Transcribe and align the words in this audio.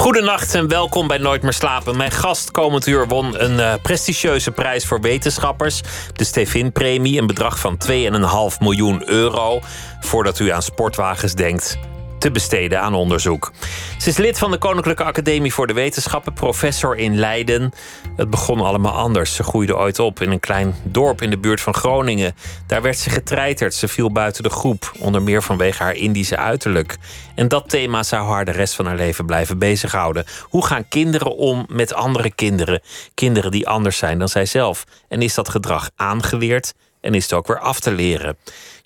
Goedenacht 0.00 0.54
en 0.54 0.68
welkom 0.68 1.06
bij 1.06 1.18
Nooit 1.18 1.42
meer 1.42 1.52
slapen. 1.52 1.96
Mijn 1.96 2.10
gast 2.10 2.50
komend 2.50 2.86
uur 2.86 3.06
won 3.06 3.42
een 3.42 3.54
uh, 3.58 3.74
prestigieuze 3.82 4.50
prijs 4.50 4.86
voor 4.86 5.00
wetenschappers. 5.00 5.80
De 6.12 6.24
Stevin-premie, 6.24 7.20
een 7.20 7.26
bedrag 7.26 7.58
van 7.58 7.78
2,5 7.90 8.58
miljoen 8.60 9.08
euro. 9.08 9.60
Voordat 10.00 10.38
u 10.38 10.50
aan 10.50 10.62
sportwagens 10.62 11.34
denkt, 11.34 11.78
te 12.20 12.30
besteden 12.30 12.80
aan 12.80 12.94
onderzoek. 12.94 13.52
Ze 13.98 14.08
is 14.08 14.16
lid 14.16 14.38
van 14.38 14.50
de 14.50 14.58
Koninklijke 14.58 15.04
Academie 15.04 15.52
voor 15.54 15.66
de 15.66 15.72
Wetenschappen, 15.72 16.32
professor 16.32 16.96
in 16.96 17.18
Leiden. 17.18 17.72
Het 18.16 18.30
begon 18.30 18.60
allemaal 18.60 18.92
anders. 18.92 19.34
Ze 19.34 19.42
groeide 19.42 19.76
ooit 19.76 19.98
op 19.98 20.20
in 20.20 20.30
een 20.30 20.40
klein 20.40 20.74
dorp 20.82 21.22
in 21.22 21.30
de 21.30 21.38
buurt 21.38 21.60
van 21.60 21.74
Groningen. 21.74 22.34
Daar 22.66 22.82
werd 22.82 22.98
ze 22.98 23.10
getreiterd. 23.10 23.74
Ze 23.74 23.88
viel 23.88 24.12
buiten 24.12 24.42
de 24.42 24.50
groep, 24.50 24.92
onder 24.98 25.22
meer 25.22 25.42
vanwege 25.42 25.82
haar 25.82 25.94
Indische 25.94 26.36
uiterlijk. 26.36 26.96
En 27.34 27.48
dat 27.48 27.68
thema 27.68 28.02
zou 28.02 28.28
haar 28.28 28.44
de 28.44 28.50
rest 28.50 28.74
van 28.74 28.86
haar 28.86 28.96
leven 28.96 29.26
blijven 29.26 29.58
bezighouden. 29.58 30.24
Hoe 30.42 30.66
gaan 30.66 30.88
kinderen 30.88 31.36
om 31.36 31.66
met 31.68 31.94
andere 31.94 32.30
kinderen? 32.34 32.80
Kinderen 33.14 33.50
die 33.50 33.68
anders 33.68 33.98
zijn 33.98 34.18
dan 34.18 34.28
zijzelf. 34.28 34.84
En 35.08 35.22
is 35.22 35.34
dat 35.34 35.48
gedrag 35.48 35.90
aangeleerd? 35.96 36.74
En 37.00 37.14
is 37.14 37.22
het 37.22 37.32
ook 37.32 37.46
weer 37.46 37.58
af 37.58 37.80
te 37.80 37.90
leren? 37.90 38.36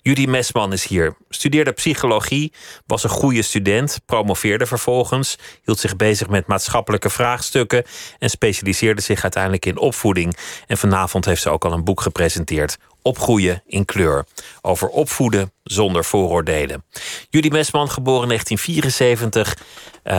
Judy 0.07 0.25
Mesman 0.25 0.73
is 0.73 0.87
hier. 0.87 1.17
Studeerde 1.29 1.71
psychologie, 1.71 2.53
was 2.85 3.03
een 3.03 3.09
goede 3.09 3.41
student, 3.41 3.99
promoveerde 4.05 4.65
vervolgens, 4.65 5.37
hield 5.63 5.79
zich 5.79 5.95
bezig 5.95 6.29
met 6.29 6.47
maatschappelijke 6.47 7.09
vraagstukken 7.09 7.83
en 8.19 8.29
specialiseerde 8.29 9.01
zich 9.01 9.23
uiteindelijk 9.23 9.65
in 9.65 9.77
opvoeding. 9.77 10.37
En 10.67 10.77
vanavond 10.77 11.25
heeft 11.25 11.41
ze 11.41 11.49
ook 11.49 11.65
al 11.65 11.71
een 11.71 11.83
boek 11.83 12.01
gepresenteerd. 12.01 12.77
Opgroeien 13.01 13.63
in 13.65 13.85
kleur. 13.85 14.25
Over 14.61 14.87
opvoeden 14.87 15.51
zonder 15.63 16.05
vooroordelen. 16.05 16.83
Judy 17.29 17.49
Mesman, 17.49 17.89
geboren 17.89 18.21
in 18.21 18.27
1974. 18.27 19.57
Uh, 20.03 20.13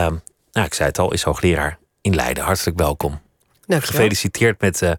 nou, 0.51 0.65
ik 0.65 0.73
zei 0.73 0.89
het 0.89 0.99
al, 0.99 1.13
is 1.13 1.23
hoogleraar 1.23 1.79
in 2.01 2.15
Leiden. 2.15 2.43
Hartelijk 2.43 2.77
welkom. 2.77 3.21
Gefeliciteerd 3.67 4.61
met 4.61 4.81
uh, 4.81 4.91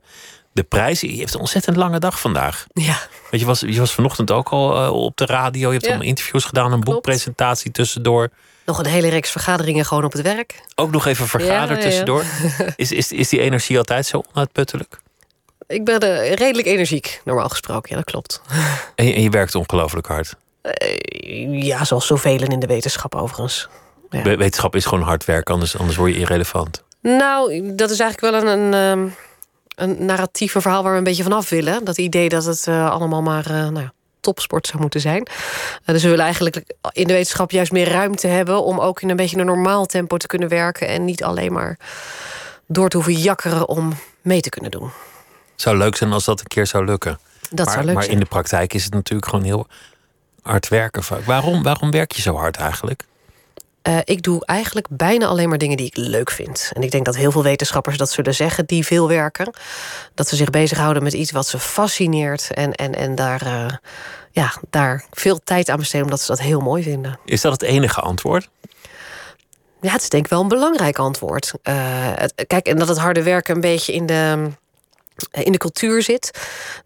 de 0.59 0.65
prijs. 0.65 1.01
Je 1.01 1.09
heeft 1.09 1.35
een 1.35 1.41
ontzettend 1.41 1.77
lange 1.77 1.99
dag 1.99 2.21
vandaag. 2.21 2.67
Ja. 2.73 2.99
Want 3.31 3.43
je 3.43 3.45
was, 3.45 3.61
je 3.61 3.79
was 3.79 3.95
vanochtend 3.95 4.31
ook 4.31 4.49
al 4.49 4.85
uh, 4.85 4.93
op 4.93 5.17
de 5.17 5.27
radio. 5.27 5.67
Je 5.67 5.73
hebt 5.73 5.83
ja. 5.83 5.89
allemaal 5.89 6.09
interviews 6.09 6.45
gedaan, 6.45 6.73
een 6.73 6.81
boekpresentatie 6.81 7.71
tussendoor. 7.71 8.29
Nog 8.65 8.79
een 8.79 8.87
hele 8.87 9.09
reeks 9.09 9.31
vergaderingen 9.31 9.85
gewoon 9.85 10.05
op 10.05 10.13
het 10.13 10.23
werk. 10.23 10.63
Ook 10.75 10.91
nog 10.91 11.07
even 11.07 11.29
vergaderen 11.29 11.77
ja, 11.77 11.83
tussendoor. 11.83 12.25
is, 12.77 12.93
is, 12.93 13.13
is 13.13 13.29
die 13.29 13.41
energie 13.41 13.79
altijd 13.79 14.07
zo 14.07 14.23
onuitputtelijk? 14.33 15.01
Ik 15.67 15.85
ben 15.85 16.05
uh, 16.05 16.35
redelijk 16.35 16.67
energiek, 16.67 17.21
normaal 17.25 17.49
gesproken. 17.49 17.91
Ja, 17.91 17.97
dat 17.97 18.05
klopt. 18.05 18.41
En 18.95 19.07
je, 19.07 19.15
en 19.15 19.23
je 19.23 19.31
werkt 19.31 19.55
ongelooflijk 19.55 20.07
hard? 20.07 20.35
Uh, 20.63 21.63
ja, 21.63 21.85
zoals 21.85 22.07
zoveel 22.07 22.43
in 22.43 22.59
de 22.59 22.67
wetenschap 22.67 23.15
overigens. 23.15 23.69
Wetenschap 24.11 24.77
is 24.77 24.85
gewoon 24.85 25.05
hard 25.05 25.25
werken, 25.25 25.55
anders, 25.55 25.79
anders 25.79 25.97
word 25.97 26.13
je 26.13 26.19
irrelevant. 26.19 26.83
Nou, 27.01 27.75
dat 27.75 27.91
is 27.91 28.01
eigenlijk 28.01 28.35
wel 28.35 28.43
een... 28.43 28.73
een 28.73 29.07
uh, 29.07 29.13
een 29.79 30.05
narratief, 30.05 30.55
een 30.55 30.63
verhaal 30.63 30.83
waar 30.83 30.93
we 30.93 30.99
een 30.99 31.05
beetje 31.05 31.23
vanaf 31.23 31.49
willen. 31.49 31.85
Dat 31.85 31.99
idee 31.99 32.29
dat 32.29 32.45
het 32.45 32.67
uh, 32.69 32.91
allemaal 32.91 33.23
maar 33.23 33.51
uh, 33.51 33.57
nou 33.57 33.81
ja, 33.81 33.93
topsport 34.21 34.67
zou 34.67 34.81
moeten 34.81 35.01
zijn. 35.01 35.29
Uh, 35.31 35.87
dus 35.87 36.03
we 36.03 36.09
willen 36.09 36.25
eigenlijk 36.25 36.57
in 36.93 37.07
de 37.07 37.13
wetenschap 37.13 37.51
juist 37.51 37.73
meer 37.73 37.89
ruimte 37.89 38.27
hebben... 38.27 38.65
om 38.65 38.81
ook 38.81 39.03
in 39.03 39.11
een 39.11 39.17
beetje 39.17 39.39
een 39.39 39.47
normaal 39.47 39.87
tempo 39.87 40.17
te 40.17 40.27
kunnen 40.27 40.49
werken... 40.49 40.89
en 40.89 41.05
niet 41.05 41.25
alleen 41.25 41.53
maar 41.53 41.79
door 42.67 42.89
te 42.89 42.97
hoeven 42.97 43.15
jakkeren 43.15 43.69
om 43.69 43.93
mee 44.23 44.41
te 44.41 44.49
kunnen 44.49 44.71
doen. 44.71 44.91
Zou 45.57 45.77
leuk 45.77 45.97
zijn 45.97 46.13
als 46.13 46.25
dat 46.25 46.41
een 46.41 46.47
keer 46.47 46.67
zou 46.67 46.85
lukken. 46.85 47.19
Dat 47.51 47.67
maar, 47.67 47.75
zou 47.75 47.85
leuk 47.85 47.95
maar 47.95 48.03
zijn. 48.03 48.15
in 48.15 48.23
de 48.23 48.29
praktijk 48.29 48.75
is 48.75 48.85
het 48.85 48.95
natuurlijk 48.95 49.29
gewoon 49.29 49.45
heel 49.45 49.67
hard 50.43 50.69
werken. 50.69 51.03
Waarom, 51.25 51.63
waarom 51.63 51.91
werk 51.91 52.13
je 52.13 52.23
zo 52.23 52.35
hard 52.35 52.57
eigenlijk? 52.57 53.05
Uh, 53.83 53.99
ik 54.05 54.23
doe 54.23 54.45
eigenlijk 54.45 54.87
bijna 54.91 55.27
alleen 55.27 55.49
maar 55.49 55.59
dingen 55.59 55.77
die 55.77 55.87
ik 55.87 55.97
leuk 55.97 56.31
vind. 56.31 56.71
En 56.73 56.83
ik 56.83 56.91
denk 56.91 57.05
dat 57.05 57.17
heel 57.17 57.31
veel 57.33 57.43
wetenschappers 57.43 57.97
dat 57.97 58.11
zullen 58.11 58.35
zeggen, 58.35 58.67
die 58.67 58.87
veel 58.87 59.09
werken. 59.09 59.55
Dat 60.15 60.29
ze 60.29 60.37
zich 60.37 60.51
bezighouden 60.51 61.03
met 61.03 61.13
iets 61.13 61.31
wat 61.31 61.47
ze 61.47 61.59
fascineert. 61.59 62.51
En, 62.51 62.73
en, 62.73 62.95
en 62.95 63.15
daar, 63.15 63.47
uh, 63.47 63.67
ja, 64.31 64.53
daar 64.71 65.05
veel 65.11 65.41
tijd 65.45 65.69
aan 65.69 65.79
besteden, 65.79 66.05
omdat 66.05 66.21
ze 66.21 66.27
dat 66.27 66.41
heel 66.41 66.61
mooi 66.61 66.83
vinden. 66.83 67.19
Is 67.25 67.41
dat 67.41 67.53
het 67.53 67.63
enige 67.63 68.01
antwoord? 68.01 68.49
Ja, 69.81 69.93
het 69.93 70.03
is 70.03 70.09
denk 70.09 70.25
ik 70.25 70.31
wel 70.31 70.41
een 70.41 70.49
belangrijk 70.49 70.99
antwoord. 70.99 71.53
Uh, 71.63 71.75
het, 72.15 72.45
kijk, 72.47 72.67
en 72.67 72.79
dat 72.79 72.89
het 72.89 72.99
harde 72.99 73.23
werken 73.23 73.55
een 73.55 73.61
beetje 73.61 73.93
in 73.93 74.07
de 74.07 74.51
in 75.31 75.53
de 75.53 75.59
cultuur 75.59 76.03
zit. 76.03 76.31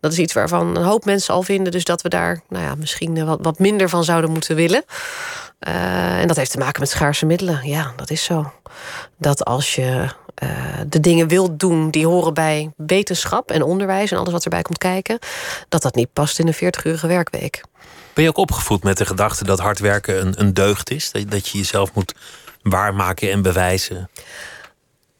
Dat 0.00 0.12
is 0.12 0.18
iets 0.18 0.32
waarvan 0.32 0.76
een 0.76 0.84
hoop 0.84 1.04
mensen 1.04 1.34
al 1.34 1.42
vinden. 1.42 1.72
Dus 1.72 1.84
dat 1.84 2.02
we 2.02 2.08
daar 2.08 2.40
nou 2.48 2.64
ja, 2.64 2.74
misschien 2.74 3.24
wat, 3.24 3.38
wat 3.42 3.58
minder 3.58 3.88
van 3.88 4.04
zouden 4.04 4.30
moeten 4.30 4.56
willen. 4.56 4.84
Uh, 5.68 6.20
en 6.20 6.26
dat 6.26 6.36
heeft 6.36 6.50
te 6.50 6.58
maken 6.58 6.80
met 6.80 6.90
schaarse 6.90 7.26
middelen. 7.26 7.60
Ja, 7.64 7.92
dat 7.96 8.10
is 8.10 8.24
zo. 8.24 8.52
Dat 9.18 9.44
als 9.44 9.74
je 9.74 10.08
uh, 10.42 10.50
de 10.86 11.00
dingen 11.00 11.28
wilt 11.28 11.60
doen 11.60 11.90
die 11.90 12.06
horen 12.06 12.34
bij 12.34 12.70
wetenschap 12.76 13.50
en 13.50 13.62
onderwijs... 13.62 14.10
en 14.10 14.18
alles 14.18 14.32
wat 14.32 14.44
erbij 14.44 14.62
komt 14.62 14.78
kijken... 14.78 15.18
dat 15.68 15.82
dat 15.82 15.94
niet 15.94 16.12
past 16.12 16.38
in 16.38 16.46
een 16.46 16.54
40-urige 16.54 17.06
werkweek. 17.06 17.62
Ben 18.14 18.24
je 18.24 18.30
ook 18.30 18.36
opgevoed 18.36 18.82
met 18.82 18.96
de 18.96 19.06
gedachte 19.06 19.44
dat 19.44 19.58
hard 19.58 19.78
werken 19.78 20.20
een, 20.20 20.40
een 20.40 20.54
deugd 20.54 20.90
is? 20.90 21.10
Dat, 21.12 21.30
dat 21.30 21.48
je 21.48 21.58
jezelf 21.58 21.94
moet 21.94 22.14
waarmaken 22.62 23.30
en 23.30 23.42
bewijzen? 23.42 24.10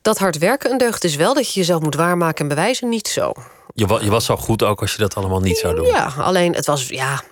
dat 0.02 0.18
hard 0.18 0.38
werken 0.38 0.70
een 0.70 0.78
deugd 0.78 1.04
is 1.04 1.16
wel. 1.16 1.34
Dat 1.34 1.52
je 1.52 1.60
jezelf 1.60 1.82
moet 1.82 1.94
waarmaken 1.94 2.42
en 2.42 2.48
bewijzen, 2.48 2.88
niet 2.88 3.08
zo. 3.08 3.32
Je, 3.74 3.86
was, 3.86 4.02
je 4.02 4.10
was 4.10 4.24
zo 4.24 4.36
goed 4.36 4.62
ook 4.62 4.80
als 4.80 4.92
je 4.92 4.98
dat 4.98 5.14
allemaal 5.14 5.40
niet 5.40 5.58
zou 5.58 5.74
doen. 5.74 5.86
Ja, 5.86 6.12
alleen 6.18 6.54
het 6.54 6.66
was, 6.66 6.88
ja... 6.88 7.22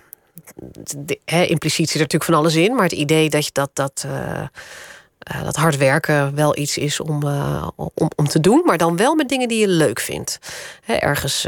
He, 1.25 1.45
impliciet 1.45 1.89
zit 1.89 1.95
er 1.95 2.01
natuurlijk 2.01 2.31
van 2.31 2.39
alles 2.39 2.55
in. 2.55 2.75
Maar 2.75 2.83
het 2.83 2.91
idee 2.91 3.29
dat, 3.29 3.45
je 3.45 3.51
dat, 3.53 3.69
dat, 3.73 4.03
uh, 4.05 4.11
uh, 4.11 5.43
dat 5.43 5.55
hard 5.55 5.77
werken 5.77 6.35
wel 6.35 6.57
iets 6.57 6.77
is 6.77 6.99
om, 6.99 7.23
uh, 7.23 7.67
om, 7.75 8.09
om 8.15 8.27
te 8.27 8.39
doen. 8.39 8.61
Maar 8.65 8.77
dan 8.77 8.97
wel 8.97 9.15
met 9.15 9.29
dingen 9.29 9.47
die 9.47 9.59
je 9.59 9.67
leuk 9.67 9.99
vindt. 9.99 10.37
Ergens, 10.85 11.43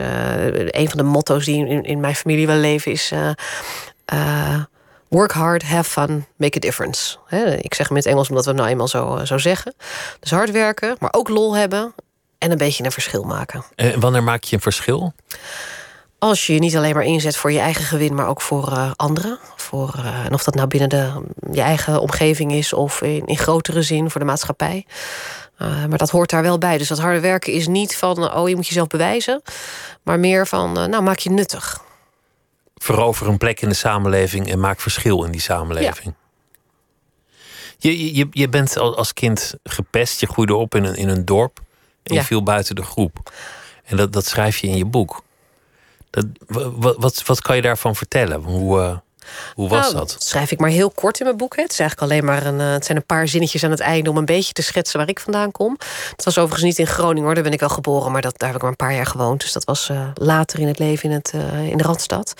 een 0.65 0.89
van 0.89 0.97
de 0.97 1.03
motto's 1.03 1.45
die 1.45 1.67
in, 1.67 1.83
in 1.83 1.99
mijn 1.99 2.15
familie 2.15 2.47
wel 2.47 2.57
leven 2.57 2.91
is... 2.91 3.11
Work 5.07 5.31
hard, 5.31 5.63
have 5.63 5.89
fun, 5.89 6.25
make 6.35 6.57
a 6.57 6.59
difference. 6.59 7.17
ik 7.61 7.73
zeg 7.73 7.87
hem 7.87 7.97
in 7.97 8.03
het 8.03 8.11
Engels 8.11 8.29
omdat 8.29 8.45
we 8.45 8.51
nou 8.51 8.69
eenmaal 8.69 8.87
zo, 8.87 9.25
zo 9.25 9.37
zeggen. 9.37 9.73
Dus 10.19 10.31
hard 10.31 10.51
werken, 10.51 10.95
maar 10.99 11.13
ook 11.13 11.29
lol 11.29 11.55
hebben 11.55 11.93
en 12.43 12.51
een 12.51 12.57
beetje 12.57 12.83
een 12.83 12.91
verschil 12.91 13.23
maken. 13.23 13.63
En 13.75 13.99
wanneer 13.99 14.23
maak 14.23 14.43
je 14.43 14.55
een 14.55 14.61
verschil? 14.61 15.13
Als 16.23 16.47
je 16.47 16.53
je 16.53 16.59
niet 16.59 16.75
alleen 16.75 16.93
maar 16.93 17.03
inzet 17.03 17.35
voor 17.35 17.51
je 17.51 17.59
eigen 17.59 17.83
gewin, 17.83 18.15
maar 18.15 18.27
ook 18.27 18.41
voor 18.41 18.71
uh, 18.71 18.91
anderen. 18.95 19.39
Voor, 19.55 19.95
uh, 19.97 20.25
en 20.25 20.33
of 20.33 20.43
dat 20.43 20.55
nou 20.55 20.67
binnen 20.67 20.89
de, 20.89 21.23
je 21.51 21.61
eigen 21.61 22.01
omgeving 22.01 22.51
is 22.51 22.73
of 22.73 23.01
in, 23.01 23.25
in 23.25 23.37
grotere 23.37 23.81
zin 23.81 24.09
voor 24.09 24.19
de 24.21 24.27
maatschappij. 24.27 24.85
Uh, 25.61 25.85
maar 25.85 25.97
dat 25.97 26.09
hoort 26.09 26.29
daar 26.29 26.41
wel 26.41 26.57
bij. 26.57 26.77
Dus 26.77 26.87
dat 26.87 26.99
harde 26.99 27.19
werken 27.19 27.53
is 27.53 27.67
niet 27.67 27.95
van, 27.95 28.33
oh 28.33 28.49
je 28.49 28.55
moet 28.55 28.67
jezelf 28.67 28.87
bewijzen. 28.87 29.41
Maar 30.03 30.19
meer 30.19 30.47
van, 30.47 30.71
nou 30.71 31.01
maak 31.01 31.19
je 31.19 31.29
nuttig 31.29 31.81
verover 32.75 33.27
een 33.27 33.37
plek 33.37 33.61
in 33.61 33.69
de 33.69 33.75
samenleving 33.75 34.51
en 34.51 34.59
maak 34.59 34.79
verschil 34.79 35.23
in 35.23 35.31
die 35.31 35.41
samenleving. 35.41 36.15
Ja. 37.77 37.89
Je, 37.89 38.15
je, 38.15 38.27
je 38.31 38.49
bent 38.49 38.77
als 38.77 39.13
kind 39.13 39.53
gepest, 39.63 40.19
je 40.19 40.27
groeide 40.27 40.55
op 40.55 40.75
in 40.75 40.83
een, 40.83 40.95
in 40.95 41.09
een 41.09 41.25
dorp 41.25 41.59
en 42.03 42.13
je 42.13 42.19
ja. 42.19 42.23
viel 42.23 42.43
buiten 42.43 42.75
de 42.75 42.83
groep. 42.83 43.31
En 43.83 43.97
dat, 43.97 44.13
dat 44.13 44.25
schrijf 44.25 44.57
je 44.57 44.67
in 44.67 44.77
je 44.77 44.85
boek. 44.85 45.23
Dat, 46.13 46.25
wat, 46.47 46.95
wat, 46.97 47.23
wat 47.25 47.41
kan 47.41 47.55
je 47.55 47.61
daarvan 47.61 47.95
vertellen? 47.95 48.41
Hoe, 48.41 48.79
uh, 48.79 48.97
hoe 49.53 49.69
was 49.69 49.81
nou, 49.81 49.93
dat? 49.93 50.09
Dat 50.09 50.23
schrijf 50.23 50.51
ik 50.51 50.59
maar 50.59 50.69
heel 50.69 50.89
kort 50.89 51.19
in 51.19 51.25
mijn 51.25 51.37
boek. 51.37 51.55
Hè. 51.55 51.61
Het, 51.61 51.71
is 51.71 51.79
eigenlijk 51.79 52.11
alleen 52.11 52.25
maar 52.25 52.45
een, 52.45 52.59
het 52.59 52.85
zijn 52.85 52.97
een 52.97 53.05
paar 53.05 53.27
zinnetjes 53.27 53.63
aan 53.63 53.71
het 53.71 53.79
einde 53.79 54.09
om 54.09 54.17
een 54.17 54.25
beetje 54.25 54.53
te 54.53 54.61
schetsen 54.61 54.99
waar 54.99 55.09
ik 55.09 55.19
vandaan 55.19 55.51
kom. 55.51 55.77
Het 56.15 56.25
was 56.25 56.37
overigens 56.37 56.63
niet 56.63 56.79
in 56.79 56.87
Groningen 56.87 57.23
hoor, 57.23 57.33
daar 57.33 57.43
ben 57.43 57.53
ik 57.53 57.59
wel 57.59 57.69
geboren, 57.69 58.11
maar 58.11 58.21
dat, 58.21 58.39
daar 58.39 58.47
heb 58.47 58.57
ik 58.57 58.61
maar 58.61 58.71
een 58.71 58.87
paar 58.87 58.93
jaar 58.93 59.05
gewoond. 59.05 59.41
Dus 59.41 59.51
dat 59.51 59.63
was 59.63 59.89
uh, 59.89 60.07
later 60.13 60.59
in 60.59 60.67
het 60.67 60.79
leven 60.79 61.09
in, 61.09 61.15
het, 61.15 61.31
uh, 61.35 61.69
in 61.69 61.77
de 61.77 61.83
Randstad. 61.83 62.33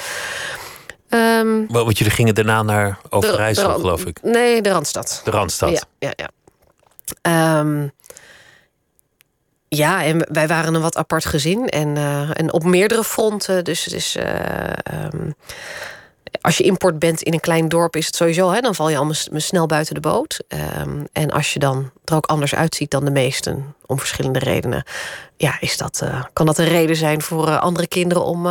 Um, 1.10 1.68
Want 1.68 1.98
jullie 1.98 2.14
gingen 2.14 2.36
daarna 2.36 2.62
naar 2.62 3.00
Overijssel, 3.10 3.68
de, 3.68 3.74
de, 3.74 3.80
geloof 3.80 4.06
ik. 4.06 4.20
Nee, 4.22 4.62
de 4.62 4.70
Randstad. 4.70 5.22
De 5.24 5.32
Randstad. 5.32 5.70
Ja, 5.70 5.82
ja, 6.00 6.14
ja. 6.16 7.60
Um, 7.60 7.92
ja, 9.76 10.04
en 10.04 10.28
wij 10.32 10.48
waren 10.48 10.74
een 10.74 10.82
wat 10.82 10.98
apart 10.98 11.26
gezin. 11.26 11.68
En, 11.68 11.96
uh, 11.96 12.40
en 12.40 12.54
op 12.54 12.64
meerdere 12.64 13.04
fronten. 13.04 13.64
Dus. 13.64 14.16
Uh, 14.16 14.24
um, 15.14 15.36
als 16.42 16.58
je 16.58 16.64
import 16.64 17.00
bent 17.00 17.22
in 17.22 17.34
een 17.34 17.40
klein 17.40 17.70
dorp, 17.70 17.96
is 17.96 18.06
het 18.06 18.16
sowieso, 18.16 18.52
hè, 18.52 18.60
dan 18.60 18.76
val 18.76 18.90
je 18.90 18.98
al 18.98 19.14
snel 19.32 19.66
buiten 19.66 19.94
de 19.94 20.00
boot. 20.00 20.40
Um, 20.80 21.08
en 21.12 21.32
als 21.32 21.54
je 21.54 21.60
dan 21.60 21.92
er 22.06 22.16
ook 22.16 22.26
anders 22.26 22.56
uitziet 22.56 22.92
dan 22.92 23.06
de 23.06 23.12
meesten, 23.12 23.76
om 23.86 24.00
verschillende 24.00 24.40
redenen, 24.40 24.84
ja, 25.38 25.58
is 25.60 25.78
dat, 25.78 26.02
uh, 26.04 26.24
kan 26.34 26.46
dat 26.46 26.58
een 26.58 26.68
reden 26.68 26.96
zijn 26.96 27.22
voor 27.22 27.58
andere 27.58 27.88
kinderen 27.88 28.24
om. 28.24 28.48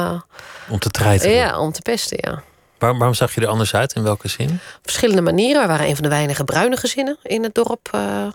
Om 0.69 0.79
te 0.79 0.91
treiten. 0.91 1.31
Ja, 1.31 1.59
om 1.59 1.73
te 1.73 1.83
pesten, 1.83 2.19
ja. 2.21 2.43
Waar, 2.79 2.97
waarom 2.97 3.15
zag 3.15 3.35
je 3.35 3.41
er 3.41 3.47
anders 3.47 3.75
uit? 3.75 3.95
In 3.95 4.03
welke 4.03 4.29
zin? 4.29 4.61
verschillende 4.83 5.23
manieren. 5.23 5.63
We 5.63 5.69
waren 5.69 5.87
een 5.87 5.95
van 5.95 6.03
de 6.03 6.09
weinige 6.09 6.45
bruine 6.45 6.77
gezinnen 6.77 7.19
in 7.23 7.43
het 7.43 7.55
dorp. 7.55 7.89
eh, 7.93 8.27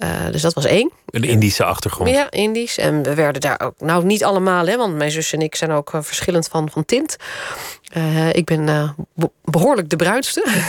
eh, 0.00 0.26
dus 0.30 0.42
dat 0.42 0.54
was 0.54 0.64
één. 0.64 0.90
Een 1.06 1.24
Indische 1.24 1.64
achtergrond. 1.64 2.10
Ja, 2.10 2.30
Indisch. 2.30 2.78
En 2.78 3.02
we 3.02 3.14
werden 3.14 3.40
daar 3.40 3.60
ook, 3.64 3.74
nou 3.78 4.04
niet 4.04 4.24
allemaal, 4.24 4.66
hè, 4.66 4.76
want 4.76 4.94
mijn 4.94 5.10
zus 5.10 5.32
en 5.32 5.40
ik 5.40 5.54
zijn 5.54 5.70
ook 5.70 5.94
eh, 5.94 6.02
verschillend 6.02 6.48
van, 6.48 6.70
van 6.70 6.84
tint. 6.84 7.16
Eh, 7.92 8.32
ik 8.32 8.44
ben 8.44 8.68
eh, 8.68 8.90
be- 9.14 9.30
behoorlijk 9.44 9.88
de 9.88 9.96
bruinste. 9.96 10.44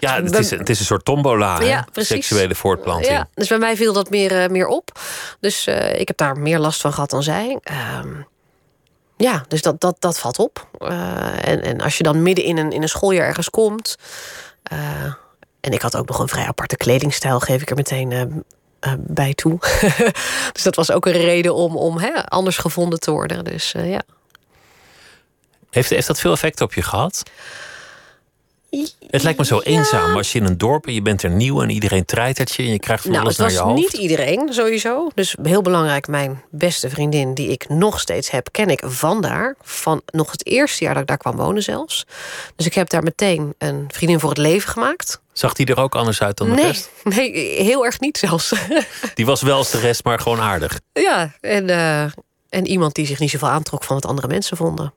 Ja, 0.00 0.22
het 0.22 0.38
is, 0.38 0.50
het 0.50 0.68
is 0.68 0.78
een 0.78 0.84
soort 0.84 1.04
tombola. 1.04 1.60
Ja, 1.60 1.86
precies. 1.92 2.26
Seksuele 2.26 2.54
voortplanting. 2.54 3.12
Ja, 3.12 3.28
dus 3.34 3.48
bij 3.48 3.58
mij 3.58 3.76
viel 3.76 3.92
dat 3.92 4.10
meer, 4.10 4.50
meer 4.50 4.66
op. 4.66 5.00
Dus 5.40 5.66
ik 5.92 6.08
heb 6.08 6.16
daar 6.16 6.38
meer 6.38 6.58
last 6.58 6.80
van 6.80 6.92
gehad 6.92 7.10
dan 7.10 7.22
zij. 7.22 7.58
Ehm, 7.62 8.08
ja, 9.16 9.44
dus 9.48 9.62
dat, 9.62 9.80
dat, 9.80 9.96
dat 9.98 10.18
valt 10.18 10.38
op. 10.38 10.68
En, 11.40 11.62
en 11.62 11.80
als 11.80 11.96
je 11.96 12.02
dan 12.02 12.22
midden 12.22 12.44
in 12.44 12.56
een, 12.56 12.72
in 12.72 12.82
een 12.82 12.88
schooljaar 12.88 13.26
ergens 13.26 13.50
komt. 13.50 13.96
En 15.66 15.72
ik 15.72 15.82
had 15.82 15.96
ook 15.96 16.08
nog 16.08 16.18
een 16.18 16.28
vrij 16.28 16.46
aparte 16.46 16.76
kledingstijl, 16.76 17.40
geef 17.40 17.62
ik 17.62 17.70
er 17.70 17.76
meteen 17.76 18.12
eh, 18.12 18.20
eh, 18.20 18.92
bij 18.98 19.34
toe. 19.34 19.58
dus 20.52 20.62
dat 20.62 20.74
was 20.74 20.90
ook 20.90 21.06
een 21.06 21.12
reden 21.12 21.54
om, 21.54 21.76
om 21.76 21.98
hè, 21.98 22.26
anders 22.26 22.56
gevonden 22.56 23.00
te 23.00 23.10
worden. 23.10 23.44
Dus 23.44 23.74
eh, 23.74 23.90
ja. 23.90 24.02
Heeft, 25.70 25.90
heeft 25.90 26.06
dat 26.06 26.20
veel 26.20 26.32
effect 26.32 26.60
op 26.60 26.74
je 26.74 26.82
gehad? 26.82 27.22
Het 29.10 29.22
lijkt 29.22 29.38
me 29.38 29.44
zo 29.44 29.60
eenzaam 29.60 30.16
als 30.16 30.32
je 30.32 30.38
in 30.38 30.44
een 30.44 30.58
dorp 30.58 30.86
en 30.86 30.94
je 30.94 31.02
bent 31.02 31.22
er 31.22 31.30
nieuw 31.30 31.62
en 31.62 31.70
iedereen 31.70 32.04
treitert 32.04 32.54
je 32.54 32.62
en 32.62 32.68
je 32.68 32.78
krijgt 32.78 33.02
van 33.02 33.10
Nou, 33.12 33.24
alles 33.24 33.36
het 33.36 33.46
naar 33.46 33.56
was 33.56 33.66
je 33.66 33.72
hoofd. 33.72 33.92
niet 33.92 34.02
iedereen 34.02 34.52
sowieso. 34.52 35.10
Dus 35.14 35.36
heel 35.42 35.62
belangrijk, 35.62 36.06
mijn 36.08 36.42
beste 36.50 36.90
vriendin, 36.90 37.34
die 37.34 37.48
ik 37.48 37.68
nog 37.68 38.00
steeds 38.00 38.30
heb, 38.30 38.48
ken 38.50 38.68
ik 38.68 38.82
vandaar. 38.84 39.56
Van 39.62 40.02
nog 40.06 40.30
het 40.30 40.46
eerste 40.46 40.84
jaar 40.84 40.92
dat 40.92 41.02
ik 41.02 41.08
daar 41.08 41.18
kwam 41.18 41.36
wonen 41.36 41.62
zelfs. 41.62 42.06
Dus 42.56 42.66
ik 42.66 42.74
heb 42.74 42.88
daar 42.88 43.02
meteen 43.02 43.54
een 43.58 43.84
vriendin 43.88 44.20
voor 44.20 44.28
het 44.28 44.38
leven 44.38 44.70
gemaakt. 44.70 45.20
Zag 45.38 45.52
die 45.52 45.66
er 45.66 45.78
ook 45.78 45.94
anders 45.94 46.22
uit 46.22 46.36
dan 46.36 46.48
de 46.48 46.54
Nee, 46.54 46.64
rest? 46.66 46.90
nee, 47.04 47.32
heel 47.62 47.84
erg 47.84 48.00
niet 48.00 48.18
zelfs. 48.18 48.52
Die 49.14 49.26
was 49.26 49.42
wel 49.42 49.56
als 49.56 49.70
de 49.70 49.78
rest, 49.78 50.04
maar 50.04 50.20
gewoon 50.20 50.40
aardig. 50.40 50.80
ja, 50.92 51.32
en, 51.40 51.70
eh, 51.70 52.02
en 52.48 52.66
iemand 52.66 52.94
die 52.94 53.06
zich 53.06 53.18
niet 53.18 53.30
zoveel 53.30 53.48
aantrok 53.48 53.84
van 53.84 53.94
wat 53.96 54.06
andere 54.06 54.28
mensen 54.28 54.56
vonden. 54.56 54.94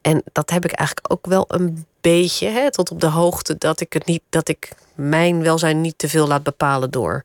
En 0.00 0.22
dat 0.32 0.50
heb 0.50 0.64
ik 0.64 0.72
eigenlijk 0.72 1.12
ook 1.12 1.26
wel 1.26 1.44
een 1.48 1.86
beetje, 2.00 2.48
hè, 2.48 2.70
tot 2.70 2.90
op 2.90 3.00
de 3.00 3.06
hoogte 3.06 3.54
dat 3.58 3.80
ik 3.80 3.92
het 3.92 4.06
niet, 4.06 4.22
dat 4.28 4.48
ik 4.48 4.72
mijn 4.94 5.42
welzijn 5.42 5.80
niet 5.80 5.98
te 5.98 6.08
veel 6.08 6.26
laat 6.26 6.42
bepalen 6.42 6.90
door 6.90 7.22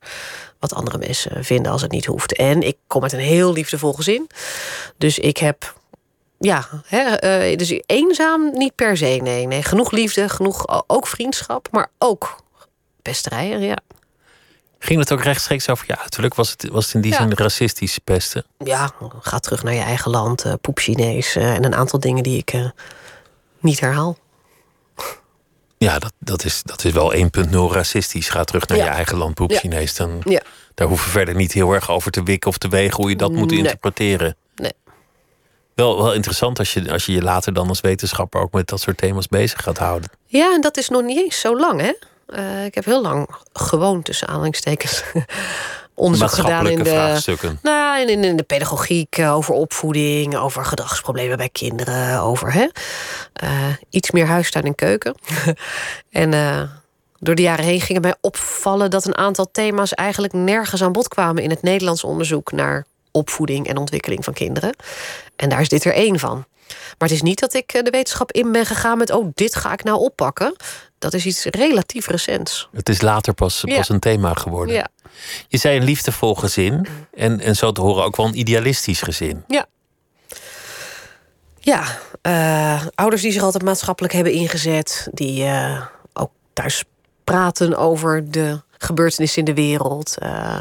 wat 0.58 0.74
andere 0.74 0.98
mensen 0.98 1.44
vinden 1.44 1.72
als 1.72 1.82
het 1.82 1.90
niet 1.90 2.06
hoeft. 2.06 2.32
En 2.36 2.62
ik 2.62 2.76
kom 2.86 3.02
uit 3.02 3.12
een 3.12 3.18
heel 3.18 3.52
liefdevol 3.52 3.92
gezin. 3.92 4.30
Dus 4.96 5.18
ik 5.18 5.36
heb, 5.36 5.74
ja, 6.38 6.68
hè, 6.86 7.02
eh, 7.02 7.56
dus 7.56 7.80
eenzaam 7.86 8.50
niet 8.52 8.74
per 8.74 8.96
se. 8.96 9.18
Nee, 9.22 9.46
nee, 9.46 9.62
genoeg 9.62 9.90
liefde, 9.90 10.28
genoeg 10.28 10.84
ook 10.86 11.06
vriendschap, 11.06 11.68
maar 11.70 11.90
ook 11.98 12.36
pesterijen, 13.02 13.60
ja. 13.60 13.76
Ging 14.78 14.98
het 14.98 15.12
ook 15.12 15.22
rechtstreeks 15.22 15.68
over 15.68 15.84
je 15.88 15.98
uiterlijk? 15.98 16.34
Was 16.34 16.50
het, 16.50 16.68
was 16.68 16.84
het 16.84 16.94
in 16.94 17.00
die 17.00 17.12
Ja. 17.12 17.16
zin 17.18 17.32
racistische 17.34 18.00
pesten? 18.00 18.44
Ja, 18.58 18.90
ga 19.20 19.38
terug 19.38 19.62
naar 19.62 19.74
je 19.74 19.80
eigen 19.80 20.10
land, 20.10 20.44
eh 20.44 20.52
poep 20.60 20.78
Chinees 20.78 21.36
eh, 21.36 21.54
en 21.54 21.64
een 21.64 21.74
aantal 21.74 22.00
dingen 22.00 22.22
die 22.22 22.38
ik 22.38 22.54
niet 23.60 23.80
herhaal. 23.80 24.16
Ja, 25.78 25.98
dat, 25.98 26.12
dat, 26.18 26.44
is, 26.44 26.62
dat 26.62 26.84
is 26.84 26.92
wel 26.92 27.14
1.0 27.14 27.72
racistisch. 27.72 28.28
Ga 28.28 28.44
terug 28.44 28.66
naar 28.66 28.78
Ja. 28.78 28.84
je 28.84 28.90
eigen 28.90 29.16
land, 29.16 29.34
poep 29.34 29.50
Ja. 29.50 29.58
Chinees. 29.58 29.94
Dan, 29.96 30.20
Ja. 30.24 30.40
Daar 30.74 30.86
hoeven 30.88 31.06
we 31.06 31.12
verder 31.12 31.34
niet 31.34 31.52
heel 31.52 31.72
erg 31.72 31.90
over 31.90 32.10
te 32.10 32.22
wikken 32.22 32.50
of 32.50 32.58
te 32.58 32.68
wegen 32.68 32.96
hoe 32.96 33.10
je 33.10 33.16
dat 33.16 33.32
moet 33.32 33.50
Nee. 33.50 33.58
interpreteren. 33.58 34.36
Wel, 35.76 36.02
wel 36.02 36.14
interessant 36.14 36.58
als 36.58 36.74
je, 36.74 36.92
als 36.92 37.06
je 37.06 37.12
je 37.12 37.22
later 37.22 37.52
dan 37.52 37.68
als 37.68 37.80
wetenschapper 37.80 38.40
ook 38.40 38.52
met 38.52 38.68
dat 38.68 38.80
soort 38.80 38.96
thema's 38.96 39.28
bezig 39.28 39.62
gaat 39.62 39.78
houden. 39.78 40.10
Ja, 40.26 40.52
en 40.52 40.60
dat 40.60 40.76
is 40.76 40.88
nog 40.88 41.02
niet 41.02 41.18
eens 41.18 41.40
zo 41.40 41.58
lang, 41.58 41.80
hè? 41.80 41.92
Eh, 42.26 42.64
ik 42.64 42.74
heb 42.74 42.84
heel 42.84 43.02
lang 43.02 43.28
gewoon 43.52 44.02
tussen 44.02 44.28
aanhalingstekens 44.28 45.02
onderzoek 45.94 46.30
gedaan 46.30 46.68
in 46.68 46.78
de, 46.78 46.90
vraagstukken. 46.90 47.58
nou, 47.62 48.08
in, 48.10 48.36
de 48.36 48.42
pedagogiek, 48.42 49.18
eh, 49.18 49.36
over 49.36 49.54
opvoeding, 49.54 50.36
over 50.36 50.64
gedragsproblemen 50.64 51.36
bij 51.36 51.48
kinderen, 51.48 52.20
over 52.20 52.52
hè, 52.52 52.66
eh, 53.32 53.74
iets 53.90 54.10
meer 54.10 54.26
huistuin 54.26 54.64
en 54.64 54.74
keuken. 54.74 55.14
en 56.10 56.30
door 57.18 57.34
de 57.34 57.42
jaren 57.42 57.64
heen 57.64 57.80
ging 57.80 57.98
het 57.98 58.02
mij 58.02 58.16
opvallen 58.20 58.90
dat 58.90 59.04
een 59.04 59.16
aantal 59.16 59.48
thema's 59.52 59.94
eigenlijk 59.94 60.32
nergens 60.32 60.82
aan 60.82 60.92
bod 60.92 61.08
kwamen 61.08 61.42
in 61.42 61.50
het 61.50 61.62
Nederlands 61.62 62.04
onderzoek 62.04 62.52
naar 62.52 62.86
opvoeding 63.16 63.66
en 63.68 63.76
ontwikkeling 63.76 64.24
van 64.24 64.32
kinderen. 64.32 64.76
En 65.36 65.48
daar 65.48 65.60
is 65.60 65.68
dit 65.68 65.84
er 65.84 65.92
één 65.92 66.18
van. 66.18 66.44
Maar 66.68 67.08
het 67.08 67.10
is 67.10 67.22
niet 67.22 67.40
dat 67.40 67.54
ik 67.54 67.72
eh, 67.72 67.82
de 67.82 67.90
wetenschap 67.90 68.32
in 68.32 68.52
ben 68.52 68.66
gegaan 68.66 68.98
met, 68.98 69.10
oh, 69.10 69.30
dit 69.34 69.54
ga 69.54 69.72
ik 69.72 69.84
nou 69.84 69.98
oppakken. 69.98 70.56
Dat 70.98 71.14
is 71.14 71.26
iets 71.26 71.44
relatief 71.44 72.06
recents. 72.08 72.68
Het 72.72 72.88
is 72.88 73.00
later 73.00 73.34
pas, 73.34 73.62
Ja. 73.64 73.76
pas 73.76 73.88
een 73.88 74.00
thema 74.00 74.34
geworden. 74.34 74.74
Ja. 74.74 74.88
Je 75.48 75.58
zei 75.58 75.78
een 75.78 75.84
liefdevol 75.84 76.34
gezin. 76.34 76.86
En, 77.14 77.40
en 77.40 77.56
zo 77.56 77.72
te 77.72 77.80
horen 77.80 78.04
ook 78.04 78.16
wel 78.16 78.26
een 78.26 78.38
idealistisch 78.38 79.02
gezin. 79.02 79.44
Ja. 79.46 79.66
Ja, 81.58 81.84
eh, 82.22 82.86
ouders 82.94 83.22
die 83.22 83.32
zich 83.32 83.42
altijd 83.42 83.64
maatschappelijk 83.64 84.14
hebben 84.14 84.32
ingezet, 84.32 85.08
die 85.12 85.44
eh, 85.44 85.82
ook 86.12 86.30
thuis 86.52 86.84
praten 87.24 87.76
over 87.76 88.30
de 88.30 88.60
gebeurtenissen 88.78 89.38
in 89.38 89.44
de 89.44 89.60
wereld, 89.60 90.18
eh, 90.18 90.58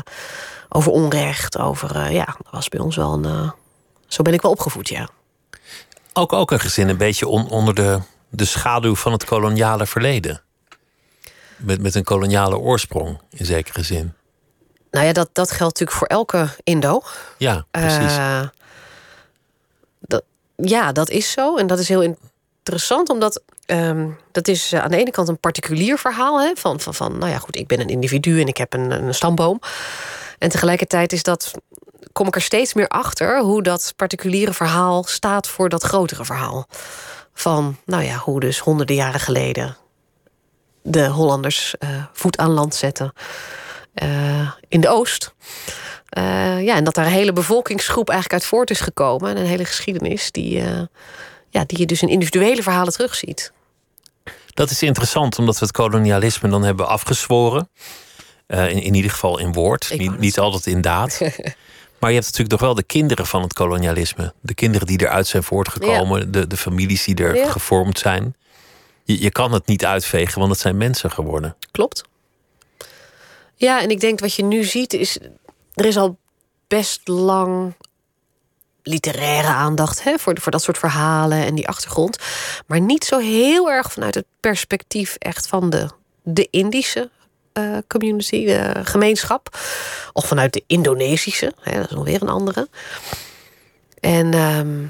over 0.76 0.92
onrecht, 0.92 1.58
over 1.60 1.96
eh, 1.96 2.12
ja, 2.12 2.26
dat 2.26 2.52
was 2.52 2.70
bij 2.70 2.80
ons 2.80 2.96
wel 2.96 3.14
een. 3.14 3.26
eh, 3.26 3.52
zo 4.08 4.22
ben 4.24 4.34
ik 4.34 4.42
wel 4.42 4.52
opgevoed, 4.52 4.90
ja. 4.90 5.08
Ook, 6.14 6.34
ook 6.34 6.52
een 6.52 6.60
gezin 6.60 6.90
een 6.90 6.98
beetje 6.98 7.28
on- 7.28 7.50
onder 7.50 7.74
de, 7.76 8.00
de 8.30 8.46
schaduw 8.46 8.96
van 8.96 9.12
het 9.12 9.26
koloniale 9.26 9.86
verleden. 9.86 10.42
Met, 11.58 11.82
met 11.82 11.96
een 11.96 12.04
koloniale 12.04 12.58
oorsprong, 12.58 13.20
in 13.30 13.46
zekere 13.46 13.84
zin. 13.84 14.14
Nou 14.92 15.06
ja, 15.06 15.14
dat, 15.14 15.30
dat 15.34 15.48
geldt 15.52 15.80
natuurlijk 15.80 15.98
voor 15.98 16.08
elke 16.08 16.48
Indo. 16.64 17.02
Ja, 17.38 17.66
precies. 17.72 18.18
Eh, 18.18 18.42
dat, 20.00 20.24
ja, 20.56 20.92
dat 20.92 21.10
is 21.10 21.32
zo. 21.32 21.58
En 21.58 21.68
dat 21.68 21.80
is 21.80 21.88
heel 21.90 22.02
interessant, 22.02 23.10
omdat 23.10 23.42
ehm, 23.66 24.10
dat 24.32 24.48
is 24.48 24.74
aan 24.74 24.92
de 24.92 24.98
ene 24.98 25.12
kant 25.12 25.28
een 25.28 25.40
particulier 25.40 25.98
verhaal. 25.98 26.42
Hè, 26.42 26.52
van, 26.56 26.80
van, 26.80 26.94
van, 26.94 27.18
nou 27.18 27.32
ja, 27.32 27.38
goed, 27.38 27.56
ik 27.56 27.68
ben 27.68 27.80
een 27.80 27.90
individu 27.90 28.42
en 28.42 28.48
ik 28.48 28.58
heb 28.58 28.74
een, 28.74 28.92
een 28.92 29.14
stamboom. 29.16 29.60
En 30.38 30.50
tegelijkertijd 30.50 31.14
is 31.14 31.24
dat, 31.24 31.52
kom 32.12 32.28
ik 32.28 32.36
er 32.36 32.42
steeds 32.42 32.74
meer 32.74 32.88
achter 32.88 33.40
hoe 33.40 33.64
dat 33.64 33.94
particuliere 33.96 34.54
verhaal 34.54 35.04
staat 35.04 35.48
voor 35.48 35.70
dat 35.70 35.84
grotere 35.84 36.26
verhaal. 36.26 36.68
Van, 37.34 37.78
nou 37.86 38.04
ja, 38.04 38.18
hoe 38.18 38.40
dus 38.40 38.60
honderden 38.60 38.96
jaren 38.96 39.20
geleden 39.20 39.78
de 40.86 41.08
Hollanders 41.08 41.78
eh, 41.78 41.90
voet 42.14 42.38
aan 42.38 42.50
land 42.50 42.76
zetten 42.76 43.14
eh, 43.94 44.52
in 44.68 44.82
de 44.82 44.90
Oost. 44.90 45.34
Eh, 46.10 46.64
ja, 46.64 46.76
en 46.76 46.84
dat 46.84 46.94
daar 46.94 47.06
een 47.06 47.12
hele 47.12 47.34
bevolkingsgroep 47.34 48.10
eigenlijk 48.10 48.42
uit 48.42 48.52
voort 48.52 48.70
is 48.70 48.80
gekomen. 48.80 49.30
En 49.30 49.38
een 49.38 49.46
hele 49.46 49.66
geschiedenis 49.66 50.32
die, 50.32 50.64
ja, 51.50 51.66
die 51.66 51.80
je 51.80 51.86
dus 51.86 52.02
in 52.02 52.08
individuele 52.08 52.64
verhalen 52.64 52.94
terugziet. 52.94 53.52
Dat 54.54 54.70
is 54.70 54.84
interessant, 54.84 55.40
omdat 55.40 55.60
we 55.60 55.66
het 55.66 55.76
kolonialisme 55.76 56.50
dan 56.50 56.64
hebben 56.64 56.88
afgezworen. 56.88 57.70
Eh, 58.48 58.70
in, 58.70 58.82
in 58.82 58.94
ieder 58.94 59.12
geval 59.12 59.40
in 59.40 59.54
woord, 59.54 59.94
niet, 59.98 60.20
niet 60.20 60.40
altijd 60.40 60.66
in 60.66 60.82
daad. 60.82 61.20
maar 62.00 62.10
je 62.10 62.16
hebt 62.16 62.26
natuurlijk 62.26 62.50
nog 62.52 62.60
wel 62.60 62.76
de 62.76 62.84
kinderen 62.84 63.26
van 63.26 63.42
het 63.42 63.54
kolonialisme. 63.54 64.34
De 64.42 64.54
kinderen 64.54 64.88
die 64.88 65.02
eruit 65.02 65.28
zijn 65.28 65.44
voortgekomen, 65.44 66.32
de, 66.32 66.48
de 66.48 66.58
families 66.58 67.04
die 67.04 67.16
er 67.16 67.36
Ja. 67.36 67.50
gevormd 67.50 68.00
zijn. 68.00 68.36
Je, 69.04 69.22
je 69.22 69.32
kan 69.32 69.52
het 69.52 69.66
niet 69.66 69.86
uitvegen, 69.86 70.40
want 70.40 70.52
het 70.52 70.60
zijn 70.60 70.78
mensen 70.78 71.12
geworden. 71.12 71.56
Klopt. 71.72 72.04
Ja, 73.56 73.82
en 73.82 73.90
ik 73.90 74.00
denk 74.00 74.20
wat 74.20 74.34
je 74.34 74.44
nu 74.44 74.64
ziet 74.64 74.94
is... 74.94 75.18
er 75.74 75.86
is 75.86 75.98
al 75.98 76.18
best 76.68 77.08
lang 77.08 77.74
literaire 78.84 79.48
aandacht 79.48 80.04
hè, 80.04 80.18
voor, 80.20 80.40
voor 80.42 80.52
dat 80.52 80.64
soort 80.64 80.78
verhalen 80.78 81.46
en 81.46 81.56
die 81.56 81.68
achtergrond. 81.68 82.18
Maar 82.68 82.82
niet 82.82 83.04
zo 83.04 83.20
heel 83.20 83.72
erg 83.72 83.92
vanuit 83.92 84.16
het 84.16 84.26
perspectief 84.40 85.16
echt 85.20 85.48
van 85.48 85.70
de, 85.70 85.90
de 86.24 86.48
Indische 86.52 87.10
eh, 87.56 87.78
community, 87.88 88.46
de 88.46 88.72
gemeenschap. 88.84 89.58
Of 90.14 90.26
vanuit 90.26 90.54
de 90.54 90.64
Indonesische, 90.68 91.54
hè, 91.62 91.80
dat 91.80 91.90
is 91.90 91.96
nog 91.96 92.06
weer 92.06 92.22
een 92.22 92.30
andere. 92.30 92.68
En 94.00 94.34
ehm, 94.34 94.86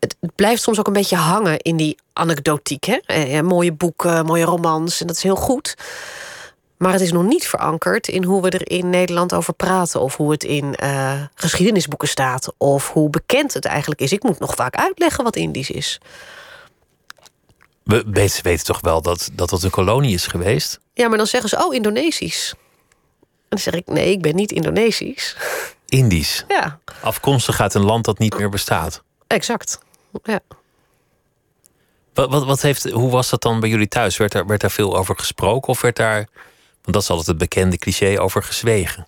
het, 0.00 0.16
blijft 0.34 0.62
soms 0.62 0.78
ook 0.78 0.86
een 0.86 0.92
beetje 0.92 1.16
hangen 1.16 1.58
in 1.58 1.76
die 1.76 1.98
anekdotiek. 2.12 2.84
Hè? 2.84 2.98
Eh, 3.06 3.40
mooie 3.40 3.72
boeken, 3.72 4.26
mooie 4.26 4.44
romans, 4.44 5.00
en 5.00 5.06
dat 5.06 5.16
is 5.16 5.22
heel 5.22 5.36
goed. 5.36 5.76
Maar 6.76 6.92
het 6.92 7.02
is 7.02 7.12
nog 7.12 7.24
niet 7.24 7.46
verankerd 7.46 8.08
in 8.08 8.24
hoe 8.24 8.42
we 8.42 8.50
er 8.50 8.70
in 8.70 8.90
Nederland 8.90 9.34
over 9.34 9.54
praten. 9.54 10.00
Of 10.00 10.16
hoe 10.16 10.30
het 10.30 10.44
in 10.44 10.74
eh, 10.74 11.22
geschiedenisboeken 11.34 12.08
staat. 12.08 12.52
Of 12.56 12.92
hoe 12.92 13.10
bekend 13.10 13.54
het 13.54 13.64
eigenlijk 13.64 14.00
is. 14.00 14.12
Ik 14.12 14.22
moet 14.22 14.38
nog 14.38 14.54
vaak 14.54 14.76
uitleggen 14.76 15.24
wat 15.24 15.36
Indisch 15.36 15.70
is. 15.70 16.00
We 17.84 18.04
weten, 18.06 18.42
weten 18.42 18.64
toch 18.64 18.80
wel 18.80 19.02
dat, 19.02 19.30
dat 19.32 19.50
dat 19.50 19.62
een 19.62 19.70
kolonie 19.70 20.14
is 20.14 20.26
geweest? 20.26 20.80
Ja, 20.94 21.08
maar 21.08 21.16
dan 21.18 21.26
zeggen 21.26 21.48
ze, 21.48 21.64
oh, 21.64 21.74
Indonesisch. 21.74 22.54
En 23.20 23.28
dan 23.48 23.58
zeg 23.58 23.74
ik, 23.74 23.86
nee, 23.86 24.10
ik 24.10 24.22
ben 24.22 24.34
niet 24.34 24.52
Indonesisch. 24.52 25.36
Indisch. 25.86 26.44
Ja, 26.48 26.78
Afkomstig 27.02 27.60
uit 27.60 27.74
een 27.74 27.84
land 27.84 28.04
dat 28.04 28.18
niet 28.18 28.38
meer 28.38 28.48
bestaat. 28.48 29.02
exact. 29.26 29.78
Ja. 30.22 30.40
Wat, 32.14 32.30
wat, 32.30 32.44
wat 32.44 32.62
heeft, 32.62 32.90
hoe 32.90 33.10
was 33.10 33.30
dat 33.30 33.42
dan 33.42 33.60
bij 33.60 33.68
jullie 33.68 33.88
thuis? 33.88 34.16
Werd 34.16 34.32
daar, 34.32 34.46
werd 34.46 34.60
daar 34.60 34.70
veel 34.70 34.96
over 34.96 35.16
gesproken 35.18 35.68
of 35.68 35.80
werd 35.80 35.96
daar, 35.96 36.16
want 36.82 36.92
dat 36.92 37.02
is 37.02 37.10
altijd 37.10 37.26
het 37.26 37.38
bekende 37.38 37.78
cliché, 37.78 38.20
over 38.20 38.42
gezwegen? 38.42 39.06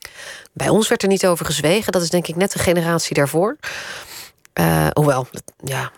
Bij 0.52 0.68
ons 0.68 0.88
werd 0.88 1.02
er 1.02 1.08
niet 1.08 1.26
over 1.26 1.46
gezwegen. 1.46 1.92
Dat 1.92 2.02
is 2.02 2.10
denk 2.10 2.26
ik 2.26 2.36
net 2.36 2.52
de 2.52 2.58
generatie 2.58 3.14
daarvoor. 3.14 3.56
Uh, 4.54 4.86
hoewel, 4.92 5.26
ja, 5.64 5.92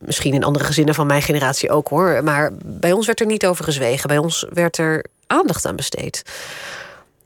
misschien 0.00 0.34
in 0.34 0.44
andere 0.44 0.64
gezinnen 0.64 0.94
van 0.94 1.06
mijn 1.06 1.22
generatie 1.22 1.70
ook 1.70 1.88
hoor. 1.88 2.24
Maar 2.24 2.50
bij 2.64 2.92
ons 2.92 3.06
werd 3.06 3.20
er 3.20 3.26
niet 3.26 3.46
over 3.46 3.64
gezwegen. 3.64 4.08
Bij 4.08 4.18
ons 4.18 4.46
werd 4.52 4.78
er 4.78 5.04
aandacht 5.26 5.66
aan 5.66 5.76
besteed. 5.76 6.22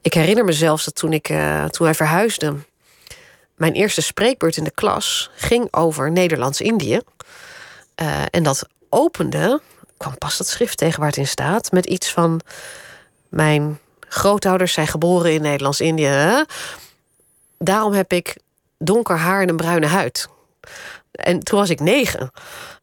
Ik 0.01 0.15
herinner 0.15 0.45
me 0.45 0.53
zelfs 0.53 0.85
dat 0.85 0.95
toen, 0.95 1.13
ik, 1.13 1.29
uh, 1.29 1.65
toen 1.65 1.87
wij 1.87 1.95
verhuisden, 1.95 2.67
mijn 3.57 3.73
eerste 3.73 4.01
spreekbeurt 4.01 4.57
in 4.57 4.65
de 4.65 4.71
klas 4.71 5.31
ging 5.37 5.69
over 5.71 6.11
Nederlands-Indië. 6.11 7.01
Uh, 8.03 8.23
en 8.31 8.43
dat 8.43 8.69
opende, 8.89 9.61
kwam 9.97 10.19
pas 10.19 10.37
dat 10.37 10.47
schrift 10.47 10.77
tegen 10.79 10.99
waar 10.99 11.09
het 11.09 11.17
in 11.17 11.27
staat, 11.27 11.73
met 11.73 11.87
iets 11.87 12.13
van: 12.13 12.41
Mijn 13.29 13.79
grootouders 14.09 14.73
zijn 14.73 14.87
geboren 14.87 15.33
in 15.33 15.43
Nederlands-Indië. 15.43 16.45
Daarom 17.59 17.93
heb 17.93 18.13
ik 18.13 18.37
donker 18.79 19.17
haar 19.17 19.43
en 19.43 19.49
een 19.49 19.57
bruine 19.57 19.87
huid. 19.87 20.29
En 21.15 21.41
toen 21.41 21.59
was 21.59 21.71
ik 21.71 21.81
negen. 21.81 22.31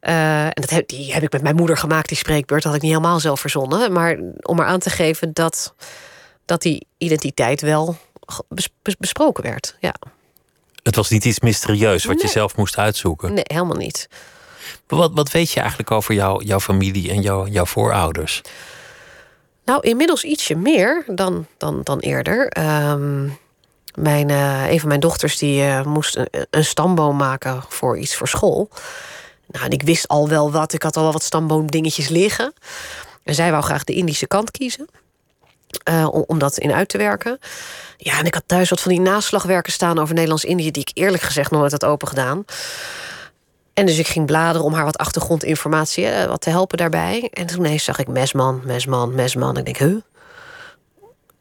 Uh, 0.01 0.45
en 0.45 0.53
dat 0.53 0.69
heb, 0.69 0.87
die 0.87 1.13
heb 1.13 1.23
ik 1.23 1.31
met 1.31 1.41
mijn 1.41 1.55
moeder 1.55 1.77
gemaakt, 1.77 2.07
die 2.07 2.17
spreekbeurt. 2.17 2.63
Dat 2.63 2.71
had 2.71 2.81
ik 2.81 2.87
niet 2.87 2.97
helemaal 2.97 3.19
zelf 3.19 3.39
verzonnen. 3.39 3.91
Maar 3.91 4.19
om 4.41 4.55
maar 4.55 4.65
aan 4.65 4.79
te 4.79 4.89
geven 4.89 5.33
dat, 5.33 5.73
dat 6.45 6.61
die 6.61 6.87
identiteit 6.97 7.61
wel 7.61 7.97
besproken 8.97 9.43
werd. 9.43 9.75
Ja. 9.79 9.93
Het 10.83 10.95
was 10.95 11.09
niet 11.09 11.25
iets 11.25 11.39
mysterieus 11.39 12.05
wat 12.05 12.21
je 12.21 12.27
zelf 12.27 12.55
moest 12.55 12.77
uitzoeken. 12.77 13.33
Nee, 13.33 13.43
helemaal 13.47 13.77
niet. 13.77 14.09
wat, 14.87 15.11
wat 15.13 15.31
weet 15.31 15.51
je 15.51 15.59
eigenlijk 15.59 15.91
over 15.91 16.13
jou, 16.13 16.43
jouw 16.43 16.59
familie 16.59 17.09
en 17.09 17.21
jou, 17.21 17.49
jouw 17.49 17.65
voorouders? 17.65 18.41
Nou, 19.65 19.87
inmiddels 19.87 20.23
ietsje 20.23 20.55
meer 20.55 21.03
dan, 21.07 21.45
dan, 21.57 21.81
dan 21.83 21.99
eerder. 21.99 22.59
Um, 22.89 23.37
mijn, 23.93 24.29
uh, 24.29 24.71
een 24.71 24.79
van 24.79 24.87
mijn 24.87 24.99
dochters 24.99 25.37
die, 25.37 25.63
uh, 25.63 25.83
moest 25.83 26.19
een, 26.49 26.65
stamboom 26.65 27.17
maken 27.17 27.63
voor 27.67 27.97
iets 27.97 28.15
voor 28.15 28.27
school. 28.27 28.69
Nou, 29.47 29.65
en 29.65 29.71
ik 29.71 29.81
wist 29.81 30.07
al 30.07 30.29
wel 30.29 30.51
wat. 30.51 30.73
Ik 30.73 30.83
had 30.83 30.97
al 30.97 31.03
wel 31.03 31.11
wat 31.11 31.23
stamboomdingetjes 31.23 32.07
liggen. 32.07 32.53
En 33.23 33.35
zij 33.35 33.51
wou 33.51 33.63
graag 33.63 33.83
de 33.83 33.93
Indische 33.93 34.27
kant 34.27 34.51
kiezen. 34.51 34.87
Uh, 35.89 36.07
om, 36.27 36.39
dat 36.39 36.57
in 36.57 36.71
uit 36.71 36.89
te 36.89 36.97
werken. 36.97 37.39
Ja, 37.97 38.19
en 38.19 38.25
ik 38.25 38.33
had 38.33 38.43
thuis 38.45 38.69
wat 38.69 38.81
van 38.81 38.91
die 38.91 39.01
naslagwerken 39.01 39.71
staan 39.71 39.99
over 39.99 40.13
Nederlands-Indië... 40.13 40.71
die 40.71 40.81
ik 40.81 40.97
eerlijk 40.97 41.23
gezegd 41.23 41.51
nooit 41.51 41.71
had 41.71 41.85
open 41.85 42.07
gedaan. 42.07 42.45
En 43.73 43.85
dus 43.85 43.97
ik 43.97 44.07
ging 44.07 44.25
bladeren 44.25 44.65
om 44.65 44.73
haar 44.73 44.85
wat 44.85 44.97
achtergrondinformatie 44.97 46.07
wat 46.27 46.41
te 46.41 46.49
helpen 46.49 46.77
daarbij. 46.77 47.29
En 47.33 47.45
toen 47.45 47.65
ineens 47.65 47.83
zag 47.83 47.99
ik 47.99 48.07
Mesman, 48.07 48.61
Mesman, 48.65 49.15
Mesman. 49.15 49.57
Ik 49.57 49.65
denk, 49.65 49.77
huh? 49.77 49.95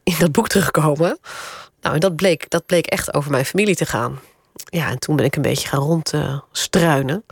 In 0.03 0.15
dat 0.19 0.31
boek 0.31 0.47
terugkomen. 0.47 1.19
Nou, 1.81 1.93
en 1.95 1.99
dat 1.99 2.15
bleek, 2.15 2.49
dat 2.49 2.65
bleek 2.65 2.85
echt 2.85 3.13
over 3.13 3.31
mijn 3.31 3.45
familie 3.45 3.75
te 3.75 3.85
gaan. 3.85 4.19
Ja, 4.65 4.89
en 4.89 4.99
toen 4.99 5.15
ben 5.15 5.25
ik 5.25 5.35
een 5.35 5.41
beetje 5.41 5.67
gaan 5.67 5.79
rondstruinen. 5.79 7.23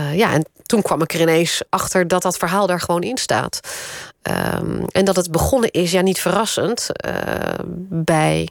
Uh, 0.00 0.16
ja, 0.16 0.32
en 0.32 0.44
toen 0.62 0.82
kwam 0.82 1.02
ik 1.02 1.14
er 1.14 1.20
ineens 1.20 1.62
achter 1.68 2.08
dat 2.08 2.22
dat 2.22 2.36
verhaal 2.36 2.66
daar 2.66 2.80
gewoon 2.80 3.02
in 3.02 3.18
staat. 3.18 3.60
Um, 4.22 4.84
en 4.86 5.04
dat 5.04 5.16
het 5.16 5.30
begonnen 5.30 5.70
is, 5.70 5.90
ja, 5.90 6.00
niet 6.00 6.20
verrassend, 6.20 6.88
uh, 7.06 7.12
bij 7.88 8.48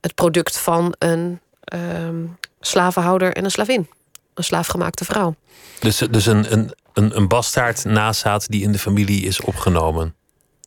het 0.00 0.14
product 0.14 0.58
van 0.58 0.94
een 0.98 1.40
um, 1.74 2.38
slavenhouder 2.60 3.32
en 3.32 3.44
een 3.44 3.50
slavin. 3.50 3.88
Een 4.34 4.44
slaafgemaakte 4.44 5.04
vrouw. 5.04 5.34
Dus, 5.78 5.98
dus 6.10 6.26
een, 6.26 6.52
een, 6.52 6.74
een, 6.92 7.16
een 7.16 7.28
bastaard 7.28 7.84
nazaat 7.84 8.48
die 8.48 8.62
in 8.62 8.72
de 8.72 8.78
familie 8.78 9.22
is 9.22 9.40
opgenomen. 9.40 10.14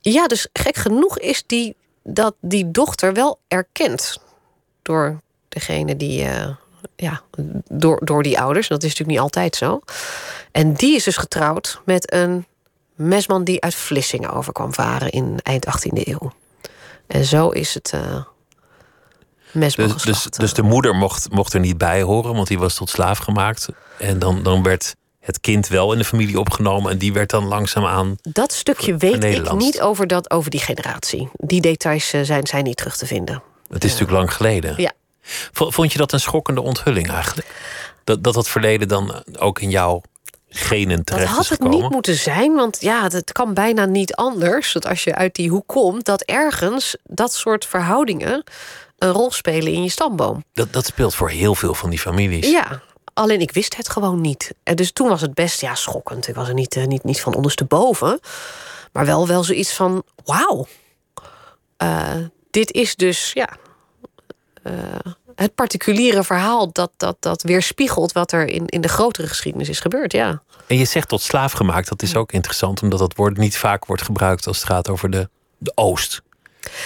Ja, 0.01 0.27
dus 0.27 0.47
gek 0.53 0.75
genoeg 0.75 1.19
is 1.19 1.43
die 1.45 1.75
dat 2.03 2.35
die 2.39 2.71
dochter 2.71 3.13
wel 3.13 3.39
erkend 3.47 4.21
door 4.81 5.21
degene 5.49 5.97
die. 5.97 6.23
Uh, 6.23 6.49
ja, 6.95 7.21
door, 7.69 8.01
door 8.05 8.23
die 8.23 8.39
ouders. 8.39 8.67
Dat 8.67 8.83
is 8.83 8.89
natuurlijk 8.89 9.09
niet 9.09 9.19
altijd 9.19 9.55
zo. 9.55 9.81
En 10.51 10.73
die 10.73 10.95
is 10.95 11.03
dus 11.03 11.17
getrouwd 11.17 11.81
met 11.85 12.13
een 12.13 12.45
mesman 12.95 13.43
die 13.43 13.61
uit 13.61 13.75
Vlissingen 13.75 14.31
overkwam 14.31 14.73
varen 14.73 15.09
in 15.09 15.39
eind 15.43 15.65
18e 15.67 16.07
eeuw. 16.07 16.31
En 17.07 17.25
zo 17.25 17.49
is 17.49 17.73
het. 17.73 17.91
Uh, 17.95 18.23
dus, 19.51 19.75
dus, 19.75 20.23
dus, 20.23 20.53
de 20.53 20.61
moeder 20.61 20.95
mocht, 20.95 21.31
mocht 21.31 21.53
er 21.53 21.59
niet 21.59 21.77
bij 21.77 22.01
horen, 22.01 22.33
want 22.33 22.47
die 22.47 22.59
was 22.59 22.75
tot 22.75 22.89
slaaf 22.89 23.17
gemaakt. 23.17 23.67
En 23.99 24.19
dan, 24.19 24.43
dan 24.43 24.63
werd 24.63 24.95
het 25.23 25.39
kind 25.41 25.67
wel 25.67 25.91
in 25.91 25.97
de 25.97 26.03
familie 26.03 26.39
opgenomen 26.39 26.91
en 26.91 26.97
die 26.97 27.13
werd 27.13 27.29
dan 27.29 27.45
langzaamaan. 27.45 28.15
Dat 28.21 28.53
stukje 28.53 28.97
weet 28.97 29.23
ik 29.23 29.53
niet 29.53 29.81
over, 29.81 30.07
dat, 30.07 30.31
over 30.31 30.51
die 30.51 30.59
generatie. 30.59 31.29
Die 31.33 31.61
details 31.61 32.13
eh, 32.13 32.21
zijn, 32.21 32.47
zijn 32.47 32.63
niet 32.63 32.77
terug 32.77 32.97
te 32.97 33.05
vinden. 33.05 33.43
Het 33.69 33.83
is 33.83 33.91
natuurlijk 33.91 34.17
lang 34.17 34.33
geleden. 34.33 34.73
Ja. 34.77 34.91
Vond 35.51 35.91
je 35.91 35.97
dat 35.97 36.11
een 36.11 36.19
schokkende 36.19 36.61
onthulling 36.61 37.09
eigenlijk? 37.09 37.47
Dat 38.03 38.23
dat, 38.23 38.35
het 38.35 38.47
verleden 38.47 38.87
dan 38.87 39.23
ook 39.39 39.59
in 39.59 39.69
jouw 39.69 40.01
genen 40.49 41.03
terecht 41.03 41.27
dat 41.27 41.35
had 41.35 41.47
het 41.47 41.69
niet 41.69 41.89
moeten 41.89 42.15
zijn, 42.15 42.53
want 42.53 42.81
ja, 42.81 43.03
het 43.03 43.31
kan 43.31 43.53
bijna 43.53 43.85
niet 43.85 44.15
anders. 44.15 44.73
Dat 44.73 44.85
als 44.85 45.03
je 45.03 45.15
uit 45.15 45.35
die 45.35 45.49
hoek 45.49 45.67
komt, 45.67 46.05
dat 46.05 46.21
ergens 46.21 46.95
dat 47.03 47.33
soort 47.33 47.65
verhoudingen 47.65 48.43
een 48.97 49.11
rol 49.11 49.31
spelen 49.31 49.73
in 49.73 49.83
je 49.83 49.89
stamboom. 49.89 50.43
Dat, 50.53 50.73
dat 50.73 50.85
speelt 50.85 51.15
voor 51.15 51.29
heel 51.29 51.55
veel 51.55 51.73
van 51.73 51.89
die 51.89 51.99
families. 51.99 52.49
Ja, 52.49 52.81
Alleen 53.13 53.39
ik 53.39 53.51
wist 53.51 53.77
het 53.77 53.89
gewoon 53.89 54.21
niet. 54.21 54.53
En 54.63 54.75
dus 54.75 54.91
toen 54.91 55.07
was 55.07 55.21
het 55.21 55.33
best 55.33 55.61
ja, 55.61 55.75
schokkend. 55.75 56.27
Ik 56.27 56.35
was 56.35 56.47
er 56.47 56.53
niet, 56.53 56.75
uh, 56.75 56.85
niet, 56.85 57.03
niet 57.03 57.21
van 57.21 57.35
ondersteboven. 57.35 58.19
Maar 58.91 59.05
wel, 59.05 59.27
wel 59.27 59.43
zoiets 59.43 59.73
van: 59.73 60.03
wauw. 60.25 60.67
Uh, 61.77 62.15
dit 62.51 62.71
is 62.71 62.95
dus 62.95 63.31
ja, 63.33 63.49
uh, 64.63 64.73
het 65.35 65.55
particuliere 65.55 66.23
verhaal 66.23 66.71
dat, 66.71 66.91
dat, 66.97 67.15
dat 67.19 67.41
weerspiegelt 67.41 68.11
wat 68.11 68.31
er 68.31 68.47
in, 68.47 68.65
in 68.65 68.81
de 68.81 68.87
grotere 68.87 69.27
geschiedenis 69.27 69.69
is 69.69 69.79
gebeurd. 69.79 70.11
Ja. 70.11 70.41
En 70.67 70.77
je 70.77 70.85
zegt 70.85 71.07
tot 71.07 71.21
slaaf 71.21 71.51
gemaakt. 71.51 71.89
Dat 71.89 72.01
is 72.01 72.15
ook 72.15 72.31
interessant, 72.31 72.81
omdat 72.81 72.99
dat 72.99 73.15
woord 73.15 73.37
niet 73.37 73.57
vaak 73.57 73.85
wordt 73.85 74.03
gebruikt 74.03 74.47
als 74.47 74.57
het 74.57 74.65
gaat 74.65 74.89
over 74.89 75.09
de, 75.09 75.29
de 75.57 75.71
Oost. 75.75 76.21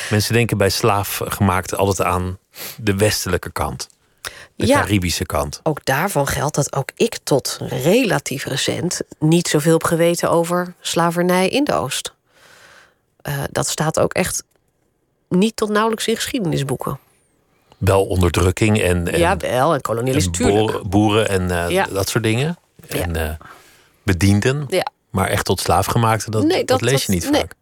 Mensen 0.09 0.33
denken 0.33 0.57
bij 0.57 0.69
slaaf 0.69 1.21
gemaakt 1.25 1.75
altijd 1.75 2.07
aan 2.07 2.37
de 2.77 2.95
westelijke 2.95 3.51
kant 3.51 3.87
de 4.57 4.73
Caribische 4.73 5.25
kant. 5.25 5.59
Ook 5.63 5.85
daarvan 5.85 6.27
geldt 6.27 6.55
dat 6.55 6.75
ook 6.75 6.91
ik 6.95 7.17
tot 7.23 7.57
relatief 7.61 8.45
recent 8.45 9.01
niet 9.19 9.47
zoveel 9.47 9.73
heb 9.73 9.83
geweten 9.83 10.29
over 10.29 10.73
slavernij 10.81 11.49
in 11.49 11.63
de 11.63 11.73
Oost. 11.73 12.13
Uh, 13.23 13.43
dat 13.51 13.67
staat 13.67 13.99
ook 13.99 14.13
echt 14.13 14.43
niet 15.29 15.55
tot 15.55 15.69
nauwelijks 15.69 16.07
in 16.07 16.15
geschiedenisboeken. 16.15 16.99
Wel 17.77 18.05
onderdrukking 18.05 18.81
en, 18.81 19.07
en 19.07 19.19
ja, 19.19 19.37
wel 19.37 19.73
en 19.73 19.81
kolonialisme. 19.81 20.81
Boeren 20.89 21.29
en 21.29 21.41
uh, 21.41 21.69
ja. 21.69 21.85
dat 21.85 22.09
soort 22.09 22.23
dingen. 22.23 22.57
En 22.87 23.17
uh, 23.17 23.31
bedienden. 24.03 24.65
Ja. 24.67 24.85
Maar 25.09 25.27
echt 25.27 25.45
tot 25.45 25.59
slaafgemaakte, 25.59 26.31
dat, 26.31 26.43
nee, 26.43 26.57
dat, 26.57 26.67
dat, 26.67 26.81
lees 26.81 27.05
je 27.05 27.11
niet 27.11 27.29
nee. 27.31 27.41
vaak. 27.41 27.53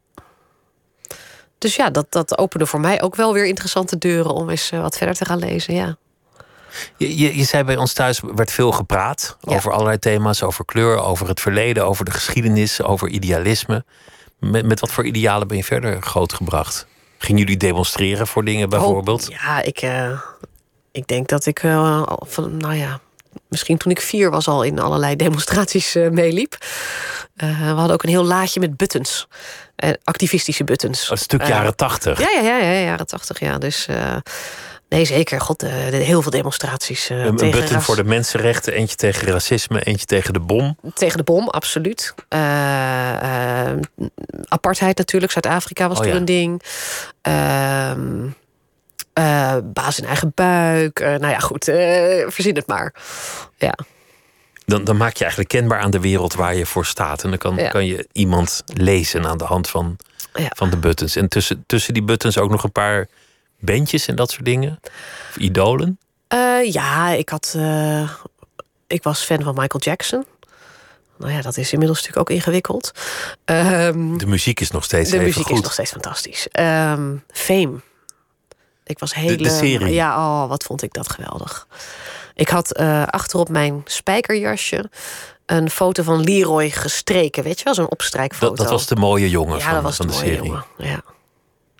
Dus 1.57 1.75
ja, 1.75 1.89
dat, 1.89 2.05
dat 2.09 2.37
opende 2.37 2.65
voor 2.65 2.79
mij 2.79 3.01
ook 3.01 3.15
wel 3.15 3.33
weer 3.33 3.45
interessante 3.45 3.97
deuren 3.97 4.33
om 4.33 4.49
eens 4.49 4.69
wat 4.69 4.97
verder 4.97 5.15
te 5.15 5.25
gaan 5.25 5.39
lezen. 5.39 5.73
Ja. 5.73 5.97
Je, 6.97 7.17
je, 7.17 7.37
je, 7.37 7.43
zei 7.43 7.63
bij 7.63 7.77
ons 7.77 7.93
thuis 7.93 8.21
werd 8.35 8.51
veel 8.51 8.71
gepraat 8.71 9.37
over 9.41 9.71
allerlei 9.71 9.99
thema's, 9.99 10.43
over 10.43 10.65
kleur, 10.65 10.97
over 10.99 11.27
het 11.27 11.41
verleden, 11.41 11.85
over 11.85 12.05
de 12.05 12.11
geschiedenis, 12.11 12.81
over 12.81 13.07
idealisme. 13.07 13.85
Met, 14.39 14.65
met 14.65 14.79
wat 14.79 14.91
voor 14.91 15.05
idealen 15.05 15.47
ben 15.47 15.57
je 15.57 15.63
verder 15.63 16.01
grootgebracht? 16.01 16.87
Gingen 17.17 17.41
jullie 17.41 17.57
demonstreren 17.57 18.27
voor 18.27 18.43
dingen 18.43 18.69
bijvoorbeeld? 18.69 19.29
Oh, 19.29 19.35
ja, 19.35 19.61
ik, 19.61 19.81
uh, 19.81 20.19
ik 20.91 21.07
denk 21.07 21.27
dat 21.27 21.45
ik 21.45 21.63
uh, 21.63 22.03
van, 22.19 22.57
nou 22.57 22.75
ja, 22.75 22.99
misschien 23.47 23.77
toen 23.77 23.91
ik 23.91 24.01
vier 24.01 24.29
was 24.29 24.47
al 24.47 24.63
in 24.63 24.79
allerlei 24.79 25.15
demonstraties 25.25 25.95
uh, 25.95 26.09
meeliep. 26.09 26.57
we 27.35 27.45
hadden 27.45 27.93
ook 27.93 28.03
een 28.03 28.09
heel 28.09 28.25
laadje 28.25 28.59
met 28.59 28.77
buttons. 28.77 29.27
activistische 30.03 30.63
buttons. 30.63 31.09
Een 31.09 31.17
stuk 31.17 31.47
jaren 31.47 31.75
tachtig. 31.75 32.19
Ja, 32.19 32.29
ja, 32.29 32.57
ja, 32.57 32.57
ja, 32.57 32.81
jaren 32.81 33.07
tachtig, 33.07 33.39
ja. 33.39 33.57
Dus 33.57 33.87
Nee, 34.95 35.05
zeker. 35.05 35.41
God, 35.41 35.63
uh, 35.63 35.71
heel 35.89 36.21
veel 36.21 36.31
demonstraties. 36.31 37.09
Uh, 37.09 37.25
een 37.25 37.35
tegen 37.35 37.59
button 37.59 37.81
voor 37.81 37.95
de 37.95 38.03
mensenrechten, 38.03 38.73
eentje 38.73 38.95
tegen 38.95 39.27
racisme, 39.27 39.81
eentje 39.81 40.05
tegen 40.05 40.33
de 40.33 40.39
bom. 40.39 40.77
Tegen 40.93 41.17
de 41.17 41.23
bom, 41.23 41.49
absoluut. 41.49 42.13
Uh, 42.29 42.39
apartheid 44.47 44.97
natuurlijk, 44.97 45.31
Zuid-Afrika 45.31 45.87
was 45.87 45.97
oh, 45.97 46.03
toen 46.03 46.13
ja. 46.13 46.19
een 46.19 46.25
ding. 46.25 46.61
Ehm, 47.21 48.27
baas 49.73 49.99
in 49.99 50.05
eigen 50.05 50.31
buik. 50.35 50.99
nou 50.99 51.27
ja, 51.27 51.39
goed, 51.39 51.63
verzin 52.33 52.55
het 52.55 52.67
maar. 52.67 52.93
Ja. 53.57 53.77
Dan, 54.65 54.83
dan 54.83 54.97
maak 54.97 55.13
je 55.13 55.19
eigenlijk 55.19 55.49
kenbaar 55.49 55.79
aan 55.79 55.91
de 55.91 55.99
wereld 55.99 56.33
waar 56.33 56.55
je 56.55 56.65
voor 56.65 56.85
staat. 56.85 57.23
En 57.23 57.29
dan 57.29 57.37
kan, 57.37 57.55
ja. 57.55 57.69
kan 57.69 57.85
je 57.85 58.07
iemand 58.11 58.63
lezen 58.65 59.27
aan 59.27 59.37
de 59.37 59.43
hand 59.43 59.69
van, 59.69 59.97
ja. 60.33 60.51
van 60.55 60.69
de 60.69 60.77
buttons. 60.77 61.15
En 61.15 61.27
tussen, 61.27 61.63
tussen 61.65 61.93
die 61.93 62.03
buttons 62.03 62.37
ook 62.37 62.49
nog 62.49 62.63
een 62.63 62.71
paar 62.71 63.07
bandjes 63.65 64.07
en 64.07 64.15
dat 64.15 64.31
soort 64.31 64.45
dingen? 64.45 64.79
Of 65.29 65.37
idolen? 65.37 65.99
Uh, 66.33 66.71
ja, 66.73 67.09
ik 67.09 67.29
had. 67.29 67.53
Uh, 67.57 68.09
ik 68.87 69.03
was 69.03 69.23
fan 69.23 69.43
van 69.43 69.53
Michael 69.55 69.83
Jackson. 69.83 70.25
Nou 71.17 71.31
ja, 71.31 71.41
dat 71.41 71.57
is 71.57 71.71
inmiddels 71.71 71.99
natuurlijk 71.99 72.29
ook 72.29 72.35
ingewikkeld. 72.37 72.91
Ehm, 73.45 74.17
De 74.17 74.25
muziek 74.27 74.59
is 74.59 74.71
nog 74.71 74.83
steeds 74.83 75.09
de 75.09 75.15
even 75.15 75.27
muziek 75.27 75.45
goed. 75.45 75.57
is 75.57 75.61
nog 75.63 75.73
steeds 75.73 75.91
fantastisch. 75.91 76.47
Ehm, 76.51 77.15
Fame. 77.27 77.73
Ik 78.83 78.99
was 78.99 79.13
hele... 79.13 79.35
de 79.37 79.49
serie. 79.49 79.93
Ja, 79.93 80.17
oh, 80.17 80.49
wat 80.49 80.63
vond 80.63 80.81
ik 80.81 80.93
dat 80.93 81.09
geweldig. 81.11 81.67
Ik 82.35 82.49
had 82.49 82.73
eh, 82.73 83.03
achterop 83.03 83.49
mijn 83.49 83.81
spijkerjasje 83.85 84.89
een 85.45 85.69
foto 85.69 86.03
van 86.03 86.23
Leroy 86.23 86.69
gestreken. 86.69 87.43
Weet 87.43 87.57
je 87.57 87.63
wel, 87.63 87.73
zo'n 87.73 87.91
opstrijkfoto. 87.91 88.47
Dat, 88.47 88.57
dat 88.57 88.69
was 88.69 88.87
de 88.87 88.95
mooie 88.95 89.29
jongen 89.29 89.57
ja, 89.57 89.63
van, 89.63 89.73
dat 89.73 89.83
was 89.83 89.95
van 89.95 90.07
de 90.07 90.11
de 90.11 90.17
mooie 90.17 90.33
serie. 90.33 90.49
jongen. 90.49 90.65
Ja. 90.77 91.01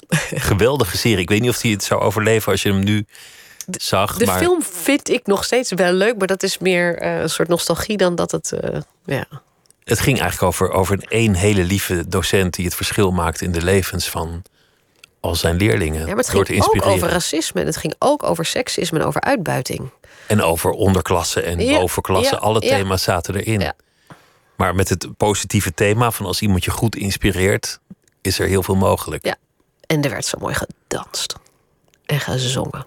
Geweldige 0.52 0.98
serie. 0.98 1.18
Ik 1.20 1.30
weet 1.30 1.42
niet 1.42 1.50
of 1.50 1.62
hij 1.62 1.72
het 1.72 1.84
zou 1.84 2.02
overleven 2.02 2.52
als 2.52 2.62
je 2.62 2.70
hem 2.70 2.84
nu 2.84 3.06
zag. 3.72 4.18
De 4.18 4.26
maar 4.26 4.38
film 4.38 4.64
vind 4.64 5.10
ik 5.10 5.26
nog 5.26 5.44
steeds 5.44 5.72
wel 5.72 5.92
leuk, 5.92 6.18
maar 6.18 6.28
dat 6.28 6.44
is 6.44 6.58
meer 6.58 6.98
eh, 6.98 7.20
een 7.20 7.30
soort 7.30 7.48
nostalgie 7.48 7.98
dan 7.98 8.16
dat 8.16 8.32
het. 8.32 8.52
eh, 8.52 8.80
ja. 9.06 9.26
het 9.84 10.00
ging 10.00 10.20
eigenlijk 10.20 10.48
over, 10.54 10.72
over 10.72 11.06
één 11.08 11.34
hele 11.34 11.64
lieve 11.64 12.08
docent 12.08 12.54
die 12.54 12.66
het 12.66 12.76
verschil 12.76 13.12
maakt 13.12 13.42
in 13.42 13.52
de 13.52 13.64
levens 13.64 14.10
van 14.10 14.44
al 15.20 15.36
zijn 15.36 15.56
leerlingen. 15.56 16.00
ja, 16.00 16.08
maar 16.08 16.16
het 16.24 16.30
ging 16.30 16.64
ook 16.64 16.86
over 16.86 17.10
racisme 17.10 17.62
en 17.62 17.66
het 17.68 17.78
ging 17.78 17.96
ook 18.00 18.24
over 18.24 18.46
seksisme 18.46 19.00
en 19.00 19.06
over 19.06 19.22
uitbuiting. 19.22 19.90
En 20.28 20.42
over 20.42 20.72
onderklasse 20.72 21.42
en 21.42 21.60
Ja, 21.60 21.80
bovenklasse. 21.80 22.34
ja, 22.36 22.40
Alle 22.42 22.60
thema's 22.60 23.04
zaten 23.04 23.36
erin. 23.36 23.74
Maar 24.56 24.76
met 24.76 24.90
het 24.90 25.18
positieve 25.18 25.74
thema 25.74 26.12
van 26.12 26.26
als 26.26 26.42
iemand 26.42 26.64
je 26.64 26.72
goed 26.72 26.96
inspireert, 26.96 27.80
is 28.22 28.40
er 28.40 28.48
heel 28.48 28.64
veel 28.64 28.76
mogelijk. 28.76 29.26
Ja. 29.26 29.36
En 29.88 30.02
er 30.02 30.10
werd 30.10 30.26
zo 30.26 30.38
mooi 30.40 30.56
gedanst 30.56 31.36
en 32.06 32.20
gezongen. 32.20 32.86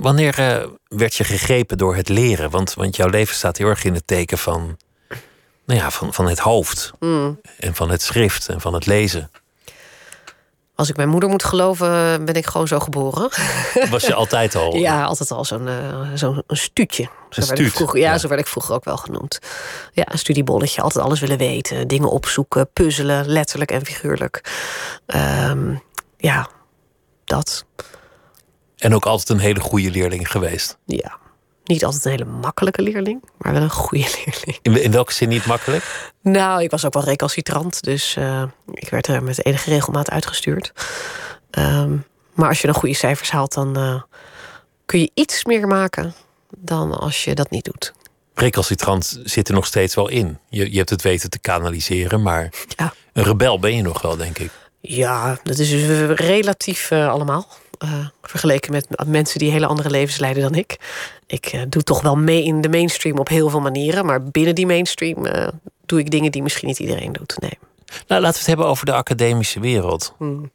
Wanneer 0.00 0.38
eh, 0.38 0.68
werd 0.88 1.14
je 1.14 1.24
gegrepen 1.24 1.78
door 1.78 1.96
het 1.96 2.08
leren? 2.08 2.50
Want, 2.50 2.74
want 2.74 2.96
jouw 2.96 3.08
leven 3.08 3.34
staat 3.34 3.56
heel 3.56 3.68
erg 3.68 3.84
in 3.84 3.94
het 3.94 4.06
teken 4.06 4.38
van, 4.38 4.76
nou 5.64 5.80
ja, 5.80 5.90
van, 5.90 6.14
van 6.14 6.28
het 6.28 6.38
hoofd. 6.38 6.92
Mm. 7.00 7.40
En 7.58 7.74
van 7.74 7.90
het 7.90 8.02
schrift 8.02 8.48
en 8.48 8.60
van 8.60 8.74
het 8.74 8.86
lezen. 8.86 9.30
Als 10.74 10.88
ik 10.88 10.96
mijn 10.96 11.08
moeder 11.08 11.28
moet 11.28 11.44
geloven, 11.44 12.24
ben 12.24 12.34
ik 12.34 12.46
gewoon 12.46 12.68
zo 12.68 12.78
geboren. 12.78 13.30
Was 13.90 14.06
je 14.06 14.14
altijd 14.14 14.54
al? 14.54 14.76
Ja, 14.86 15.04
altijd 15.04 15.30
al 15.30 15.44
zo'n 15.44 15.68
eh, 15.68 16.10
zo'n 16.14 16.42
stuutje. 16.46 17.08
Zo 17.36 17.42
Een 17.42 17.48
werd 17.48 17.60
ik 17.60 17.66
stuut, 17.66 17.76
vroeger, 17.76 18.00
ja, 18.00 18.12
ja. 18.12 18.18
zo 18.18 18.28
werd 18.28 18.40
ik 18.40 18.46
vroeger 18.46 18.74
ook 18.74 18.84
wel 18.84 18.96
genoemd. 18.96 19.38
Ja, 19.92 20.12
een 20.12 20.18
studiebolletje. 20.18 20.82
Altijd 20.82 21.04
alles 21.04 21.20
willen 21.20 21.38
weten. 21.38 21.88
Dingen 21.88 22.10
opzoeken, 22.10 22.70
puzzelen, 22.72 23.28
letterlijk 23.28 23.70
en 23.70 23.86
figuurlijk. 23.86 24.40
Ehm, 25.06 25.74
ja, 26.16 26.48
dat. 27.24 27.64
En 28.76 28.94
ook 28.94 29.06
altijd 29.06 29.28
een 29.28 29.38
hele 29.38 29.60
goede 29.60 29.90
leerling 29.90 30.30
geweest. 30.30 30.78
Ja. 30.84 31.18
Niet 31.64 31.84
altijd 31.84 32.04
een 32.04 32.10
hele 32.10 32.24
makkelijke 32.24 32.82
leerling, 32.82 33.24
maar 33.38 33.52
wel 33.52 33.62
een 33.62 33.70
goede 33.70 34.04
leerling. 34.24 34.58
In, 34.62 34.82
in 34.82 34.90
welke 34.90 35.12
zin 35.12 35.28
niet 35.28 35.46
makkelijk? 35.46 36.12
Nou, 36.20 36.62
ik 36.62 36.70
was 36.70 36.84
ook 36.84 36.94
wel 36.94 37.04
recalcitrant, 37.04 37.82
dus 37.82 38.16
eh, 38.16 38.42
ik 38.72 38.88
werd 38.88 39.06
er 39.06 39.22
met 39.22 39.44
enige 39.44 39.70
regelmaat 39.70 40.10
uitgestuurd. 40.10 40.72
Ehm, 41.50 41.96
maar 42.34 42.48
als 42.48 42.60
je 42.60 42.66
dan 42.66 42.76
goede 42.76 42.94
cijfers 42.94 43.30
haalt, 43.30 43.54
dan 43.54 43.76
eh, 43.76 44.02
kun 44.84 45.00
je 45.00 45.10
iets 45.14 45.44
meer 45.44 45.66
maken 45.66 46.14
dan 46.50 46.98
als 46.98 47.24
je 47.24 47.34
dat 47.34 47.50
niet 47.50 47.64
doet. 47.64 47.92
Recalcitrant 48.34 49.20
zit 49.24 49.48
er 49.48 49.54
nog 49.54 49.66
steeds 49.66 49.94
wel 49.94 50.08
in. 50.08 50.38
Je, 50.48 50.70
je 50.70 50.76
hebt 50.78 50.90
het 50.90 51.02
weten 51.02 51.30
te 51.30 51.38
kanaliseren, 51.38 52.22
maar 52.22 52.52
Ja. 52.76 52.94
een 53.12 53.24
rebel 53.24 53.58
ben 53.58 53.76
je 53.76 53.82
nog 53.82 54.02
wel, 54.02 54.16
denk 54.16 54.38
ik. 54.38 54.50
Ja, 54.80 55.38
dat 55.42 55.58
is 55.58 55.70
dus 55.70 56.18
relatief 56.20 56.90
eh, 56.90 57.08
allemaal. 57.08 57.48
Eh, 57.78 58.06
vergeleken 58.22 58.72
met 58.72 58.86
mensen 59.06 59.38
die 59.38 59.50
hele 59.50 59.66
andere 59.66 59.90
levens 59.90 60.18
leiden 60.18 60.42
dan 60.42 60.54
ik. 60.54 60.76
Ik 61.26 61.46
eh, 61.46 61.60
doe 61.68 61.82
toch 61.82 62.00
wel 62.02 62.16
mee 62.16 62.44
in 62.44 62.60
de 62.60 62.68
mainstream 62.68 63.18
op 63.18 63.28
heel 63.28 63.48
veel 63.50 63.60
manieren. 63.60 64.06
Maar 64.06 64.22
binnen 64.22 64.54
die 64.54 64.66
mainstream 64.66 65.26
doe 65.86 65.98
ik 65.98 66.10
dingen 66.10 66.32
die 66.32 66.42
misschien 66.42 66.68
niet 66.68 66.78
iedereen 66.78 67.12
doet. 67.12 67.36
Nee. 67.40 67.58
Nou, 68.06 68.20
laten 68.20 68.32
we 68.32 68.38
het 68.38 68.46
hebben 68.46 68.66
over 68.66 68.86
de 68.86 68.92
academische 68.92 69.60
wereld. 69.60 70.14
Hmm. 70.18 70.50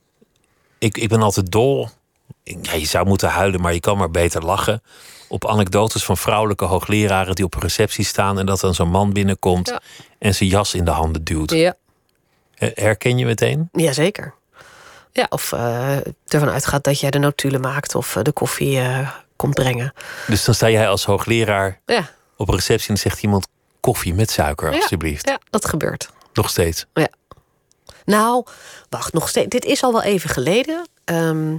Ik, 0.78 0.98
ik 0.98 1.10
ben 1.10 1.22
altijd 1.22 1.52
dol. 1.52 1.90
Ja, 2.44 2.74
je 2.74 2.86
zou 2.86 3.08
moeten 3.08 3.30
huilen, 3.30 3.62
maar 3.62 3.74
je 3.74 3.80
kan 3.80 3.98
maar 3.98 4.12
beter 4.12 4.46
lachen. 4.46 4.82
Op 5.32 5.48
anekdotes 5.48 6.04
van 6.04 6.18
vrouwelijke 6.18 6.66
hoogleraren 6.66 7.36
die 7.36 7.46
op 7.46 7.56
een 7.56 7.62
receptie 7.62 8.06
staan. 8.06 8.40
en 8.40 8.46
dat 8.46 8.60
dan 8.60 8.74
zo'n 8.74 8.90
man 8.90 9.14
binnenkomt 9.14 9.68
Ja. 9.68 9.82
en 10.20 10.36
zijn 10.36 10.50
jas 10.50 10.74
in 10.74 10.86
de 10.86 10.92
handen 10.92 11.24
duwt. 11.24 11.52
Ja. 11.52 11.74
Herken 12.56 13.18
je 13.18 13.26
meteen? 13.26 13.70
Jazeker. 13.72 14.34
Ja, 15.12 15.26
of 15.30 15.52
eh, 15.52 15.96
ervan 16.28 16.50
uitgaat 16.50 16.84
dat 16.84 17.00
jij 17.00 17.10
de 17.12 17.20
notulen 17.20 17.62
maakt 17.62 17.96
of 17.96 18.16
eh, 18.16 18.24
de 18.24 18.32
koffie 18.32 18.80
eh, 18.80 19.10
komt 19.36 19.54
brengen. 19.54 19.94
Dus 20.28 20.46
dan 20.46 20.54
sta 20.56 20.70
jij 20.70 20.88
als 20.88 21.06
hoogleraar 21.06 21.80
Ja, 21.86 22.10
op 22.36 22.48
een 22.48 22.56
receptie 22.56 22.90
en 22.90 22.98
zegt 22.98 23.22
iemand 23.24 23.48
koffie 23.80 24.14
met 24.14 24.32
suiker, 24.32 24.72
Ja. 24.72 24.76
alstublieft. 24.78 25.28
ja 25.28 25.40
dat 25.50 25.66
gebeurt. 25.66 26.10
Nog 26.34 26.50
steeds. 26.50 26.86
Nou, 28.06 28.46
wacht, 28.90 29.14
nog 29.14 29.30
steeds. 29.30 29.48
Dit 29.50 29.66
is 29.66 29.84
al 29.84 29.92
wel 29.92 30.04
even 30.04 30.30
geleden. 30.30 30.88
Ehm, 31.06 31.56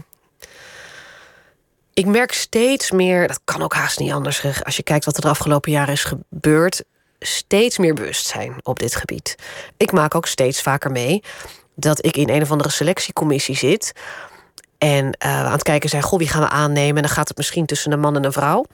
ik 1.94 2.06
merk 2.06 2.32
steeds 2.32 2.90
meer, 2.90 3.28
dat 3.28 3.40
kan 3.44 3.62
ook 3.62 3.74
haast 3.74 3.98
niet 3.98 4.12
anders, 4.12 4.64
als 4.64 4.76
je 4.76 4.82
kijkt 4.82 5.04
wat 5.04 5.16
er 5.16 5.22
de 5.22 5.28
afgelopen 5.28 5.72
jaren 5.72 5.92
is 5.92 6.04
gebeurd, 6.04 6.84
steeds 7.18 7.78
meer 7.78 7.94
bewustzijn 7.94 8.54
op 8.62 8.78
dit 8.78 8.96
gebied. 8.96 9.34
Ik 9.76 9.92
maak 9.92 10.14
ook 10.14 10.26
steeds 10.26 10.62
vaker 10.62 10.90
mee 10.90 11.22
dat 11.74 12.04
ik 12.04 12.16
in 12.16 12.28
een 12.28 12.42
of 12.42 12.50
andere 12.50 12.70
selectiecommissie 12.70 13.56
zit 13.56 13.92
en 14.78 15.12
eh, 15.12 15.44
aan 15.44 15.52
het 15.52 15.62
kijken 15.62 15.88
zijn, 15.88 16.02
goh, 16.02 16.18
wie 16.18 16.28
gaan 16.28 16.42
we 16.42 16.48
aannemen? 16.48 16.96
En 16.96 17.02
dan 17.02 17.12
gaat 17.12 17.28
het 17.28 17.36
misschien 17.36 17.66
tussen 17.66 17.92
een 17.92 18.00
man 18.00 18.16
en 18.16 18.24
een 18.24 18.32
vrouw. 18.32 18.64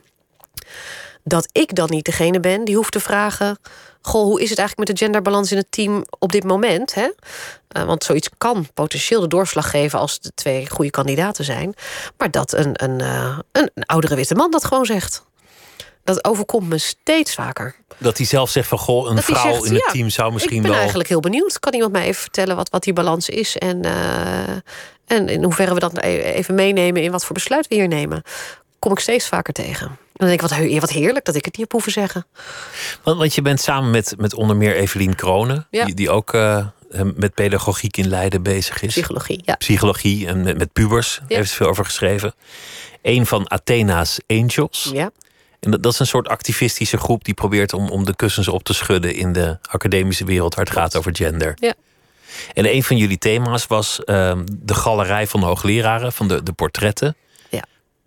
Dat 1.29 1.49
ik 1.53 1.75
dan 1.75 1.87
niet 1.91 2.05
degene 2.05 2.41
ben 2.41 2.65
die 2.65 2.77
hoeft 2.77 2.93
te 2.93 3.01
vragen, 3.01 3.59
goh, 4.01 4.23
hoe 4.25 4.41
is 4.43 4.51
het 4.51 4.59
eigenlijk 4.59 4.89
met 4.89 4.99
de 4.99 5.05
genderbalans 5.05 5.51
in 5.51 5.57
het 5.57 5.73
team 5.73 6.05
op 6.19 6.33
dit 6.33 6.45
moment? 6.45 6.95
Hè? 6.95 7.09
Eh, 7.69 7.83
want 7.85 8.05
zoiets 8.05 8.29
kan 8.39 8.69
potentieel 8.75 9.21
de 9.21 9.29
doorslag 9.29 9.71
geven 9.71 9.99
als 9.99 10.21
de 10.21 10.31
twee 10.35 10.71
goede 10.71 10.91
kandidaten 10.91 11.45
zijn. 11.45 11.75
Maar 12.17 12.31
dat 12.31 12.53
een, 12.53 12.71
een, 12.85 13.01
eh, 13.01 13.39
een, 13.53 13.71
een 13.75 13.85
oudere 13.87 14.15
witte 14.15 14.35
man 14.35 14.51
dat 14.51 14.65
gewoon 14.65 14.87
zegt. 14.87 15.27
Dat 16.05 16.25
overkomt 16.25 16.69
me 16.69 16.79
steeds 16.79 17.35
vaker. 17.35 17.77
Dat 17.99 18.17
hij 18.17 18.27
zelf 18.27 18.51
zegt 18.51 18.69
van 18.69 18.79
goh, 18.79 19.09
een 19.09 19.15
Dat 19.15 19.25
vrouw 19.25 19.53
zegt, 19.53 19.65
in 19.65 19.75
het 19.75 19.83
ja, 19.87 19.93
team 19.93 20.09
zou 20.11 20.33
misschien 20.33 20.57
ik 20.57 20.63
ben 20.63 20.71
wel. 20.71 20.81
eigenlijk 20.81 21.09
heel 21.09 21.21
benieuwd. 21.21 21.59
Kan 21.59 21.75
iemand 21.75 21.93
mij 21.93 22.03
even 22.07 22.21
vertellen 22.21 22.57
wat, 22.57 22.71
wat 22.71 22.83
die 22.83 22.93
balans 22.93 23.29
is? 23.29 23.57
En, 23.57 23.83
eh, 23.85 24.49
en 25.07 25.29
in 25.29 25.43
hoeverre 25.43 25.75
we 25.75 25.81
dat 25.81 25.97
e- 25.97 26.21
even 26.21 26.55
meenemen 26.55 27.03
in 27.03 27.11
wat 27.11 27.25
voor 27.25 27.35
besluit 27.35 27.69
we 27.69 27.75
hier 27.75 27.89
nemen. 27.89 28.23
Kom 28.79 28.93
ik 28.93 28.99
steeds 28.99 29.27
vaker 29.29 29.53
tegen. 29.53 29.99
En 30.19 30.27
dan 30.27 30.37
denk 30.37 30.43
ik, 30.43 30.49
wat, 30.49 30.59
he- 30.59 30.79
wat 30.81 30.91
heerlijk 30.91 31.25
dat 31.25 31.35
ik 31.35 31.45
het 31.45 31.53
niet 31.53 31.63
heb 31.63 31.73
hoeven 31.73 31.93
zeggen. 31.93 32.27
Want, 33.03 33.19
want 33.19 33.35
je 33.35 33.43
bent 33.43 33.61
samen 33.61 33.91
met, 33.91 34.15
met 34.17 34.35
onder 34.35 34.57
meer 34.57 34.77
Evelien 34.77 35.15
Kronen, 35.15 35.67
Ja. 35.71 35.85
die, 35.85 35.95
die 35.95 36.11
ook 36.11 36.35
eh, 36.35 36.67
met 37.15 37.35
pedagogiek 37.35 37.97
in 37.97 38.09
Leiden 38.09 38.43
bezig 38.43 38.83
is. 38.83 38.93
Psychologie, 38.95 39.41
ja. 39.45 39.55
Psychologie 39.55 40.27
en 40.27 40.43
met, 40.43 40.59
met 40.59 40.73
pubers, 40.73 41.21
Ja. 41.29 41.37
heeft 41.37 41.51
ze 41.51 41.57
veel 41.57 41.67
over 41.69 41.85
geschreven. 41.85 42.35
Een 43.03 43.27
van 43.27 43.47
Athena's 43.49 44.19
Angels. 44.27 44.91
ja. 44.93 45.11
En 45.61 45.71
dat, 45.71 45.83
dat 45.83 45.93
is 45.93 45.99
een 45.99 46.07
soort 46.07 46.29
activistische 46.29 46.97
groep 46.97 47.25
die 47.25 47.35
probeert 47.35 47.73
om, 47.73 47.89
om 47.89 48.05
de 48.05 48.17
kussens 48.17 48.49
op 48.49 48.63
te 48.63 48.75
schudden 48.75 49.15
in 49.15 49.33
de 49.33 49.59
academische 49.71 50.25
wereld 50.25 50.55
waar 50.55 50.65
het 50.65 50.75
gaat 50.75 50.97
over 50.97 51.17
gender. 51.17 51.53
Ja. 51.57 51.75
En 52.55 52.75
een 52.75 52.83
van 52.83 52.97
jullie 52.97 53.19
thema's 53.19 53.67
was 53.67 54.05
ehm, 54.05 54.45
de 54.61 54.75
galerij 54.75 55.27
van 55.27 55.41
de 55.41 55.47
hoogleraren, 55.47 56.13
van 56.13 56.29
de, 56.29 56.43
de 56.43 56.53
portretten. 56.53 57.17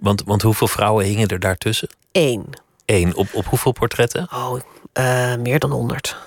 Want, 0.02 0.24
want 0.26 0.42
hoeveel 0.42 0.68
vrouwen 0.68 1.06
hingen 1.06 1.28
er 1.28 1.40
daartussen? 1.40 1.90
Eén. 2.12 2.46
Eén. 2.86 3.16
Op, 3.16 3.28
op 3.34 3.46
hoeveel 3.46 3.72
portretten? 3.72 4.28
Oh, 4.34 4.60
eh, 4.94 5.36
meer 5.36 5.60
dan 5.60 5.72
100. 5.72 6.18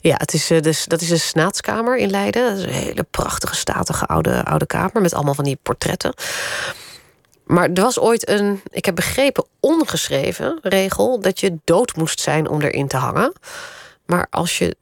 Ja, 0.00 0.14
het 0.16 0.32
is, 0.32 0.50
eh, 0.50 0.60
dus, 0.60 0.84
dat 0.84 1.00
is 1.00 1.08
de 1.08 1.18
Snaatskamer 1.18 1.96
in 1.96 2.10
Leiden. 2.10 2.48
Dat 2.48 2.58
is 2.58 2.64
een 2.64 2.82
hele 2.82 3.02
prachtige, 3.02 3.54
statige 3.54 4.06
oude, 4.06 4.44
oude 4.44 4.66
kamer 4.66 5.02
met 5.02 5.14
allemaal 5.14 5.34
van 5.34 5.44
die 5.44 5.58
portretten. 5.62 6.14
Maar 7.44 7.70
er 7.74 7.82
was 7.82 7.98
ooit 7.98 8.28
een, 8.28 8.60
ik 8.70 8.84
heb 8.84 8.94
begrepen, 8.94 9.46
ongeschreven 9.60 10.58
regel 10.62 11.20
dat 11.20 11.40
je 11.40 11.58
dood 11.64 11.96
moest 11.96 12.20
zijn 12.20 12.48
om 12.48 12.60
erin 12.60 12.88
te 12.88 12.96
hangen. 12.96 13.32
Maar 14.06 14.26
als 14.30 14.58
je 14.58 14.76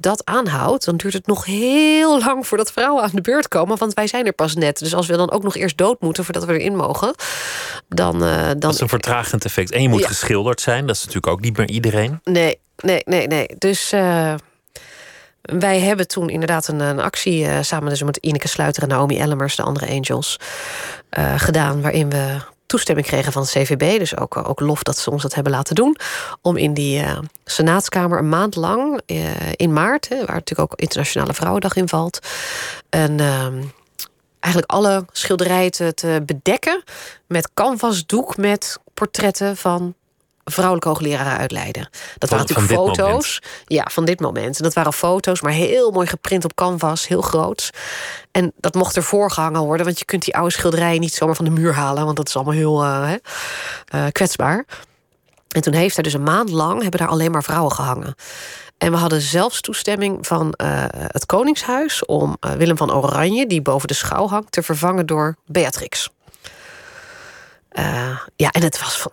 dat 0.00 0.24
aanhoudt, 0.24 0.84
dan 0.84 0.96
duurt 0.96 1.12
het 1.14 1.26
nog 1.26 1.44
heel 1.44 2.18
lang 2.18 2.46
voordat 2.46 2.72
vrouwen 2.72 3.02
aan 3.02 3.10
de 3.12 3.20
beurt 3.20 3.48
komen. 3.48 3.78
Want 3.78 3.94
wij 3.94 4.06
zijn 4.06 4.26
er 4.26 4.32
pas 4.32 4.54
net. 4.54 4.78
Dus 4.78 4.94
als 4.94 5.06
we 5.06 5.16
dan 5.16 5.30
ook 5.30 5.42
nog 5.42 5.56
eerst 5.56 5.76
dood 5.76 6.00
moeten 6.00 6.24
voordat 6.24 6.44
we 6.44 6.58
erin 6.58 6.76
mogen, 6.76 7.14
dan. 7.88 8.24
eh, 8.24 8.46
dan 8.46 8.58
Dat 8.58 8.74
is 8.74 8.80
een 8.80 8.88
vertragend 8.88 9.44
effect. 9.44 9.70
En 9.70 9.82
je 9.82 9.88
moet 9.88 10.00
Ja. 10.00 10.06
geschilderd 10.06 10.60
zijn. 10.60 10.86
Dat 10.86 10.96
is 10.96 11.00
natuurlijk 11.00 11.32
ook 11.32 11.40
niet 11.40 11.56
meer 11.56 11.68
iedereen. 11.68 12.20
Nee, 12.24 12.58
nee, 12.76 13.02
nee, 13.04 13.26
nee. 13.26 13.46
Dus 13.58 13.92
eh, 13.92 14.34
wij 15.42 15.80
hebben 15.80 16.08
toen 16.08 16.28
inderdaad 16.28 16.68
een, 16.68 16.80
een 16.80 17.00
actie 17.00 17.46
eh, 17.46 17.58
samen 17.62 17.88
dus 17.88 18.02
met 18.02 18.16
Ineke 18.16 18.48
Sluiter 18.48 18.82
en 18.82 18.88
Naomi 18.88 19.18
Ellemers, 19.18 19.56
de 19.56 19.62
andere 19.62 19.88
Angels, 19.88 20.36
gedaan. 21.36 21.80
Waarin 21.82 22.10
we 22.10 22.36
toestemming 22.70 23.06
kregen 23.06 23.32
van 23.32 23.42
het 23.42 23.50
CVB. 23.50 23.98
Dus 23.98 24.16
ook, 24.16 24.48
ook 24.48 24.60
lof 24.60 24.82
dat 24.82 24.98
ze 24.98 25.10
ons 25.10 25.22
dat 25.22 25.34
hebben 25.34 25.52
laten 25.52 25.74
doen. 25.74 25.96
Om 26.40 26.56
in 26.56 26.74
die 26.74 27.00
eh, 27.00 27.18
Senatskamer 27.44 28.18
een 28.18 28.28
maand 28.28 28.56
lang 28.56 29.00
eh, 29.06 29.52
in 29.56 29.72
maart, 29.72 30.08
hè, 30.08 30.16
waar 30.16 30.34
natuurlijk 30.34 30.72
ook 30.72 30.80
Internationale 30.80 31.34
Vrouwendag 31.34 31.76
in 31.76 31.88
valt. 31.88 32.18
En 32.88 33.20
ehm, 33.20 33.62
eigenlijk 34.40 34.72
alle 34.72 35.04
schilderijen 35.12 35.94
te 35.94 36.22
bedekken 36.26 36.82
met 37.26 37.50
canvasdoek 37.54 38.36
met 38.36 38.78
portretten 38.94 39.56
van 39.56 39.94
vrouwelijke 40.50 40.88
hoogleraren 40.88 41.38
uitleiden. 41.38 41.88
Dat 42.18 42.28
Van- 42.28 42.38
waren 42.38 42.54
natuurlijk 42.54 42.88
foto's. 42.88 43.42
Ja, 43.64 43.88
van 43.90 44.04
dit 44.04 44.20
moment. 44.20 44.56
En 44.56 44.62
dat 44.62 44.74
waren 44.74 44.92
foto's, 44.92 45.40
maar 45.40 45.52
heel 45.52 45.90
mooi 45.90 46.06
geprint 46.06 46.44
op 46.44 46.54
canvas, 46.54 47.08
heel 47.08 47.20
groot. 47.20 47.70
En 48.30 48.52
dat 48.56 48.74
mocht 48.74 48.96
ervoor 48.96 49.30
gehangen 49.30 49.60
worden, 49.60 49.86
want 49.86 49.98
je 49.98 50.04
kunt 50.04 50.24
die 50.24 50.36
oude 50.36 50.52
schilderijen 50.52 51.00
niet 51.00 51.14
zomaar 51.14 51.36
van 51.36 51.44
de 51.44 51.50
muur 51.50 51.74
halen, 51.74 52.04
want 52.04 52.16
dat 52.16 52.28
is 52.28 52.36
allemaal 52.36 52.54
heel 52.54 52.82
eh, 52.82 53.12
eh, 53.84 54.12
kwetsbaar. 54.12 54.64
En 55.48 55.60
toen 55.60 55.72
heeft 55.72 55.96
er 55.96 56.02
dus 56.02 56.12
een 56.12 56.22
maand 56.22 56.50
lang 56.50 56.82
hebben 56.82 57.00
daar 57.00 57.08
alleen 57.08 57.30
maar 57.30 57.42
vrouwen 57.42 57.72
gehangen. 57.72 58.14
En 58.78 58.90
we 58.90 58.96
hadden 58.96 59.20
zelfs 59.20 59.60
toestemming 59.60 60.26
van 60.26 60.52
eh, 60.52 60.84
het 60.88 61.26
Koningshuis 61.26 62.04
om 62.06 62.36
Willem 62.40 62.76
van 62.76 62.92
Oranje, 62.92 63.46
die 63.46 63.62
boven 63.62 63.88
de 63.88 63.94
schouw 63.94 64.28
hangt, 64.28 64.52
te 64.52 64.62
vervangen 64.62 65.06
door 65.06 65.36
Beatrix. 65.46 66.10
Ja, 68.36 68.50
en 68.50 68.62
het 68.62 68.80
was 68.80 69.06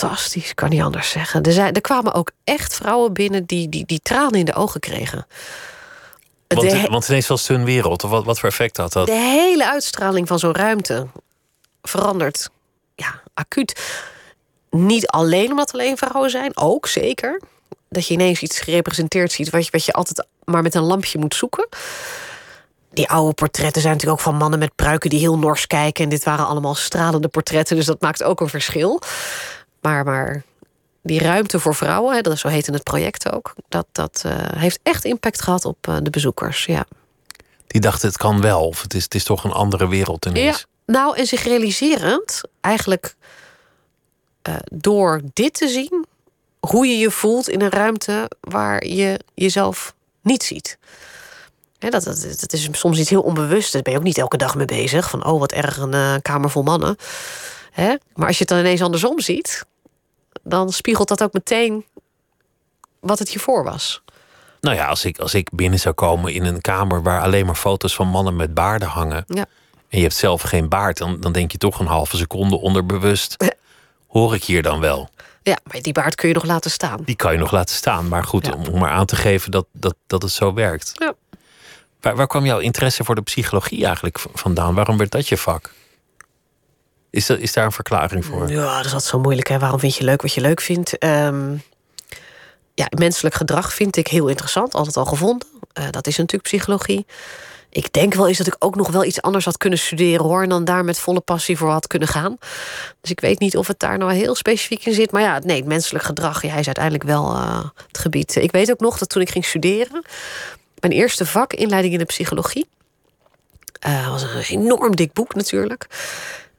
fantastisch, 0.00 0.54
kan 0.54 0.68
niet 0.68 0.82
anders 0.82 1.10
zeggen. 1.10 1.42
Er, 1.42 1.52
zijn, 1.52 1.74
er 1.74 1.80
kwamen 1.80 2.14
ook 2.14 2.30
echt 2.44 2.74
vrouwen 2.74 3.12
binnen 3.12 3.44
die, 3.44 3.68
die, 3.68 3.86
die 3.86 4.00
tranen 4.02 4.38
in 4.38 4.44
de 4.44 4.54
ogen 4.54 4.80
kregen. 4.80 5.26
Want, 6.46 6.70
de, 6.70 6.86
want 6.90 7.08
ineens 7.08 7.26
was 7.26 7.48
het 7.48 7.56
hun 7.56 7.64
wereld. 7.64 8.04
Of 8.04 8.10
wat, 8.10 8.24
wat 8.24 8.38
voor 8.38 8.48
effect 8.48 8.76
had 8.76 8.92
dat? 8.92 9.06
de 9.06 9.12
hele 9.12 9.70
uitstraling 9.70 10.28
van 10.28 10.38
zo'n 10.38 10.54
ruimte 10.54 11.06
verandert 11.82 12.50
ja, 12.94 13.22
acuut. 13.34 13.80
Niet 14.70 15.06
alleen 15.06 15.50
omdat 15.50 15.72
alleen 15.72 15.96
vrouwen 15.96 16.30
zijn, 16.30 16.56
ook 16.56 16.86
zeker. 16.86 17.40
Dat 17.88 18.06
je 18.06 18.14
ineens 18.14 18.40
iets 18.40 18.60
gerepresenteerd 18.60 19.32
ziet 19.32 19.50
wat 19.50 19.64
je, 19.64 19.70
wat 19.70 19.84
je 19.84 19.92
altijd 19.92 20.26
maar 20.44 20.62
met 20.62 20.74
een 20.74 20.82
lampje 20.82 21.18
moet 21.18 21.34
zoeken. 21.34 21.68
Die 22.92 23.08
oude 23.08 23.34
portretten 23.34 23.82
zijn 23.82 23.94
natuurlijk 23.94 24.20
ook 24.20 24.26
van 24.26 24.36
mannen 24.36 24.58
met 24.58 24.74
pruiken 24.74 25.10
die 25.10 25.18
heel 25.18 25.38
nors 25.38 25.66
kijken. 25.66 26.04
En 26.04 26.10
dit 26.10 26.24
waren 26.24 26.46
allemaal 26.46 26.74
stralende 26.74 27.28
portretten, 27.28 27.76
dus 27.76 27.86
dat 27.86 28.00
maakt 28.00 28.22
ook 28.22 28.40
een 28.40 28.48
verschil. 28.48 29.00
Maar, 29.80 30.04
maar 30.04 30.42
die 31.02 31.20
ruimte 31.20 31.60
voor 31.60 31.74
vrouwen, 31.74 32.14
hè, 32.14 32.20
dat 32.20 32.32
is, 32.32 32.40
zo 32.40 32.48
heette 32.48 32.72
het 32.72 32.82
project 32.82 33.32
ook, 33.32 33.54
dat, 33.68 33.86
dat 33.92 34.22
eh, 34.26 34.32
heeft 34.56 34.78
echt 34.82 35.04
impact 35.04 35.42
gehad 35.42 35.64
op 35.64 35.88
eh, 35.88 35.96
de 36.02 36.10
bezoekers. 36.10 36.64
Ja. 36.64 36.84
Die 37.66 37.80
dachten 37.80 38.08
het 38.08 38.16
kan 38.16 38.40
wel. 38.40 38.66
Of 38.66 38.82
het 38.82 38.94
is, 38.94 39.04
het 39.04 39.14
is 39.14 39.24
toch 39.24 39.44
een 39.44 39.52
andere 39.52 39.88
wereld 39.88 40.26
ineens. 40.26 40.58
Ja, 40.58 40.92
nou, 40.92 41.16
en 41.16 41.26
zich 41.26 41.42
realiserend, 41.42 42.40
eigenlijk 42.60 43.14
eh, 44.42 44.54
door 44.72 45.20
dit 45.32 45.54
te 45.54 45.68
zien, 45.68 46.06
hoe 46.60 46.86
je 46.86 46.98
je 46.98 47.10
voelt 47.10 47.48
in 47.48 47.60
een 47.60 47.70
ruimte 47.70 48.30
waar 48.40 48.86
je 48.86 49.20
jezelf 49.34 49.94
niet 50.22 50.42
ziet. 50.42 50.78
Hè, 51.78 51.88
dat, 51.88 52.04
dat, 52.04 52.22
dat 52.40 52.52
is 52.52 52.68
soms 52.72 52.98
iets 52.98 53.10
heel 53.10 53.22
onbewust. 53.22 53.72
Daar 53.72 53.82
ben 53.82 53.92
je 53.92 53.98
ook 53.98 54.04
niet 54.04 54.18
elke 54.18 54.36
dag 54.36 54.54
mee 54.54 54.66
bezig. 54.66 55.10
Van, 55.10 55.24
oh, 55.24 55.40
wat 55.40 55.52
erg, 55.52 55.76
een 55.76 56.22
kamer 56.22 56.50
vol 56.50 56.62
mannen. 56.62 56.96
Hè? 57.70 57.96
Maar 58.14 58.26
als 58.26 58.38
je 58.38 58.44
het 58.44 58.48
dan 58.48 58.58
ineens 58.58 58.82
andersom 58.82 59.20
ziet... 59.20 59.64
dan 60.42 60.72
spiegelt 60.72 61.08
dat 61.08 61.22
ook 61.22 61.32
meteen 61.32 61.84
wat 63.00 63.18
het 63.18 63.28
hiervoor 63.28 63.64
was. 63.64 64.02
Nou 64.60 64.76
ja, 64.76 64.86
als 64.86 65.04
ik, 65.04 65.18
als 65.18 65.34
ik 65.34 65.48
binnen 65.52 65.78
zou 65.78 65.94
komen 65.94 66.32
in 66.32 66.44
een 66.44 66.60
kamer 66.60 67.02
waar 67.02 67.20
alleen 67.22 67.46
maar 67.46 67.54
foto's 67.54 67.94
van 67.94 68.08
mannen 68.08 68.36
met 68.36 68.54
baarden 68.54 68.88
hangen. 68.88 69.24
Ja. 69.26 69.46
en 69.88 69.96
je 69.98 70.02
hebt 70.02 70.14
zelf 70.14 70.42
geen 70.42 70.68
baard, 70.68 70.96
dan, 70.98 71.20
dan 71.20 71.32
denk 71.32 71.52
je 71.52 71.58
toch 71.58 71.80
een 71.80 71.86
halve 71.86 72.16
seconde 72.16 72.56
onderbewust. 72.60 73.36
Hoor 74.06 74.34
ik 74.34 74.44
hier 74.44 74.62
dan 74.62 74.80
wel? 74.80 75.08
Ja, 75.42 75.58
maar 75.64 75.82
die 75.82 75.92
baard 75.92 76.14
kun 76.14 76.28
je 76.28 76.34
nog 76.34 76.44
laten 76.44 76.70
staan. 76.70 77.00
Die 77.04 77.16
kan 77.16 77.32
je 77.32 77.38
nog 77.38 77.50
laten 77.50 77.74
staan. 77.74 78.08
Maar 78.08 78.24
goed, 78.24 78.46
Ja. 78.46 78.52
om, 78.52 78.66
om 78.66 78.78
maar 78.78 78.90
aan 78.90 79.06
te 79.06 79.16
geven 79.16 79.50
dat, 79.50 79.66
dat, 79.72 79.94
dat 80.06 80.22
het 80.22 80.32
zo 80.32 80.54
werkt. 80.54 80.92
Ja. 80.94 81.14
Waar, 82.00 82.16
waar 82.16 82.26
kwam 82.26 82.44
jouw 82.44 82.58
interesse 82.58 83.04
voor 83.04 83.14
de 83.14 83.22
psychologie 83.22 83.84
eigenlijk 83.84 84.18
vandaan? 84.32 84.74
Waarom 84.74 84.96
werd 84.96 85.10
dat 85.10 85.28
je 85.28 85.36
vak? 85.36 85.72
Is, 87.10 87.26
dat, 87.26 87.38
is 87.38 87.52
daar 87.52 87.64
een 87.64 87.72
verklaring 87.72 88.24
voor? 88.24 88.50
Ja, 88.50 88.76
dat 88.76 88.84
is 88.84 88.92
altijd 88.92 89.10
zo 89.10 89.18
moeilijk. 89.18 89.48
Hè? 89.48 89.58
Waarom 89.58 89.78
vind 89.78 89.96
je 89.96 90.04
leuk 90.04 90.22
wat 90.22 90.32
je 90.34 90.40
leuk 90.40 90.60
vindt? 90.60 90.98
Ehm, 90.98 91.54
ja, 92.74 92.86
menselijk 92.98 93.34
gedrag 93.34 93.72
vind 93.72 93.96
ik 93.96 94.06
heel 94.06 94.28
interessant. 94.28 94.74
Altijd 94.74 94.96
al 94.96 95.04
gevonden. 95.04 95.48
Eh, 95.72 95.84
dat 95.90 96.06
is 96.06 96.16
natuurlijk 96.16 96.48
psychologie. 96.48 97.06
Ik 97.70 97.92
denk 97.92 98.14
wel 98.14 98.28
eens 98.28 98.38
dat 98.38 98.46
ik 98.46 98.56
ook 98.58 98.76
nog 98.76 98.88
wel 98.90 99.04
iets 99.04 99.22
anders 99.22 99.44
had 99.44 99.56
kunnen 99.56 99.78
studeren 99.78 100.24
hoor. 100.26 100.42
En 100.42 100.48
dan 100.48 100.64
daar 100.64 100.84
met 100.84 100.98
volle 100.98 101.20
passie 101.20 101.56
voor 101.56 101.70
had 101.70 101.86
kunnen 101.86 102.08
gaan. 102.08 102.36
Dus 103.00 103.10
ik 103.10 103.20
weet 103.20 103.38
niet 103.38 103.56
of 103.56 103.66
het 103.66 103.78
daar 103.78 103.98
nou 103.98 104.12
heel 104.12 104.34
specifiek 104.34 104.86
in 104.86 104.94
zit. 104.94 105.12
Maar 105.12 105.22
ja, 105.22 105.38
nee, 105.38 105.64
menselijk 105.64 106.04
gedrag 106.04 106.42
ja, 106.42 106.54
is 106.54 106.66
uiteindelijk 106.66 107.04
wel 107.04 107.34
eh, 107.34 107.64
het 107.86 107.98
gebied. 107.98 108.36
Ik 108.36 108.52
weet 108.52 108.70
ook 108.70 108.80
nog 108.80 108.98
dat 108.98 109.08
toen 109.08 109.22
ik 109.22 109.30
ging 109.30 109.44
studeren. 109.44 110.04
Mijn 110.80 110.92
eerste 110.92 111.26
vak, 111.26 111.52
inleiding 111.52 111.92
in 111.92 111.98
de 111.98 112.04
psychologie. 112.04 112.68
eh, 113.80 114.10
was 114.10 114.22
een 114.22 114.42
enorm 114.42 114.96
dik 114.96 115.12
boek 115.12 115.34
natuurlijk. 115.34 115.86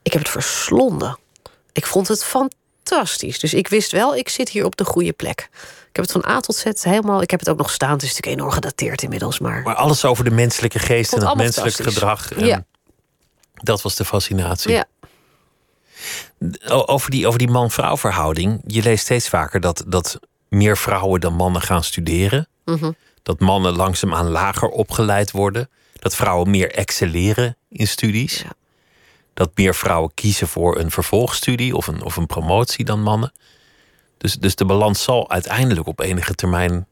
Ik 0.02 0.12
heb 0.12 0.22
het 0.22 0.30
verslonden. 0.30 1.18
Ik 1.72 1.86
vond 1.86 2.08
het 2.08 2.24
fantastisch. 2.24 3.38
Dus 3.38 3.54
ik 3.54 3.68
wist 3.68 3.92
wel, 3.92 4.16
ik 4.16 4.28
zit 4.28 4.48
hier 4.48 4.64
op 4.64 4.76
de 4.76 4.84
goede 4.84 5.12
plek. 5.12 5.48
Ik 5.88 5.96
heb 5.98 6.04
het 6.04 6.12
van 6.12 6.26
A 6.32 6.40
tot 6.40 6.56
Z 6.56 6.64
helemaal. 6.82 7.22
Ik 7.22 7.30
heb 7.30 7.40
het 7.40 7.48
ook 7.48 7.58
nog 7.58 7.70
staan. 7.70 7.92
Het 7.92 8.02
is 8.02 8.08
natuurlijk 8.08 8.36
enorm 8.36 8.52
gedateerd 8.54 9.02
inmiddels. 9.02 9.38
Maar 9.38 9.62
Maar 9.62 9.74
alles 9.74 10.04
over 10.04 10.24
de 10.24 10.30
menselijke 10.30 10.78
geest 10.78 11.12
en 11.12 11.26
het 11.26 11.36
menselijk 11.36 11.74
gedrag. 11.76 12.32
En 12.32 12.46
Ja. 12.46 12.64
Dat 13.54 13.82
was 13.82 13.96
de 13.96 14.04
fascinatie. 14.04 14.72
ja, 14.72 14.84
Over 16.68 17.10
die, 17.10 17.26
over 17.26 17.38
die 17.38 17.50
man-vrouw 17.50 17.96
verhouding. 17.96 18.60
Je 18.66 18.82
leest 18.82 19.04
steeds 19.04 19.28
vaker 19.28 19.60
dat, 19.60 19.84
dat 19.86 20.18
meer 20.48 20.76
vrouwen 20.76 21.20
dan 21.20 21.34
mannen 21.34 21.62
gaan 21.62 21.84
studeren. 21.84 22.48
Mhm. 22.64 22.92
Dat 23.22 23.40
mannen 23.40 23.76
langzaamaan 23.76 24.28
lager 24.30 24.68
opgeleid 24.68 25.30
worden. 25.30 25.70
Dat 25.92 26.14
vrouwen 26.14 26.50
meer 26.50 26.70
excelleren 26.72 27.56
in 27.68 27.88
studies. 27.88 28.38
Ja. 28.38 28.52
Dat 29.34 29.50
meer 29.54 29.74
vrouwen 29.74 30.14
kiezen 30.14 30.48
voor 30.48 30.78
een 30.78 30.90
vervolgstudie 30.90 31.76
of 31.76 31.86
een, 31.86 32.02
of 32.02 32.16
een 32.16 32.26
promotie 32.26 32.84
dan 32.84 33.02
mannen. 33.02 33.32
Dus, 34.18 34.34
dus 34.34 34.54
de 34.54 34.64
balans 34.64 35.02
zal 35.02 35.30
uiteindelijk 35.30 35.86
op 35.86 36.00
enige 36.00 36.34
termijn 36.34 36.86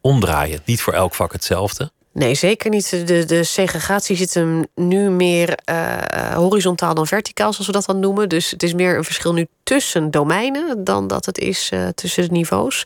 omdraaien. 0.00 0.60
Niet 0.64 0.82
voor 0.82 0.92
elk 0.92 1.14
vak 1.14 1.32
hetzelfde. 1.32 1.90
nee, 2.12 2.34
zeker 2.34 2.70
niet. 2.70 2.90
De, 2.90 3.24
de 3.24 3.44
segregatie 3.44 4.16
zit 4.16 4.34
hem 4.34 4.64
nu 4.74 5.10
meer 5.10 5.54
eh, 5.54 6.34
horizontaal 6.34 6.94
dan 6.94 7.06
verticaal, 7.06 7.52
zoals 7.52 7.66
we 7.66 7.72
dat 7.72 7.84
dan 7.84 8.00
noemen. 8.00 8.28
Dus 8.28 8.50
het 8.50 8.62
is 8.62 8.74
meer 8.74 8.96
een 8.96 9.04
verschil 9.04 9.32
nu 9.32 9.46
tussen 9.62 10.10
domeinen 10.10 10.84
dan 10.84 11.06
dat 11.06 11.26
het 11.26 11.38
is 11.38 11.68
eh, 11.72 11.88
tussen 11.88 12.22
de 12.22 12.30
niveaus. 12.30 12.84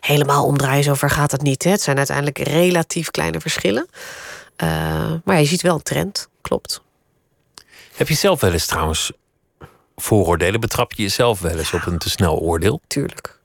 Helemaal 0.00 0.44
omdraaien, 0.44 0.84
zover 0.84 1.10
gaat 1.10 1.32
het 1.32 1.42
niet. 1.42 1.64
Hè. 1.64 1.70
Het 1.70 1.82
zijn 1.82 1.96
uiteindelijk 1.96 2.38
relatief 2.38 3.10
kleine 3.10 3.40
verschillen. 3.40 3.86
Eh, 4.56 5.12
maar 5.24 5.40
je 5.40 5.46
ziet 5.46 5.62
wel 5.62 5.74
een 5.74 5.82
trend, 5.82 6.28
klopt. 6.40 6.84
Heb 7.96 8.08
je 8.08 8.14
zelf 8.14 8.40
wel 8.40 8.52
eens 8.52 8.66
trouwens 8.66 9.12
vooroordelen? 9.96 10.60
Betrap 10.60 10.92
je 10.92 11.02
jezelf 11.02 11.40
wel 11.40 11.58
eens 11.58 11.72
op 11.72 11.86
een 11.86 11.98
te 11.98 12.10
snel 12.10 12.38
oordeel? 12.38 12.80
tuurlijk. 12.86 13.38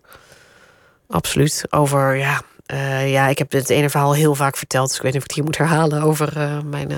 Absoluut. 1.08 1.64
Over, 1.70 2.16
ja, 2.16 2.42
eh, 2.66 3.12
ja, 3.12 3.28
ik 3.28 3.38
heb 3.38 3.52
het 3.52 3.70
ene 3.70 3.90
verhaal 3.90 4.14
heel 4.14 4.36
vaak 4.36 4.58
verteld. 4.58 4.88
Dus 4.88 4.96
ik 4.98 5.02
weet 5.02 5.14
niet 5.14 5.22
of 5.22 5.30
ik 5.30 5.36
het 5.36 5.46
hier 5.46 5.46
moet 5.46 5.70
herhalen 5.70 6.02
over 6.02 6.38
eh, 6.38 6.60
mijn, 6.66 6.92
eh, 6.92 6.98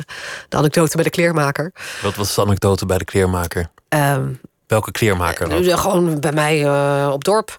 de 0.50 0.58
anekdote 0.58 0.96
bij 0.96 1.04
de 1.04 1.10
kleermaker. 1.10 1.72
Wat 2.02 2.16
was 2.16 2.36
de 2.36 2.42
anekdote 2.42 2.86
bij 2.86 2.98
de 2.98 3.06
kleermaker? 3.06 3.70
Ehm, 3.90 4.34
Welke 4.68 4.92
kleermaker 4.92 5.50
dan? 5.50 5.78
gewoon 5.78 6.20
bij 6.20 6.32
mij 6.32 6.70
op 7.10 7.24
dorp. 7.24 7.58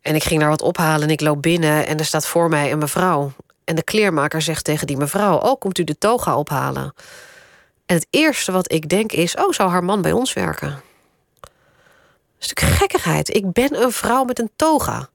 En 0.00 0.14
ik 0.14 0.24
ging 0.24 0.40
daar 0.40 0.48
wat 0.48 0.62
ophalen 0.62 1.02
en 1.02 1.10
ik 1.10 1.20
loop 1.20 1.42
binnen 1.42 1.86
en 1.86 1.98
er 1.98 2.04
staat 2.04 2.26
voor 2.26 2.48
mij 2.48 2.72
een 2.72 2.78
mevrouw. 2.78 3.32
En 3.64 3.74
de 3.74 3.82
kleermaker 3.82 4.42
zegt 4.42 4.64
tegen 4.64 4.86
die 4.86 4.96
mevrouw: 4.96 5.36
Oh, 5.36 5.58
komt 5.58 5.78
u 5.78 5.84
de 5.84 5.98
toga 5.98 6.36
ophalen? 6.36 6.94
En 7.88 7.94
het 7.96 8.06
eerste 8.10 8.52
wat 8.52 8.72
ik 8.72 8.88
denk 8.88 9.12
is: 9.12 9.34
Oh, 9.36 9.52
zou 9.52 9.70
haar 9.70 9.84
man 9.84 10.02
bij 10.02 10.12
ons 10.12 10.32
werken? 10.32 10.82
Dat 11.40 11.50
is 12.40 12.48
natuurlijk 12.48 12.76
gekkigheid. 12.78 13.34
Ik 13.34 13.52
ben 13.52 13.82
een 13.82 13.92
vrouw 13.92 14.24
met 14.24 14.38
een 14.38 14.50
toga. 14.56 15.08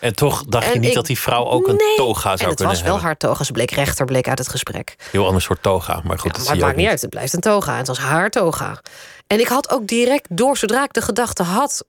En 0.00 0.14
toch 0.14 0.44
dacht 0.44 0.72
je 0.72 0.78
niet 0.78 0.88
ik- 0.88 0.94
dat 0.94 1.06
die 1.06 1.18
vrouw 1.18 1.44
ook 1.46 1.68
een 1.68 1.76
Nee. 1.76 1.96
toga 1.96 2.20
zou 2.22 2.38
en 2.40 2.46
het 2.46 2.56
kunnen 2.56 2.74
was 2.74 2.82
wel 2.82 2.84
hebben? 2.92 3.06
haar 3.06 3.16
toga. 3.16 3.44
Ze 3.44 3.52
bleek 3.52 3.70
rechter, 3.70 4.04
bleek 4.06 4.28
uit 4.28 4.38
het 4.38 4.48
gesprek. 4.48 4.96
Heel 5.10 5.26
ander 5.26 5.42
soort 5.42 5.62
toga, 5.62 6.00
maar 6.04 6.18
goed, 6.18 6.30
Ja, 6.30 6.36
dat 6.36 6.46
maar 6.46 6.54
het 6.56 6.64
maakt 6.64 6.76
niet 6.76 6.88
uit, 6.88 7.00
het 7.00 7.10
blijft 7.10 7.32
een 7.32 7.40
toga. 7.40 7.76
Het 7.76 7.86
was 7.86 7.98
haar 7.98 8.30
toga. 8.30 8.80
En 9.26 9.40
ik 9.40 9.48
had 9.48 9.70
ook 9.70 9.86
direct 9.86 10.26
door, 10.36 10.56
zodra 10.56 10.84
ik 10.84 10.92
de 10.92 11.02
gedachte 11.02 11.42
had, 11.42 11.84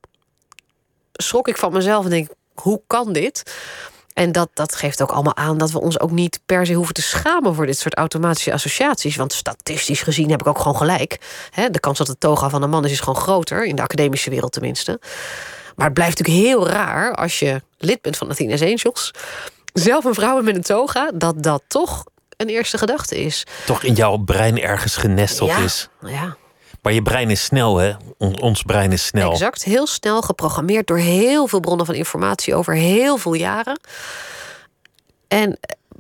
schrok 1.14 1.48
ik 1.48 1.58
van 1.58 1.74
mezelf 1.74 2.04
en 2.04 2.10
denk: 2.10 2.30
hoe 2.54 2.82
kan 2.88 3.14
dit? 3.14 3.54
En 4.20 4.32
dat, 4.32 4.50
dat 4.54 4.76
geeft 4.76 5.02
ook 5.02 5.12
allemaal 5.12 5.36
aan 5.36 5.58
dat 5.58 5.72
we 5.72 5.82
ons 5.82 6.00
ook 6.00 6.12
niet 6.12 6.40
per 6.46 6.66
se 6.66 6.74
hoeven 6.74 6.94
te 6.94 7.02
schamen 7.02 7.56
voor 7.56 7.66
dit 7.66 7.78
soort 7.78 7.96
automatische 7.96 8.54
associaties. 8.54 9.16
Want 9.16 9.34
statistisch 9.34 10.02
gezien 10.02 10.30
heb 10.30 10.40
ik 10.40 10.48
ook 10.48 10.58
gewoon 10.58 10.76
gelijk. 10.76 11.18
Hè, 11.50 11.70
de 11.70 11.80
kans 11.80 11.98
dat 11.98 12.08
het 12.08 12.20
toga 12.20 12.50
van 12.50 12.62
een 12.62 12.70
man 12.70 12.86
is, 12.86 12.92
is 12.92 13.00
gewoon 13.00 13.22
groter, 13.22 13.66
in 13.66 13.76
de 13.76 13.82
academische 13.82 14.30
wereld 14.30 14.52
tenminste. 14.52 15.00
Maar 15.76 15.86
het 15.86 15.94
blijft 15.94 16.18
natuurlijk 16.18 16.48
heel 16.48 16.68
raar 16.68 17.16
als 17.16 17.40
je 17.40 17.62
lid 17.78 18.02
bent 18.02 18.18
van 18.18 18.30
Athena's 18.30 18.62
Angels, 18.62 19.14
zelf 19.74 20.04
een 20.04 20.14
vrouw 20.14 20.42
met 20.42 20.56
een 20.56 20.62
toga, 20.62 21.12
dat 21.14 21.44
dat 21.44 21.64
toch 21.68 22.04
een 22.38 22.48
eerste 22.48 22.78
gedachte 22.78 23.24
is. 23.24 23.44
Toch 23.66 23.84
in 23.84 23.94
jouw 23.94 24.18
brein 24.18 24.62
ergens 24.62 24.96
genesteld 24.96 25.50
ja, 25.50 25.58
is. 25.58 25.90
Ja, 26.02 26.38
Maar 26.90 26.98
je 26.98 27.04
brein 27.04 27.30
is 27.30 27.44
snel, 27.44 27.78
hè? 27.78 27.94
On- 28.18 28.42
ons 28.42 28.64
brein 28.64 28.92
is 28.92 29.06
snel. 29.06 29.32
exact. 29.32 29.64
Heel 29.64 29.88
snel 29.88 30.22
geprogrammeerd 30.22 30.88
door 30.88 30.98
heel 30.98 31.48
veel 31.48 31.60
bronnen 31.60 31.86
van 31.86 31.96
informatie 31.96 32.56
over 32.56 32.74
heel 32.74 33.18
veel 33.18 33.34
jaren. 33.34 33.80
En 35.28 35.60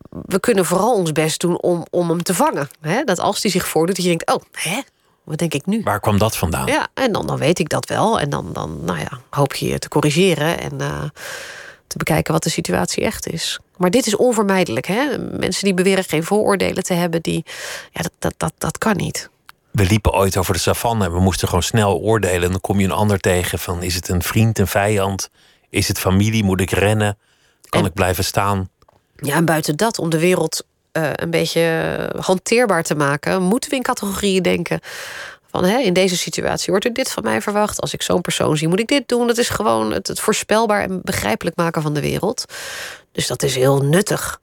we 0.09 0.39
kunnen 0.39 0.65
vooral 0.65 0.93
ons 0.93 1.11
best 1.11 1.39
doen 1.39 1.61
om, 1.61 1.85
om 1.89 2.09
hem 2.09 2.23
te 2.23 2.33
vangen. 2.33 2.69
Hè? 2.81 3.03
Dat 3.03 3.19
als 3.19 3.41
die 3.41 3.51
zich 3.51 3.67
voordoet, 3.67 3.95
dat 3.95 4.05
je 4.05 4.09
denkt: 4.09 4.31
oh, 4.31 4.41
hè? 4.51 4.81
Wat 5.23 5.37
denk 5.37 5.53
ik 5.53 5.65
nu? 5.65 5.81
Waar 5.83 5.99
kwam 5.99 6.17
dat 6.17 6.37
vandaan? 6.37 6.67
Ja, 6.67 6.87
en 6.93 7.11
dan, 7.11 7.27
dan 7.27 7.37
weet 7.37 7.59
ik 7.59 7.69
dat 7.69 7.85
wel. 7.85 8.19
En 8.19 8.29
dan, 8.29 8.53
dan 8.53 8.85
nou 8.85 8.99
ja, 8.99 9.19
hoop 9.29 9.53
je 9.53 9.67
je 9.67 9.79
te 9.79 9.87
corrigeren 9.87 10.59
en 10.59 10.73
uh, 10.81 11.03
te 11.87 11.97
bekijken 11.97 12.33
wat 12.33 12.43
de 12.43 12.49
situatie 12.49 13.03
echt 13.03 13.27
is. 13.27 13.59
Maar 13.77 13.91
dit 13.91 14.07
is 14.07 14.15
onvermijdelijk. 14.15 14.85
Hè? 14.85 15.17
Mensen 15.17 15.63
die 15.63 15.73
beweren 15.73 16.03
geen 16.03 16.23
vooroordelen 16.23 16.83
te 16.83 16.93
hebben, 16.93 17.21
die, 17.21 17.45
ja, 17.91 18.01
dat, 18.01 18.11
dat, 18.19 18.33
dat, 18.37 18.53
dat 18.57 18.77
kan 18.77 18.95
niet. 18.95 19.29
We 19.79 19.85
liepen 19.85 20.13
ooit 20.13 20.37
over 20.37 20.53
de 20.53 20.59
savanne 20.59 21.05
en 21.05 21.13
we 21.13 21.19
moesten 21.19 21.47
gewoon 21.47 21.63
snel 21.63 21.99
oordelen. 21.99 22.43
En 22.43 22.51
dan 22.51 22.61
kom 22.61 22.79
je 22.79 22.85
een 22.85 22.91
ander 22.91 23.19
tegen 23.19 23.59
van 23.59 23.83
is 23.83 23.95
het 23.95 24.09
een 24.09 24.21
vriend, 24.21 24.59
een 24.59 24.67
vijand? 24.67 25.29
Is 25.69 25.87
het 25.87 25.99
familie? 25.99 26.43
Moet 26.43 26.61
ik 26.61 26.71
rennen? 26.71 27.17
Kan 27.69 27.85
ik 27.85 27.93
blijven 27.93 28.23
staan? 28.23 28.69
Ja, 29.15 29.35
en 29.35 29.45
buiten 29.45 29.75
dat, 29.75 29.99
om 29.99 30.09
de 30.09 30.19
wereld 30.19 30.65
uh, 30.93 31.09
een 31.15 31.29
beetje 31.29 32.09
hanteerbaar 32.19 32.83
te 32.83 32.95
maken, 32.95 33.41
moeten 33.41 33.69
we 33.69 33.75
in 33.75 33.81
categorieën 33.81 34.43
denken. 34.43 34.79
Van 35.51 35.63
hè, 35.63 35.77
in 35.77 35.93
deze 35.93 36.17
situatie 36.17 36.69
wordt 36.69 36.85
er 36.85 36.93
dit 36.93 37.11
van 37.11 37.23
mij 37.23 37.41
verwacht. 37.41 37.81
Als 37.81 37.93
ik 37.93 38.01
zo'n 38.01 38.21
persoon 38.21 38.57
zie, 38.57 38.67
moet 38.67 38.79
ik 38.79 38.87
dit 38.87 39.07
doen. 39.07 39.27
Dat 39.27 39.37
is 39.37 39.49
gewoon 39.49 39.91
het, 39.91 40.07
het 40.07 40.19
voorspelbaar 40.19 40.81
en 40.81 41.01
begrijpelijk 41.03 41.55
maken 41.55 41.81
van 41.81 41.93
de 41.93 42.01
wereld. 42.01 42.45
Dus 43.11 43.27
dat 43.27 43.43
is 43.43 43.55
heel 43.55 43.81
nuttig. 43.81 44.39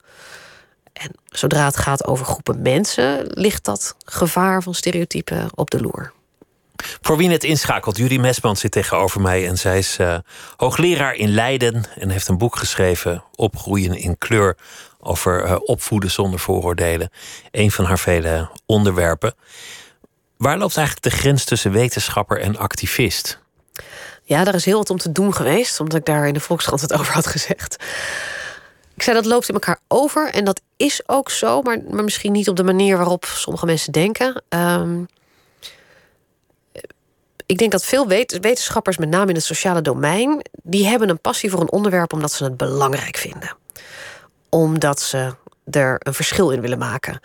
En 0.97 1.11
zodra 1.25 1.65
het 1.65 1.77
gaat 1.77 2.05
over 2.05 2.25
groepen 2.25 2.61
mensen, 2.61 3.27
ligt 3.27 3.65
dat 3.65 3.95
gevaar 4.05 4.63
van 4.63 4.73
stereotypen 4.73 5.47
op 5.55 5.69
de 5.69 5.81
loer. 5.81 6.13
Voor 7.01 7.17
wie 7.17 7.29
het 7.29 7.43
inschakelt, 7.43 7.97
Judy 7.97 8.17
Mesman 8.17 8.57
zit 8.57 8.71
tegenover 8.71 9.21
mij 9.21 9.47
en 9.47 9.57
zij 9.57 9.77
is 9.77 9.97
uh, 9.99 10.17
hoogleraar 10.55 11.13
in 11.13 11.29
Leiden 11.29 11.85
en 11.95 12.09
heeft 12.09 12.27
een 12.27 12.37
boek 12.37 12.55
geschreven, 12.55 13.23
Opgroeien 13.35 13.95
in 13.95 14.17
kleur, 14.17 14.57
over 14.99 15.45
uh, 15.45 15.55
opvoeden 15.59 16.11
zonder 16.11 16.39
vooroordelen. 16.39 17.09
Een 17.51 17.71
van 17.71 17.85
haar 17.85 17.99
vele 17.99 18.49
onderwerpen. 18.65 19.33
Waar 20.37 20.57
loopt 20.57 20.77
eigenlijk 20.77 21.13
de 21.13 21.21
grens 21.21 21.43
tussen 21.43 21.71
wetenschapper 21.71 22.39
en 22.39 22.57
activist? 22.57 23.39
Ja, 24.23 24.43
daar 24.43 24.55
is 24.55 24.65
heel 24.65 24.77
wat 24.77 24.89
om 24.89 24.97
te 24.97 25.11
doen 25.11 25.33
geweest, 25.33 25.79
omdat 25.79 25.99
ik 25.99 26.05
daar 26.05 26.27
in 26.27 26.33
de 26.33 26.39
Volkskrant 26.39 26.81
het 26.81 26.93
over 26.93 27.13
had 27.13 27.27
gezegd. 27.27 27.75
Ik 28.97 29.03
zei 29.03 29.15
dat 29.15 29.25
loopt 29.25 29.47
in 29.47 29.53
elkaar 29.53 29.79
over 29.87 30.29
en 30.29 30.45
dat 30.45 30.61
is 30.77 31.01
ook 31.05 31.29
zo, 31.29 31.61
maar, 31.61 31.79
maar 31.89 32.03
misschien 32.03 32.31
niet 32.31 32.49
op 32.49 32.55
de 32.55 32.63
manier 32.63 32.97
waarop 32.97 33.25
sommige 33.25 33.65
mensen 33.65 33.91
denken. 33.91 34.43
Um, 34.49 35.07
ik 37.45 37.57
denk 37.57 37.71
dat 37.71 37.85
veel 37.85 38.07
wetenschappers, 38.07 38.97
met 38.97 39.09
name 39.09 39.29
in 39.29 39.35
het 39.35 39.43
sociale 39.43 39.81
domein, 39.81 40.41
die 40.51 40.85
hebben 40.87 41.09
een 41.09 41.19
passie 41.19 41.49
voor 41.49 41.61
een 41.61 41.71
onderwerp 41.71 42.13
omdat 42.13 42.31
ze 42.31 42.43
het 42.43 42.57
belangrijk 42.57 43.17
vinden. 43.17 43.55
Omdat 44.49 45.01
ze 45.01 45.35
er 45.71 45.95
een 45.99 46.13
verschil 46.13 46.49
in 46.49 46.61
willen 46.61 46.77
maken. 46.77 47.19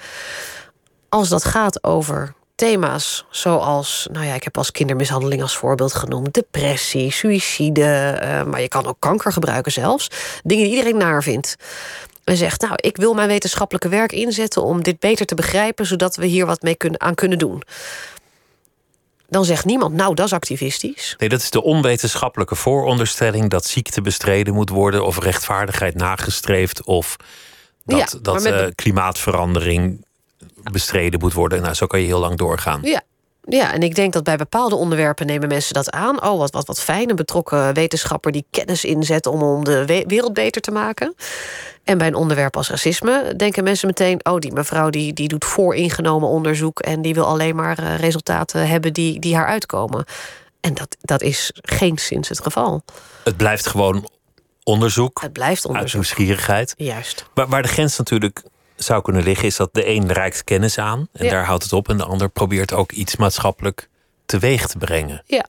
Als 1.08 1.28
dat 1.28 1.44
gaat 1.44 1.84
over 1.84 2.34
thema's 2.54 3.24
zoals, 3.30 4.08
nou 4.12 4.26
ja, 4.26 4.34
ik 4.34 4.44
heb 4.44 4.58
als 4.58 4.70
kindermishandeling 4.70 5.42
als 5.42 5.56
voorbeeld 5.56 5.94
genoemd, 5.94 6.34
depressie, 6.34 7.12
suïcide, 7.12 8.18
uh, 8.22 8.42
maar 8.42 8.60
je 8.60 8.68
kan 8.68 8.86
ook 8.86 8.96
kanker 8.98 9.32
gebruiken 9.32 9.72
zelfs. 9.72 10.08
Dingen 10.42 10.64
die 10.64 10.72
iedereen 10.72 10.96
naar 10.96 11.22
vindt. 11.22 11.56
En 12.24 12.36
zegt, 12.36 12.60
nou, 12.60 12.74
ik 12.76 12.96
wil 12.96 13.14
mijn 13.14 13.28
wetenschappelijke 13.28 13.88
werk 13.88 14.12
inzetten 14.12 14.62
om 14.62 14.82
dit 14.82 14.98
beter 14.98 15.26
te 15.26 15.34
begrijpen, 15.34 15.86
zodat 15.86 16.16
we 16.16 16.26
hier 16.26 16.46
wat 16.46 16.62
mee 16.62 16.74
kunnen, 16.74 17.00
aan 17.00 17.14
kunnen 17.14 17.38
doen 17.38 17.62
dan 19.32 19.44
zegt 19.44 19.64
niemand, 19.64 19.94
nou, 19.94 20.14
dat 20.14 20.26
is 20.26 20.32
activistisch. 20.32 21.14
Nee, 21.18 21.28
dat 21.28 21.40
is 21.40 21.50
de 21.50 21.62
onwetenschappelijke 21.62 22.54
vooronderstelling 22.54 23.50
dat 23.50 23.64
ziekte 23.64 24.00
bestreden 24.00 24.54
moet 24.54 24.68
worden, 24.68 25.04
of 25.04 25.18
rechtvaardigheid 25.18 25.94
nagestreefd, 25.94 26.84
of 26.84 27.16
dat, 27.84 27.98
ja, 27.98 28.18
dat 28.22 28.46
uh, 28.46 28.66
klimaatverandering 28.74 30.04
bestreden 30.72 31.20
moet 31.20 31.32
worden. 31.32 31.62
Nou, 31.62 31.74
zo 31.74 31.86
kan 31.86 32.00
je 32.00 32.06
heel 32.06 32.20
lang 32.20 32.38
doorgaan. 32.38 32.80
Ja, 32.82 33.02
ja, 33.48 33.72
en 33.72 33.82
ik 33.82 33.94
denk 33.94 34.12
dat 34.12 34.24
bij 34.24 34.36
bepaalde 34.36 34.74
onderwerpen 34.74 35.26
nemen 35.26 35.48
mensen 35.48 35.74
dat 35.74 35.90
aan. 35.90 36.22
Oh, 36.22 36.38
wat, 36.38 36.52
wat, 36.52 36.66
wat 36.66 36.80
fijn, 36.80 37.10
een 37.10 37.16
betrokken 37.16 37.74
wetenschapper 37.74 38.32
die 38.32 38.46
kennis 38.50 38.84
inzet 38.84 39.26
om, 39.26 39.42
om 39.42 39.64
de 39.64 40.04
wereld 40.06 40.32
beter 40.32 40.62
te 40.62 40.70
maken. 40.70 41.14
En 41.84 41.98
bij 41.98 42.06
een 42.06 42.14
onderwerp 42.14 42.56
als 42.56 42.68
racisme 42.68 43.34
denken 43.36 43.64
mensen 43.64 43.86
meteen: 43.86 44.24
oh, 44.24 44.38
die 44.38 44.52
mevrouw 44.52 44.90
die, 44.90 45.12
die 45.12 45.28
doet 45.28 45.44
vooringenomen 45.44 46.28
onderzoek 46.28 46.80
en 46.80 47.02
die 47.02 47.14
wil 47.14 47.26
alleen 47.26 47.56
maar 47.56 47.80
uh, 47.80 47.98
resultaten 47.98 48.68
hebben 48.68 48.92
die, 48.92 49.20
die 49.20 49.36
haar 49.36 49.46
uitkomen. 49.46 50.04
En 50.60 50.74
dat, 50.74 50.96
dat 51.00 51.22
is 51.22 51.50
geen 51.54 51.98
sinds 51.98 52.28
het 52.28 52.40
geval. 52.40 52.82
Het 53.24 53.36
blijft 53.36 53.66
gewoon 53.66 54.08
onderzoek. 54.62 55.20
Het 55.20 55.32
blijft 55.32 55.64
onderzoek. 55.64 55.94
Uit 55.94 56.16
nieuwsgierigheid. 56.16 56.74
Juist. 56.76 57.26
Maar 57.34 57.48
waar 57.48 57.62
de 57.62 57.68
grens 57.68 57.98
natuurlijk 57.98 58.42
zou 58.84 59.02
kunnen 59.02 59.22
liggen, 59.22 59.46
is 59.46 59.56
dat 59.56 59.74
de 59.74 59.88
een 59.88 60.12
reikt 60.12 60.44
kennis 60.44 60.78
aan 60.78 61.08
en 61.12 61.28
daar 61.28 61.44
houdt 61.44 61.62
het 61.62 61.72
op, 61.72 61.88
en 61.88 61.96
de 61.96 62.04
ander 62.04 62.28
probeert 62.28 62.72
ook 62.72 62.92
iets 62.92 63.16
maatschappelijk 63.16 63.88
teweeg 64.26 64.66
te 64.66 64.78
brengen. 64.78 65.22
Ja, 65.26 65.46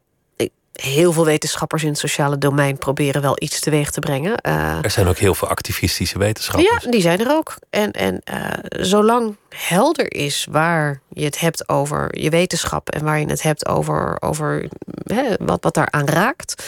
heel 0.74 1.12
veel 1.12 1.26
wetenschappers 1.26 1.84
in 1.84 1.90
het 1.90 1.98
sociale 1.98 2.38
domein 2.38 2.78
proberen 2.78 3.22
wel 3.22 3.36
iets 3.40 3.60
teweeg 3.60 3.92
te 3.92 4.00
brengen. 4.00 4.40
Uh, 4.48 4.84
er 4.84 4.90
zijn 4.90 5.08
ook 5.08 5.18
heel 5.18 5.36
veel 5.36 5.48
activistische 5.48 6.20
wetenschappers. 6.20 6.84
Ja, 6.84 6.92
die 6.92 7.02
zijn 7.02 7.20
er 7.20 7.32
ook. 7.32 7.56
En, 7.70 7.92
en 7.92 8.22
uh, 8.34 8.50
zolang 8.86 9.36
helder 9.50 10.14
is 10.14 10.48
waar 10.52 11.02
je 11.10 11.26
het 11.26 11.40
hebt 11.40 11.70
over 11.70 12.20
je 12.20 12.30
wetenschap 12.30 12.90
en 12.90 13.04
waar 13.04 13.20
je 13.20 13.26
het 13.26 13.42
hebt 13.42 13.68
over, 13.68 14.22
over 14.22 14.68
hè, 15.04 15.36
wat, 15.40 15.64
wat 15.64 15.74
daar 15.74 15.92
aan 15.92 16.08
raakt, 16.08 16.64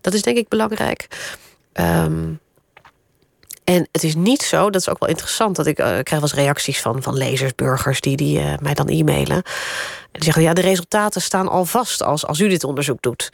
dat 0.00 0.14
is 0.14 0.22
denk 0.22 0.36
ik 0.36 0.48
belangrijk. 0.48 1.06
Um, 1.72 2.40
en 3.66 3.88
het 3.92 4.02
is 4.02 4.14
niet 4.14 4.42
zo, 4.42 4.70
dat 4.70 4.80
is 4.80 4.88
ook 4.88 4.98
wel 4.98 5.08
interessant, 5.08 5.56
dat 5.56 5.66
ik 5.66 5.78
uh, 5.78 5.86
krijg 5.86 6.08
wel 6.08 6.20
eens 6.22 6.34
reacties 6.34 6.80
van, 6.80 7.02
van 7.02 7.16
lezers, 7.16 7.54
burgers 7.54 8.00
die, 8.00 8.16
die 8.16 8.38
uh, 8.38 8.52
mij 8.60 8.74
dan 8.74 8.88
e-mailen. 8.88 9.36
En 9.36 9.42
die 10.12 10.24
zeggen: 10.24 10.42
ja, 10.42 10.52
de 10.52 10.60
resultaten 10.60 11.22
staan 11.22 11.48
al 11.48 11.64
vast 11.64 12.02
als, 12.02 12.26
als 12.26 12.40
u 12.40 12.48
dit 12.48 12.64
onderzoek 12.64 13.02
doet. 13.02 13.30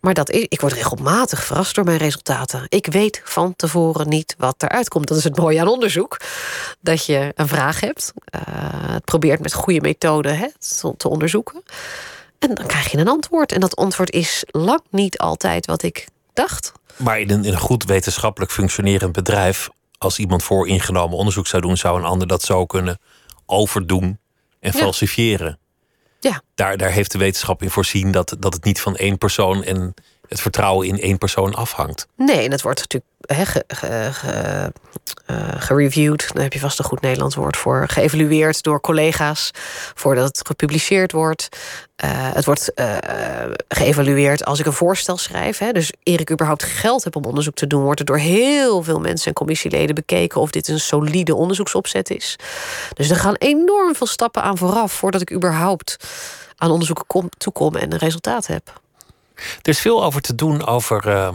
Maar 0.00 0.14
dat 0.14 0.32
ik 0.32 0.60
word 0.60 0.72
regelmatig 0.72 1.44
verrast 1.44 1.74
door 1.74 1.84
mijn 1.84 1.98
resultaten. 1.98 2.64
Ik 2.68 2.86
weet 2.86 3.20
van 3.24 3.56
tevoren 3.56 4.08
niet 4.08 4.34
wat 4.38 4.62
eruit 4.62 4.88
komt. 4.88 5.08
Dat 5.08 5.18
is 5.18 5.24
het 5.24 5.36
mooie 5.36 5.60
aan 5.60 5.68
onderzoek. 5.68 6.20
Dat 6.80 7.06
je 7.06 7.32
een 7.34 7.48
vraag 7.48 7.80
hebt. 7.80 8.12
Uh, 8.34 8.40
het 8.92 9.04
probeert 9.04 9.40
met 9.40 9.54
goede 9.54 9.80
methoden 9.80 10.38
hè, 10.38 10.46
te 10.96 11.08
onderzoeken. 11.08 11.62
En 12.38 12.54
dan 12.54 12.66
krijg 12.66 12.90
je 12.90 12.98
een 12.98 13.08
antwoord. 13.08 13.52
En 13.52 13.60
dat 13.60 13.76
antwoord 13.76 14.10
is 14.10 14.44
lang 14.46 14.80
niet 14.90 15.18
altijd 15.18 15.66
wat 15.66 15.82
ik 15.82 16.06
dacht. 16.32 16.72
Maar 16.98 17.20
in 17.20 17.30
een, 17.30 17.44
in 17.44 17.52
een 17.52 17.58
goed 17.58 17.84
wetenschappelijk 17.84 18.52
functionerend 18.52 19.12
bedrijf, 19.12 19.68
als 19.98 20.18
iemand 20.18 20.42
voor 20.42 20.68
ingenomen 20.68 21.16
onderzoek 21.16 21.46
zou 21.46 21.62
doen, 21.62 21.76
zou 21.76 21.98
een 21.98 22.04
ander 22.04 22.28
dat 22.28 22.42
zo 22.42 22.66
kunnen 22.66 22.98
overdoen 23.46 24.18
en 24.60 24.72
falsifiëren. 24.72 25.58
Ja. 26.20 26.42
Daar, 26.54 26.76
daar 26.76 26.90
heeft 26.90 27.12
de 27.12 27.18
wetenschap 27.18 27.62
in 27.62 27.70
voorzien 27.70 28.10
dat, 28.10 28.36
dat 28.38 28.54
het 28.54 28.64
niet 28.64 28.80
van 28.80 28.96
één 28.96 29.18
persoon 29.18 29.64
en 29.64 29.94
het 30.28 30.40
vertrouwen 30.40 30.86
in 30.86 31.00
één 31.00 31.18
persoon 31.18 31.54
afhangt. 31.54 32.06
Nee, 32.16 32.44
en 32.44 32.50
het 32.50 32.62
wordt 32.62 32.78
natuurlijk 32.78 33.12
ge, 33.28 33.64
ge, 33.68 34.72
uh, 35.30 35.48
gereviewd. 35.56 36.30
Daar 36.32 36.42
heb 36.42 36.52
je 36.52 36.58
vast 36.58 36.78
een 36.78 36.84
goed 36.84 37.00
Nederlands 37.00 37.34
woord 37.34 37.56
voor. 37.56 37.88
Geëvalueerd 37.88 38.62
door 38.62 38.80
collega's 38.80 39.50
voordat 39.94 40.28
het 40.28 40.46
gepubliceerd 40.46 41.12
wordt. 41.12 41.48
Uh, 42.04 42.10
het 42.12 42.44
wordt 42.44 42.72
uh, 42.74 42.96
geëvalueerd 43.68 44.44
als 44.44 44.58
ik 44.58 44.66
een 44.66 44.72
voorstel 44.72 45.16
schrijf. 45.16 45.58
Hè. 45.58 45.72
Dus 45.72 45.92
eer 46.02 46.20
ik 46.20 46.30
überhaupt 46.30 46.62
geld 46.62 47.04
heb 47.04 47.16
om 47.16 47.24
onderzoek 47.24 47.54
te 47.54 47.66
doen, 47.66 47.82
wordt 47.82 48.00
er 48.00 48.06
door 48.06 48.18
heel 48.18 48.82
veel 48.82 49.00
mensen 49.00 49.26
en 49.26 49.32
commissieleden 49.32 49.94
bekeken 49.94 50.40
of 50.40 50.50
dit 50.50 50.68
een 50.68 50.80
solide 50.80 51.34
onderzoeksopzet 51.34 52.10
is. 52.10 52.36
Dus 52.94 53.10
er 53.10 53.16
gaan 53.16 53.34
enorm 53.34 53.94
veel 53.94 54.06
stappen 54.06 54.42
aan 54.42 54.58
vooraf 54.58 54.92
voordat 54.92 55.20
ik 55.20 55.32
überhaupt 55.32 55.96
aan 56.56 56.70
onderzoeken 56.70 57.06
kom, 57.06 57.28
toekom 57.38 57.74
en 57.74 57.92
een 57.92 57.98
resultaat 57.98 58.46
heb. 58.46 58.80
Er 59.38 59.68
is 59.68 59.80
veel 59.80 60.04
over 60.04 60.20
te 60.20 60.34
doen 60.34 60.66
over 60.66 61.06
uh, 61.06 61.28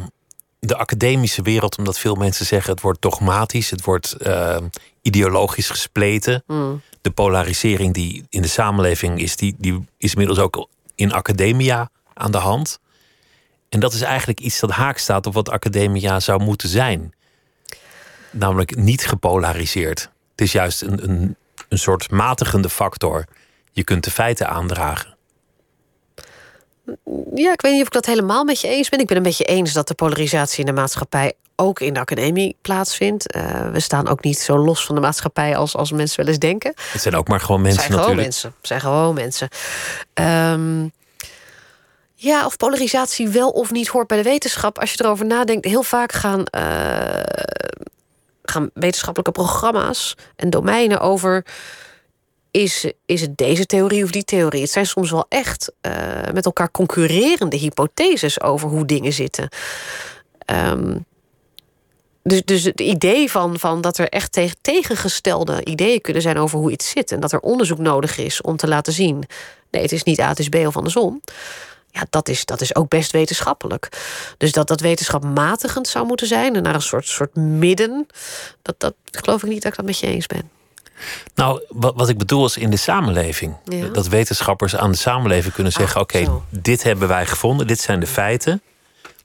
de 0.60 0.78
academische 0.78 1.42
wereld, 1.42 1.78
omdat 1.78 2.00
veel 2.00 2.16
mensen 2.16 2.46
zeggen 2.46 2.72
het 2.72 2.82
wordt 2.82 3.02
dogmatisch, 3.02 3.70
het 3.70 3.84
wordt 3.84 4.16
uh, 4.22 4.58
ideologisch 5.02 5.70
gespleten. 5.70 6.44
Mm. 6.48 6.82
De 7.02 7.12
polarisering 7.12 7.94
die 7.94 8.26
in 8.30 8.42
de 8.42 8.48
samenleving 8.48 9.20
is, 9.20 9.36
die, 9.36 9.56
die 9.58 9.86
is 9.98 10.12
inmiddels 10.12 10.40
ook 10.40 10.68
in 10.96 11.14
academia 11.14 11.90
aan 12.14 12.32
de 12.32 12.38
hand. 12.38 12.80
En 13.70 13.80
dat 13.80 13.94
is 13.94 14.02
eigenlijk 14.02 14.40
iets 14.40 14.60
dat 14.60 14.72
haak 14.72 14.98
staat 14.98 15.26
op 15.26 15.34
wat 15.34 15.50
academia 15.50 16.20
zou 16.20 16.44
moeten 16.44 16.70
zijn. 16.70 17.14
Namelijk 18.32 18.76
niet 18.76 19.06
gepolariseerd. 19.06 20.10
Het 20.32 20.42
is 20.42 20.52
juist 20.52 20.82
een, 20.82 21.04
een, 21.04 21.36
een 21.70 21.78
soort 21.78 22.12
matigende 22.12 22.70
factor. 22.70 23.26
Je 23.72 23.84
kunt 23.84 24.04
de 24.04 24.12
feiten 24.12 24.50
aandragen. 24.50 25.13
Ja, 27.36 27.52
ik 27.52 27.62
weet 27.62 27.72
niet 27.72 27.82
of 27.82 27.88
ik 27.88 27.94
dat 27.94 28.06
helemaal 28.06 28.44
met 28.44 28.62
je 28.62 28.68
eens 28.68 28.90
ben. 28.90 29.00
Ik 29.00 29.08
ben 29.08 29.18
een 29.18 29.24
beetje 29.24 29.44
eens 29.44 29.74
dat 29.74 29.88
de 29.88 29.94
polarisatie 29.94 30.60
in 30.60 30.66
de 30.66 30.82
maatschappij 30.82 31.34
ook 31.56 31.80
in 31.80 31.94
de 31.94 32.00
academie 32.00 32.58
plaatsvindt. 32.62 33.36
Uh, 33.36 33.72
we 33.72 33.80
staan 33.80 34.08
ook 34.08 34.24
niet 34.24 34.40
zo 34.40 34.58
los 34.58 34.86
van 34.86 34.96
de 34.96 35.02
maatschappij 35.02 35.56
als, 35.56 35.76
als 35.76 35.92
mensen 35.92 36.18
wel 36.18 36.28
eens 36.28 36.40
denken. 36.40 36.74
Het 36.92 37.02
zijn 37.02 37.16
ook 37.16 37.28
maar 37.28 37.40
gewoon 37.40 37.62
mensen 37.62 37.84
het 37.84 37.92
zijn 37.92 38.08
natuurlijk. 38.08 38.34
Gewoon 38.34 38.52
mensen. 38.52 38.54
Het 38.58 38.68
zijn 38.68 38.82
gewoon 38.82 39.14
mensen. 39.14 39.50
Um, 40.14 40.92
ja, 42.16 42.46
of 42.46 42.58
polarisatie 42.58 43.30
wel 43.30 43.50
of 43.50 43.72
niet 43.72 43.88
hoort 43.88 44.08
bij 44.08 44.18
de 44.18 44.24
wetenschap. 44.24 44.80
Als 44.80 44.94
je 44.94 45.04
erover 45.04 45.26
nadenkt, 45.26 45.66
heel 45.66 45.84
vaak 45.84 46.12
gaan, 46.12 46.44
uh, 46.58 47.24
gaan 48.44 48.70
wetenschappelijke 48.74 49.32
programma's 49.32 50.16
en 50.36 50.50
domeinen 50.50 51.00
over 51.00 51.46
is, 52.54 52.92
is 53.06 53.22
het 53.22 53.38
deze 53.38 53.66
theorie 53.66 54.04
of 54.04 54.12
die 54.12 54.24
theorie? 54.24 54.62
Het 54.62 54.72
zijn 54.72 54.86
soms 54.86 55.12
wel 55.12 55.26
echt 55.30 55.72
uh, 55.82 55.94
met 56.34 56.46
elkaar 56.46 56.72
concurrerende 56.72 57.58
hypotheses 57.58 58.42
over 58.42 58.70
hoe 58.70 58.86
dingen 58.86 59.14
zitten. 59.14 59.50
Um, 60.46 61.06
dus, 62.24 62.42
dus 62.46 62.64
het 62.64 62.82
idee 62.82 63.32
van, 63.32 63.60
van 63.60 63.82
dat 63.82 63.98
er 63.98 64.10
echt 64.10 64.32
tegen, 64.32 64.56
tegengestelde 64.62 65.66
ideeën 65.66 66.02
kunnen 66.02 66.22
zijn 66.22 66.38
over 66.38 66.60
hoe 66.60 66.72
iets 66.72 66.90
zit. 66.90 67.12
En 67.12 67.20
dat 67.20 67.32
er 67.32 67.40
onderzoek 67.40 67.78
nodig 67.78 68.18
is 68.18 68.42
om 68.42 68.58
te 68.58 68.68
laten 68.68 68.94
zien. 68.94 69.24
Nee, 69.72 69.82
het 69.82 69.92
is 69.92 70.04
niet 70.04 70.20
A, 70.20 70.28
het 70.28 70.40
is 70.40 70.50
B 70.50 70.56
of 70.56 70.78
andersom. 70.78 71.22
Ja, 71.90 72.06
dat 72.10 72.30
is, 72.30 72.46
dat 72.46 72.62
is 72.62 72.76
ook 72.76 72.90
best 72.90 73.12
wetenschappelijk. 73.12 73.90
Dus 74.38 74.52
dat 74.52 74.68
dat 74.68 74.80
wetenschapmatigend 74.80 75.88
zou 75.88 76.06
moeten 76.06 76.28
zijn 76.28 76.56
en 76.56 76.64
naar 76.64 76.76
een 76.76 76.82
soort, 76.82 77.08
soort 77.08 77.36
midden. 77.36 78.08
Dat, 78.62 78.76
dat 78.78 78.96
geloof 79.12 79.44
ik 79.44 79.50
niet 79.50 79.62
dat 79.62 79.72
ik 79.72 79.78
dat 79.78 79.86
met 79.86 80.00
je 80.00 80.08
eens 80.08 80.28
ben. 80.28 80.50
Nou, 81.36 81.64
wat, 81.70 81.94
wat 81.96 82.10
ik 82.10 82.18
bedoel 82.18 82.46
is 82.46 82.58
in 82.58 82.70
de 82.70 82.78
samenleving. 82.78 83.56
Dat 83.94 84.08
wetenschappers 84.08 84.76
aan 84.76 84.92
de 84.92 84.98
samenleving 84.98 85.54
kunnen 85.54 85.74
zeggen: 85.74 85.96
ah, 85.96 86.02
oké, 86.02 86.42
dit 86.50 86.84
hebben 86.84 87.08
wij 87.08 87.26
gevonden, 87.26 87.68
dit 87.68 87.80
zijn 87.80 88.00
de 88.00 88.08
feiten. 88.08 88.62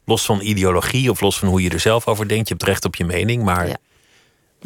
Los 0.05 0.25
van 0.25 0.41
ideologie 0.41 1.11
of 1.11 1.21
los 1.21 1.39
van 1.39 1.49
hoe 1.49 1.63
je 1.63 1.71
er 1.71 1.81
zelf 1.81 2.07
over 2.07 2.29
denkt. 2.29 2.49
Je 2.49 2.55
hebt 2.55 2.67
recht 2.67 2.85
op 2.85 2.97
je 2.97 3.05
mening, 3.05 3.43
maar 3.43 3.77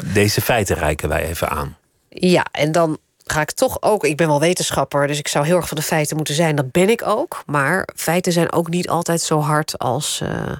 deze 0.05 0.41
feiten 0.41 0.77
reiken 0.77 1.09
wij 1.09 1.29
even 1.29 1.49
aan. 1.49 1.77
Ja, 2.09 2.47
en 2.53 2.73
dan 2.73 2.99
ga 3.25 3.41
ik 3.41 3.51
toch 3.53 3.83
ook. 3.83 4.05
Ik 4.05 4.17
ben 4.17 4.29
wel 4.29 4.41
wetenschapper, 4.41 5.07
dus 5.07 5.19
ik 5.19 5.29
zou 5.29 5.47
heel 5.47 5.57
erg 5.57 5.69
van 5.69 5.77
de 5.77 5.83
feiten 5.83 6.17
moeten 6.17 6.35
zijn. 6.35 6.57
Dat 6.57 6.71
ben 6.71 6.89
ik 6.89 7.07
ook. 7.07 7.43
Maar 7.47 7.89
feiten 7.97 8.33
zijn 8.33 8.53
ook 8.53 8.69
niet 8.69 8.89
altijd 8.89 9.21
zo 9.21 9.41
hard 9.41 9.79
als, 9.79 10.21
uh, 10.23 10.53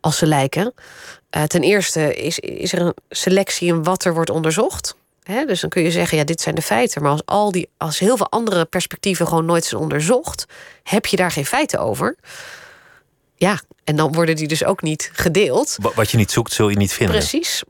als 0.00 0.18
ze 0.18 0.26
lijken. 0.26 0.74
Uh, 1.36 1.42
ten 1.42 1.62
eerste 1.62 2.14
is, 2.14 2.38
is 2.38 2.72
er 2.72 2.80
een 2.80 2.94
selectie 3.08 3.68
in 3.68 3.82
wat 3.82 4.04
er 4.04 4.14
wordt 4.14 4.30
onderzocht. 4.30 4.96
He, 5.22 5.44
dus 5.44 5.60
dan 5.60 5.70
kun 5.70 5.82
je 5.82 5.90
zeggen, 5.90 6.18
ja, 6.18 6.24
dit 6.24 6.40
zijn 6.40 6.54
de 6.54 6.62
feiten. 6.62 7.02
Maar 7.02 7.10
als, 7.10 7.22
al 7.24 7.52
die, 7.52 7.68
als 7.76 7.98
heel 7.98 8.16
veel 8.16 8.30
andere 8.30 8.64
perspectieven 8.64 9.26
gewoon 9.26 9.44
nooit 9.44 9.64
zijn 9.64 9.80
onderzocht, 9.80 10.44
heb 10.82 11.06
je 11.06 11.16
daar 11.16 11.30
geen 11.30 11.46
feiten 11.46 11.80
over. 11.80 12.16
Ja, 13.34 13.60
en 13.84 13.96
dan 13.96 14.12
worden 14.12 14.36
die 14.36 14.48
dus 14.48 14.64
ook 14.64 14.82
niet 14.82 15.10
gedeeld. 15.12 15.76
Wat 15.94 16.10
je 16.10 16.16
niet 16.16 16.30
zoekt, 16.30 16.52
zul 16.52 16.68
je 16.68 16.76
niet 16.76 16.92
vinden. 16.92 17.16
Precies. 17.16 17.62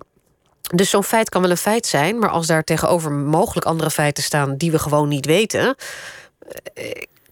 Dus 0.75 0.91
zo'n 0.91 1.05
feit 1.05 1.29
kan 1.29 1.43
wel 1.43 1.51
een 1.51 1.57
feit 1.57 1.87
zijn, 1.87 2.19
maar 2.19 2.31
als 2.31 2.47
daar 2.47 2.65
tegenover 2.65 3.13
mogelijk 3.13 3.67
andere 3.67 3.91
feiten 3.91 4.23
staan 4.23 4.57
die 4.57 4.71
we 4.71 4.79
gewoon 4.79 5.09
niet 5.09 5.27
weten, 5.27 5.75
eh, 6.75 6.85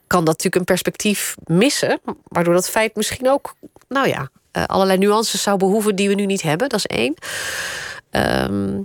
kan 0.07 0.25
dat 0.25 0.27
natuurlijk 0.27 0.55
een 0.55 0.65
perspectief 0.65 1.35
missen, 1.45 2.01
waardoor 2.25 2.55
dat 2.55 2.71
feit 2.71 2.97
misschien 2.97 3.31
ook, 3.31 3.55
nou 3.89 4.09
ja, 4.09 4.29
eh, 4.51 4.65
allerlei 4.65 4.99
nuances 4.99 5.43
zou 5.43 5.57
behoeven 5.57 5.97
die 5.97 6.09
we 6.09 6.15
nu 6.15 6.27
niet 6.27 6.43
hebben. 6.43 6.69
Dat 6.69 6.79
is 6.79 6.87
één. 6.87 7.15
Ehm, 8.11 8.79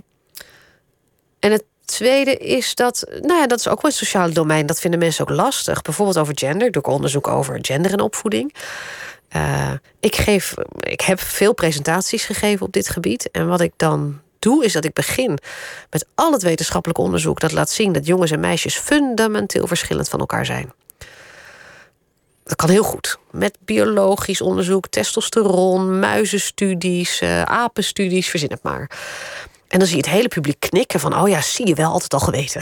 en 1.46 1.52
het 1.52 1.64
tweede 1.84 2.36
is 2.36 2.74
dat, 2.74 3.06
nou 3.20 3.40
ja, 3.40 3.46
dat 3.46 3.58
is 3.58 3.68
ook 3.68 3.82
wel 3.82 3.90
het 3.90 4.00
sociale 4.00 4.32
domein. 4.32 4.66
Dat 4.66 4.80
vinden 4.80 5.00
mensen 5.00 5.28
ook 5.28 5.36
lastig. 5.36 5.82
Bijvoorbeeld 5.82 6.18
over 6.18 6.32
gender. 6.38 6.70
Doe 6.70 6.82
ik 6.82 6.88
onderzoek 6.88 7.28
over 7.28 7.58
gender 7.60 7.92
en 7.92 8.00
opvoeding. 8.00 8.54
Uh, 9.36 9.72
ik, 10.00 10.16
geef, 10.16 10.54
ik 10.80 11.00
heb 11.00 11.20
veel 11.20 11.54
presentaties 11.54 12.24
gegeven 12.24 12.66
op 12.66 12.72
dit 12.72 12.88
gebied. 12.88 13.30
En 13.30 13.48
wat 13.48 13.60
ik 13.60 13.72
dan 13.76 14.20
doe, 14.38 14.64
is 14.64 14.72
dat 14.72 14.84
ik 14.84 14.92
begin 14.92 15.38
met 15.90 16.06
al 16.14 16.32
het 16.32 16.42
wetenschappelijk 16.42 16.98
onderzoek 16.98 17.40
dat 17.40 17.52
laat 17.52 17.70
zien 17.70 17.92
dat 17.92 18.06
jongens 18.06 18.30
en 18.30 18.40
meisjes 18.40 18.76
fundamenteel 18.76 19.66
verschillend 19.66 20.08
van 20.08 20.20
elkaar 20.20 20.46
zijn. 20.46 20.72
Dat 22.44 22.56
kan 22.56 22.70
heel 22.70 22.82
goed. 22.82 23.18
Met 23.30 23.58
biologisch 23.60 24.40
onderzoek, 24.40 24.88
testosteron, 24.88 25.98
muizenstudies, 25.98 27.20
uh, 27.22 27.42
apenstudies, 27.42 28.28
verzin 28.28 28.50
het 28.50 28.62
maar. 28.62 28.90
En 29.68 29.78
dan 29.78 29.88
zie 29.88 29.96
je 29.96 30.02
het 30.02 30.12
hele 30.12 30.28
publiek 30.28 30.60
knikken 30.60 31.00
van... 31.00 31.20
oh 31.20 31.28
ja, 31.28 31.40
zie 31.40 31.66
je 31.66 31.74
wel, 31.74 31.90
altijd 31.90 32.12
al 32.12 32.20
geweten. 32.20 32.60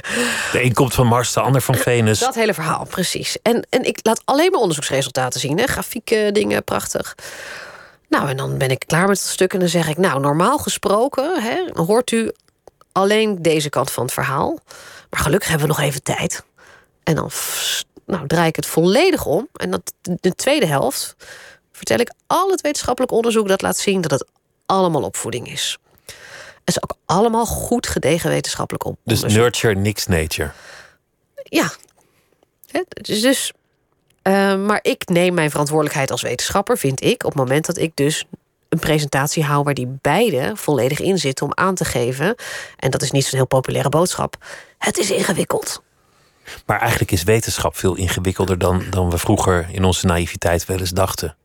De 0.52 0.62
een 0.62 0.72
komt 0.72 0.94
van 0.94 1.06
Mars, 1.06 1.32
de 1.32 1.40
ander 1.40 1.60
van 1.60 1.74
Venus. 1.88 2.18
Dat 2.18 2.34
hele 2.34 2.54
verhaal, 2.54 2.84
precies. 2.84 3.36
En, 3.42 3.66
en 3.70 3.84
ik 3.84 3.98
laat 4.02 4.22
alleen 4.24 4.50
maar 4.50 4.60
onderzoeksresultaten 4.60 5.40
zien. 5.40 5.58
Hè? 5.58 5.66
Grafieken, 5.66 6.34
dingen, 6.34 6.64
prachtig. 6.64 7.14
Nou, 8.08 8.28
en 8.28 8.36
dan 8.36 8.58
ben 8.58 8.70
ik 8.70 8.84
klaar 8.86 9.08
met 9.08 9.18
het 9.18 9.28
stuk 9.28 9.52
en 9.52 9.58
dan 9.58 9.68
zeg 9.68 9.88
ik... 9.88 9.96
nou, 9.96 10.20
normaal 10.20 10.58
gesproken 10.58 11.42
hè, 11.42 11.64
hoort 11.72 12.10
u 12.10 12.32
alleen 12.92 13.42
deze 13.42 13.68
kant 13.68 13.90
van 13.90 14.04
het 14.04 14.12
verhaal. 14.12 14.58
Maar 15.10 15.20
gelukkig 15.20 15.48
hebben 15.48 15.66
we 15.68 15.74
nog 15.74 15.82
even 15.82 16.02
tijd. 16.02 16.44
En 17.02 17.14
dan 17.14 17.30
nou, 18.06 18.26
draai 18.26 18.48
ik 18.48 18.56
het 18.56 18.66
volledig 18.66 19.26
om. 19.26 19.48
En 19.52 19.70
dat, 19.70 19.92
de 20.00 20.34
tweede 20.34 20.66
helft 20.66 21.16
vertel 21.72 21.98
ik 21.98 22.12
al 22.26 22.50
het 22.50 22.60
wetenschappelijk 22.60 23.12
onderzoek... 23.12 23.48
dat 23.48 23.62
laat 23.62 23.76
zien 23.76 24.00
dat 24.00 24.10
het 24.10 24.24
allemaal 24.66 25.02
opvoeding 25.02 25.50
is 25.50 25.78
is 26.68 26.82
ook 26.82 26.94
allemaal 27.06 27.46
goed 27.46 27.86
gedegen 27.86 28.30
wetenschappelijk 28.30 28.84
op. 28.84 28.98
Dus 29.04 29.22
nurture, 29.22 29.74
niks 29.74 30.06
nature. 30.06 30.50
Ja. 31.42 31.70
Dus, 32.88 33.20
dus 33.20 33.52
uh, 34.22 34.56
maar 34.56 34.78
ik 34.82 35.08
neem 35.08 35.34
mijn 35.34 35.50
verantwoordelijkheid 35.50 36.10
als 36.10 36.22
wetenschapper, 36.22 36.78
vind 36.78 37.02
ik, 37.02 37.24
op 37.24 37.30
het 37.30 37.38
moment 37.38 37.66
dat 37.66 37.78
ik 37.78 37.92
dus 37.94 38.24
een 38.68 38.78
presentatie 38.78 39.44
hou 39.44 39.62
waar 39.62 39.74
die 39.74 39.98
beide 40.00 40.52
volledig 40.54 41.00
in 41.00 41.18
zitten 41.18 41.46
om 41.46 41.52
aan 41.54 41.74
te 41.74 41.84
geven. 41.84 42.34
En 42.76 42.90
dat 42.90 43.02
is 43.02 43.10
niet 43.10 43.24
zo'n 43.24 43.38
heel 43.38 43.46
populaire 43.46 43.88
boodschap. 43.88 44.36
Het 44.78 44.98
is 44.98 45.10
ingewikkeld. 45.10 45.82
Maar 46.66 46.80
eigenlijk 46.80 47.10
is 47.10 47.22
wetenschap 47.22 47.76
veel 47.76 47.94
ingewikkelder 47.94 48.58
dan, 48.58 48.82
dan 48.90 49.10
we 49.10 49.18
vroeger 49.18 49.68
in 49.72 49.84
onze 49.84 50.06
naïviteit 50.06 50.66
wel 50.66 50.78
eens 50.78 50.90
dachten. 50.90 51.36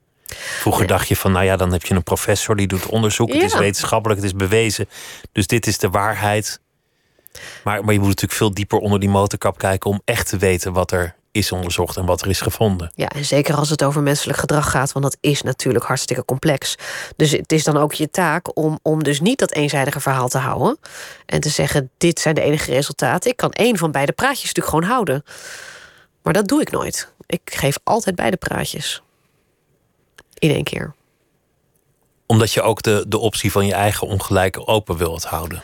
Vroeger 0.60 0.88
dacht 0.88 1.08
je 1.08 1.16
van, 1.16 1.32
nou 1.32 1.46
ja, 1.46 1.56
dan 1.56 1.72
heb 1.72 1.86
je 1.86 1.96
een 1.96 2.04
professor 2.04 2.56
die 2.56 2.68
doet 2.68 2.86
onderzoek. 2.86 3.34
Het 3.34 3.44
is 3.44 3.58
wetenschappelijk, 3.58 4.22
het 4.22 4.30
is 4.30 4.38
bewezen. 4.38 4.90
Dus 5.32 5.48
dit 5.48 5.68
is 5.68 5.78
de 5.78 5.90
waarheid. 5.90 6.60
Maar, 7.64 7.84
maar 7.84 7.94
je 7.94 8.00
moet 8.00 8.08
natuurlijk 8.08 8.34
veel 8.34 8.54
dieper 8.54 8.80
onder 8.80 9.00
die 9.00 9.10
motorkap 9.10 9.58
kijken 9.58 9.90
om 9.90 10.02
echt 10.06 10.30
te 10.30 10.38
weten 10.38 10.74
wat 10.74 10.92
er 10.92 11.16
is 11.32 11.52
onderzocht 11.52 11.98
en 11.98 12.06
wat 12.06 12.22
er 12.22 12.30
is 12.30 12.42
gevonden. 12.42 12.92
Ja, 12.96 13.08
en 13.08 13.26
zeker 13.26 13.56
als 13.56 13.70
het 13.70 13.84
over 13.84 14.02
menselijk 14.02 14.40
gedrag 14.40 14.72
gaat, 14.72 14.92
want 14.92 15.06
dat 15.06 15.18
is 15.20 15.42
natuurlijk 15.42 15.86
hartstikke 15.86 16.26
complex. 16.26 16.76
Dus 17.16 17.32
het 17.32 17.52
is 17.52 17.64
dan 17.64 17.78
ook 17.78 17.94
je 17.94 18.10
taak 18.10 18.58
om, 18.58 18.80
om 18.82 19.04
dus 19.04 19.20
niet 19.20 19.40
dat 19.40 19.52
eenzijdige 19.52 20.00
verhaal 20.00 20.28
te 20.28 20.38
houden 20.38 20.78
en 21.26 21.40
te 21.40 21.50
zeggen: 21.50 21.90
dit 21.98 22.20
zijn 22.20 22.36
de 22.36 22.42
enige 22.42 22.72
resultaten. 22.72 23.32
Ik 23.32 23.38
kan 23.38 23.52
één 23.52 23.78
van 23.78 23.92
beide 23.92 24.12
praatjes 24.12 24.54
natuurlijk 24.54 24.76
gewoon 24.76 24.90
houden. 24.92 25.24
Maar 26.22 26.34
dat 26.34 26.48
doe 26.48 26.62
ik 26.62 26.72
nooit. 26.72 27.12
Ik 27.26 27.42
geef 27.44 27.78
altijd 27.84 28.16
beide 28.16 28.38
praatjes 28.38 29.03
in 30.44 30.52
één 30.52 30.64
keer. 30.64 30.94
Omdat 32.26 32.52
je 32.52 32.62
ook 32.62 32.82
de, 32.82 33.06
de 33.08 33.18
optie 33.18 33.52
van 33.52 33.66
je 33.66 33.74
eigen 33.74 34.08
ongelijke 34.08 34.68
open 34.68 34.98
wilt 34.98 35.24
houden. 35.24 35.62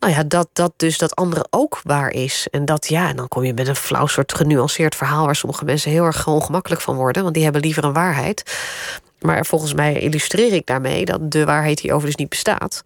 Nou 0.00 0.12
ja, 0.12 0.22
dat, 0.22 0.48
dat 0.52 0.72
dus 0.76 0.98
dat 0.98 1.16
andere 1.16 1.46
ook 1.50 1.80
waar 1.82 2.10
is. 2.10 2.46
En 2.50 2.64
dat 2.64 2.88
ja, 2.88 3.08
en 3.08 3.16
dan 3.16 3.28
kom 3.28 3.44
je 3.44 3.54
met 3.54 3.68
een 3.68 3.76
flauw 3.76 4.06
soort 4.06 4.34
genuanceerd 4.34 4.94
verhaal 4.94 5.24
waar 5.24 5.36
sommige 5.36 5.64
mensen 5.64 5.90
heel 5.90 6.04
erg 6.04 6.26
ongemakkelijk 6.26 6.80
van 6.80 6.96
worden, 6.96 7.22
want 7.22 7.34
die 7.34 7.44
hebben 7.44 7.62
liever 7.62 7.84
een 7.84 7.92
waarheid. 7.92 8.56
Maar 9.20 9.46
volgens 9.46 9.74
mij 9.74 10.00
illustreer 10.00 10.52
ik 10.52 10.66
daarmee 10.66 11.04
dat 11.04 11.30
de 11.30 11.44
waarheid 11.44 11.80
hierover 11.80 12.06
dus 12.06 12.16
niet 12.16 12.28
bestaat. 12.28 12.82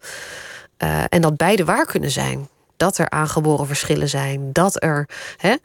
Uh, 0.77 1.03
en 1.09 1.21
dat 1.21 1.37
beide 1.37 1.65
waar 1.65 1.85
kunnen 1.85 2.11
zijn. 2.11 2.47
Dat 2.77 2.97
er 2.97 3.09
aangeboren 3.09 3.67
verschillen 3.67 4.09
zijn. 4.09 4.49
Dat 4.53 4.83
er 4.83 5.09
hè, 5.37 5.55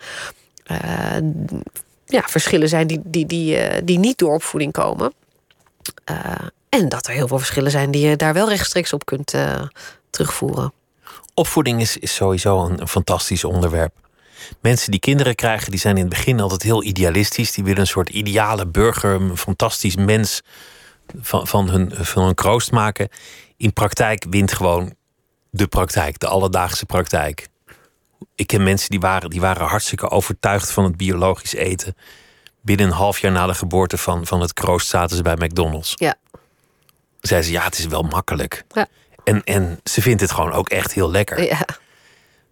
uh, 0.70 1.30
ja, 2.06 2.22
verschillen 2.22 2.68
zijn 2.68 2.86
die, 2.86 3.00
die, 3.04 3.26
die, 3.26 3.56
uh, 3.56 3.80
die 3.84 3.98
niet 3.98 4.18
door 4.18 4.34
opvoeding 4.34 4.72
komen. 4.72 5.12
Uh, 6.10 6.34
en 6.68 6.88
dat 6.88 7.06
er 7.06 7.12
heel 7.12 7.28
veel 7.28 7.38
verschillen 7.38 7.70
zijn 7.70 7.90
die 7.90 8.08
je 8.08 8.16
daar 8.16 8.34
wel 8.34 8.48
rechtstreeks 8.48 8.92
op 8.92 9.04
kunt 9.04 9.34
uh, 9.34 9.62
terugvoeren. 10.10 10.72
Opvoeding 11.34 11.80
is, 11.80 11.98
sowieso 12.00 12.64
een, 12.64 12.80
een, 12.80 12.88
fantastisch 12.88 13.44
onderwerp. 13.44 13.94
Mensen 14.60 14.90
die 14.90 15.00
kinderen 15.00 15.34
krijgen, 15.34 15.70
die 15.70 15.80
zijn 15.80 15.96
in 15.96 16.04
het 16.04 16.14
begin 16.14 16.40
altijd 16.40 16.62
heel 16.62 16.82
idealistisch. 16.82 17.52
Die 17.52 17.64
willen 17.64 17.80
een 17.80 17.86
soort 17.86 18.08
ideale 18.08 18.66
burger, 18.66 19.10
een 19.10 19.36
fantastisch 19.36 19.96
mens 19.96 20.42
van, 21.20 21.46
van, 21.46 21.68
hun, 21.68 21.90
van 21.94 22.24
hun 22.24 22.34
kroost 22.34 22.72
maken. 22.72 23.08
In 23.56 23.72
praktijk 23.72 24.26
wint 24.30 24.52
gewoon 24.52 24.94
de 25.50 25.66
praktijk, 25.66 26.18
de 26.18 26.26
alledaagse 26.26 26.86
praktijk. 26.86 27.48
Ik 28.34 28.46
ken 28.46 28.62
mensen 28.62 28.90
die 28.90 29.00
waren, 29.00 29.30
die 29.30 29.40
waren 29.40 29.66
hartstikke 29.66 30.10
overtuigd 30.10 30.70
van 30.70 30.84
het 30.84 30.96
biologisch 30.96 31.54
eten 31.54 31.96
binnen 32.66 32.86
een 32.86 32.92
half 32.92 33.18
jaar 33.18 33.32
na 33.32 33.46
de 33.46 33.54
geboorte 33.54 33.98
van, 33.98 34.26
van 34.26 34.40
het 34.40 34.52
kroost 34.52 34.88
zaten 34.88 35.16
ze 35.16 35.22
bij 35.22 35.34
McDonald's. 35.34 35.92
Ja. 35.94 36.14
Zei 37.20 37.42
ze, 37.42 37.50
ja, 37.50 37.62
het 37.64 37.78
is 37.78 37.86
wel 37.86 38.02
makkelijk. 38.02 38.64
Ja. 38.68 38.86
En, 39.24 39.44
en 39.44 39.80
ze 39.84 40.02
vindt 40.02 40.20
het 40.20 40.30
gewoon 40.30 40.52
ook 40.52 40.68
echt 40.68 40.92
heel 40.92 41.10
lekker. 41.10 41.42
Ja. 41.42 41.66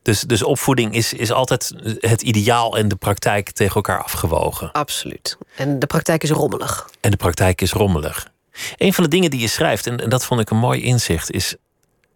Dus, 0.03 0.20
dus 0.20 0.43
opvoeding 0.43 0.95
is, 0.95 1.12
is 1.12 1.32
altijd 1.32 1.72
het 1.99 2.22
ideaal 2.22 2.76
en 2.76 2.88
de 2.88 2.97
praktijk 2.97 3.51
tegen 3.51 3.74
elkaar 3.74 4.03
afgewogen. 4.03 4.72
Absoluut. 4.72 5.38
En 5.57 5.78
de 5.78 5.86
praktijk 5.86 6.22
is 6.22 6.30
rommelig. 6.30 6.88
En 7.01 7.11
de 7.11 7.16
praktijk 7.16 7.61
is 7.61 7.72
rommelig. 7.72 8.32
Een 8.76 8.95
van 8.95 9.05
de 9.05 9.11
dingen 9.11 9.30
die 9.30 9.41
je 9.41 9.49
schrijft, 9.49 9.86
en, 9.86 10.01
en 10.01 10.09
dat 10.09 10.24
vond 10.24 10.41
ik 10.41 10.51
een 10.51 10.57
mooi 10.57 10.82
inzicht, 10.82 11.30
is 11.30 11.57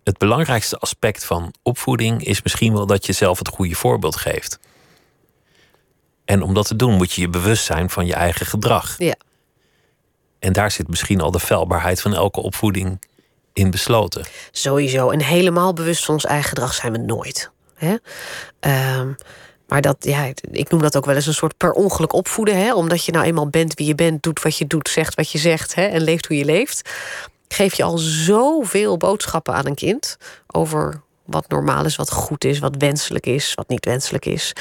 het 0.04 0.18
belangrijkste 0.18 0.78
aspect 0.78 1.24
van 1.24 1.54
opvoeding 1.62 2.24
is 2.24 2.42
misschien 2.42 2.72
wel 2.72 2.86
dat 2.86 3.06
je 3.06 3.12
zelf 3.12 3.38
het 3.38 3.48
goede 3.48 3.74
voorbeeld 3.74 4.16
geeft. 4.16 4.58
En 6.28 6.42
om 6.42 6.54
dat 6.54 6.66
te 6.66 6.76
doen 6.76 6.94
moet 6.94 7.12
je 7.12 7.20
je 7.20 7.28
bewust 7.28 7.64
zijn 7.64 7.90
van 7.90 8.06
je 8.06 8.14
eigen 8.14 8.46
gedrag. 8.46 8.94
Ja. 8.98 9.14
En 10.38 10.52
daar 10.52 10.70
zit 10.70 10.88
misschien 10.88 11.20
al 11.20 11.30
de 11.30 11.38
vuilbaarheid 11.38 12.00
van 12.00 12.14
elke 12.14 12.40
opvoeding 12.40 13.04
in 13.52 13.70
besloten. 13.70 14.26
Sowieso. 14.50 15.10
En 15.10 15.22
helemaal 15.22 15.72
bewust 15.72 16.04
van 16.04 16.14
ons 16.14 16.24
eigen 16.24 16.48
gedrag 16.48 16.74
zijn 16.74 16.92
we 16.92 16.98
nooit. 16.98 17.50
Hè? 17.74 17.96
Ehm, 18.60 19.12
maar 19.68 19.80
dat, 19.80 19.96
ja, 20.00 20.32
ik 20.50 20.70
noem 20.70 20.80
dat 20.80 20.96
ook 20.96 21.04
wel 21.04 21.14
eens 21.14 21.26
een 21.26 21.34
soort 21.34 21.56
per 21.56 21.72
ongeluk 21.72 22.12
opvoeden. 22.12 22.56
Hè? 22.56 22.74
Omdat 22.74 23.04
je 23.04 23.12
nou 23.12 23.24
eenmaal 23.24 23.48
bent 23.48 23.74
wie 23.74 23.86
je 23.86 23.94
bent, 23.94 24.22
doet 24.22 24.42
wat 24.42 24.56
je 24.56 24.66
doet, 24.66 24.88
zegt 24.88 25.14
wat 25.14 25.30
je 25.30 25.38
zegt 25.38 25.74
hè? 25.74 25.86
en 25.86 26.02
leeft 26.02 26.26
hoe 26.26 26.36
je 26.36 26.44
leeft. 26.44 26.90
Geef 27.48 27.74
je 27.74 27.82
al 27.82 27.98
zoveel 27.98 28.96
boodschappen 28.96 29.54
aan 29.54 29.66
een 29.66 29.74
kind 29.74 30.16
over 30.46 31.00
wat 31.24 31.48
normaal 31.48 31.84
is, 31.84 31.96
wat 31.96 32.10
goed 32.10 32.44
is, 32.44 32.58
wat 32.58 32.74
wenselijk 32.78 33.26
is, 33.26 33.54
wat 33.54 33.68
niet 33.68 33.84
wenselijk 33.84 34.26
is. 34.26 34.52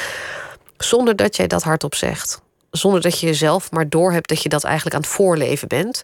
Zonder 0.77 1.15
dat 1.15 1.35
jij 1.35 1.47
dat 1.47 1.63
hardop 1.63 1.95
zegt. 1.95 2.41
Zonder 2.71 3.01
dat 3.01 3.19
je 3.19 3.25
jezelf 3.25 3.71
maar 3.71 3.89
doorhebt 3.89 4.29
dat 4.29 4.43
je 4.43 4.49
dat 4.49 4.63
eigenlijk 4.63 4.95
aan 4.95 5.01
het 5.01 5.09
voorleven 5.09 5.67
bent. 5.67 6.03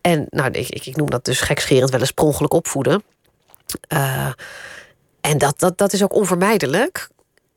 En 0.00 0.26
nou, 0.30 0.50
ik, 0.50 0.68
ik 0.68 0.96
noem 0.96 1.10
dat 1.10 1.24
dus 1.24 1.40
gekscherend 1.40 1.90
wel 1.90 2.00
eens 2.00 2.10
per 2.10 2.24
ongeluk 2.24 2.52
opvoeden. 2.52 3.02
Uh, 3.92 4.32
en 5.20 5.38
dat, 5.38 5.58
dat, 5.58 5.78
dat 5.78 5.92
is 5.92 6.02
ook 6.02 6.14
onvermijdelijk. 6.14 7.08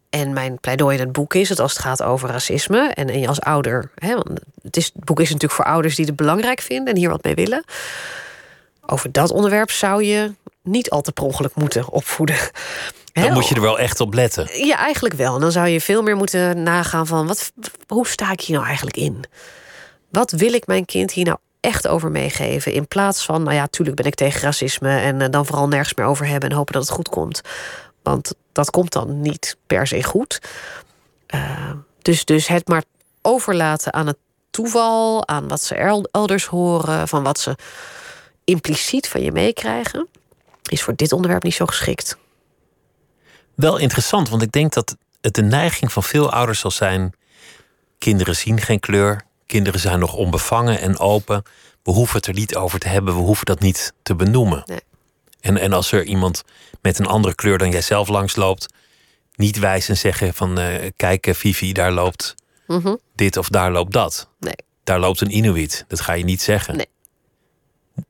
En 0.10 0.34
mijn 0.34 0.60
pleidooi 0.60 0.98
in 0.98 1.04
het 1.04 1.12
boek 1.12 1.34
is 1.34 1.50
het 1.50 1.60
als 1.60 1.74
het 1.74 1.82
gaat 1.82 2.04
over 2.04 2.30
racisme. 2.30 2.92
En, 2.94 3.10
en 3.10 3.20
je 3.20 3.28
als 3.28 3.42
ouder. 3.42 3.92
Hè, 3.96 4.14
want 4.14 4.30
het, 4.62 4.78
is, 4.78 4.86
het 4.94 5.04
boek 5.04 5.20
is 5.20 5.28
natuurlijk 5.28 5.54
voor 5.54 5.66
ouders 5.66 5.96
die 5.96 6.06
het 6.06 6.16
belangrijk 6.16 6.62
vinden 6.62 6.94
en 6.94 7.00
hier 7.00 7.10
wat 7.10 7.24
mee 7.24 7.36
willen. 7.36 7.64
Over 8.86 9.12
dat 9.12 9.32
onderwerp 9.32 9.72
zou 9.72 10.04
je 10.04 10.34
niet 10.62 10.90
al 10.90 11.02
te 11.02 11.12
per 11.12 11.52
moeten 11.56 11.90
opvoeden. 11.90 12.38
Dan 13.24 13.34
moet 13.34 13.48
je 13.48 13.56
er 13.56 13.62
wel 13.62 13.80
echt 13.80 14.00
op 14.00 14.14
letten. 14.14 14.66
Ja, 14.66 14.78
eigenlijk 14.78 15.16
wel. 15.16 15.36
En 15.36 15.42
dan 15.42 15.52
zou 15.52 15.68
je 15.68 15.82
veel 15.82 16.02
meer 16.02 16.16
moeten 16.16 16.64
nagaan 16.64 17.08
van 17.08 17.28
wat, 17.28 17.52
hoe 17.88 18.08
sta 18.08 18.32
ik 18.32 18.42
hier 18.42 18.56
nou 18.56 18.68
eigenlijk 18.68 18.98
in? 18.98 19.24
Wat 20.10 20.32
wil 20.32 20.54
ik 20.54 20.68
mijn 20.68 20.86
kind 20.86 21.12
hier 21.12 21.26
nou 21.26 21.38
echt 21.60 21.88
over 21.88 22.12
meegeven? 22.12 22.74
In 22.74 22.88
plaats 22.88 23.26
van, 23.26 23.44
nou 23.44 23.56
ja, 23.56 23.68
tuurlijk 23.68 23.98
ben 23.98 24.06
ik 24.06 24.16
tegen 24.16 24.42
racisme 24.42 25.00
en 25.00 25.20
uh, 25.20 25.28
dan 25.30 25.46
vooral 25.46 25.68
nergens 25.68 25.94
meer 25.94 26.06
over 26.06 26.28
hebben 26.28 26.50
en 26.50 26.56
hopen 26.56 26.74
dat 26.74 26.82
het 26.82 26.92
goed 26.92 27.10
komt. 27.10 27.42
Want 28.04 28.34
dat 28.52 28.70
komt 28.70 28.92
dan 28.92 29.22
niet 29.22 29.58
per 29.68 29.88
se 29.88 30.04
goed. 30.04 30.42
Uh, 31.36 31.72
dus, 32.02 32.26
dus 32.26 32.48
het 32.48 32.68
maar 32.68 32.84
overlaten 33.22 33.94
aan 33.94 34.08
het 34.08 34.18
toeval, 34.50 35.28
aan 35.28 35.48
wat 35.48 35.62
ze 35.62 35.76
elders 36.12 36.46
horen, 36.46 37.08
van 37.08 37.24
wat 37.24 37.40
ze 37.40 37.56
impliciet 38.44 39.08
van 39.08 39.22
je 39.22 39.32
meekrijgen, 39.32 40.08
is 40.64 40.84
voor 40.84 40.96
dit 40.96 41.12
onderwerp 41.12 41.44
niet 41.44 41.54
zo 41.54 41.66
geschikt. 41.66 42.18
Wel 43.56 43.78
interessant, 43.78 44.30
want 44.30 44.42
ik 44.42 44.52
denk 44.52 44.74
dat 44.74 44.98
het 45.22 45.34
de 45.34 45.42
neiging 45.42 45.92
van 45.92 46.04
veel 46.04 46.32
ouders 46.32 46.60
zal 46.60 46.72
zijn: 46.72 47.14
kinderen 47.98 48.36
zien 48.36 48.62
geen 48.62 48.80
kleur, 48.80 49.22
kinderen 49.46 49.80
zijn 49.80 50.00
nog 50.00 50.14
onbevangen 50.14 50.80
en 50.80 51.00
open. 51.00 51.44
We 51.84 51.92
hoeven 51.92 52.16
het 52.16 52.28
er 52.28 52.34
niet 52.34 52.56
over 52.56 52.80
te 52.80 52.88
hebben, 52.88 53.16
we 53.16 53.22
hoeven 53.22 53.46
dat 53.46 53.60
niet 53.60 53.94
te 54.04 54.16
benoemen. 54.16 54.64
Nee. 54.66 54.82
En, 55.40 55.58
en 55.58 55.74
als 55.74 55.92
er 55.92 56.04
iemand 56.04 56.44
met 56.82 57.00
een 57.00 57.06
andere 57.06 57.36
kleur 57.36 57.58
dan 57.58 57.72
jij 57.72 57.82
zelf 57.82 58.08
langs 58.08 58.36
loopt, 58.36 58.74
niet 59.36 59.60
wijzen 59.60 59.98
zeggen 59.98 60.34
van 60.34 60.60
uh, 60.60 60.90
kijk 60.96 61.28
Vivi, 61.32 61.74
daar 61.74 61.92
loopt 61.92 62.36
mhm. 62.68 62.96
dit 63.16 63.38
of 63.38 63.50
daar 63.50 63.72
loopt 63.72 63.92
dat. 63.92 64.30
Nee. 64.40 64.56
Daar 64.84 65.00
loopt 65.00 65.22
een 65.22 65.36
Inuit. 65.36 65.86
Dat 65.88 66.02
ga 66.02 66.14
je 66.14 66.24
niet 66.24 66.42
zeggen. 66.42 66.76
Nee. 66.76 66.90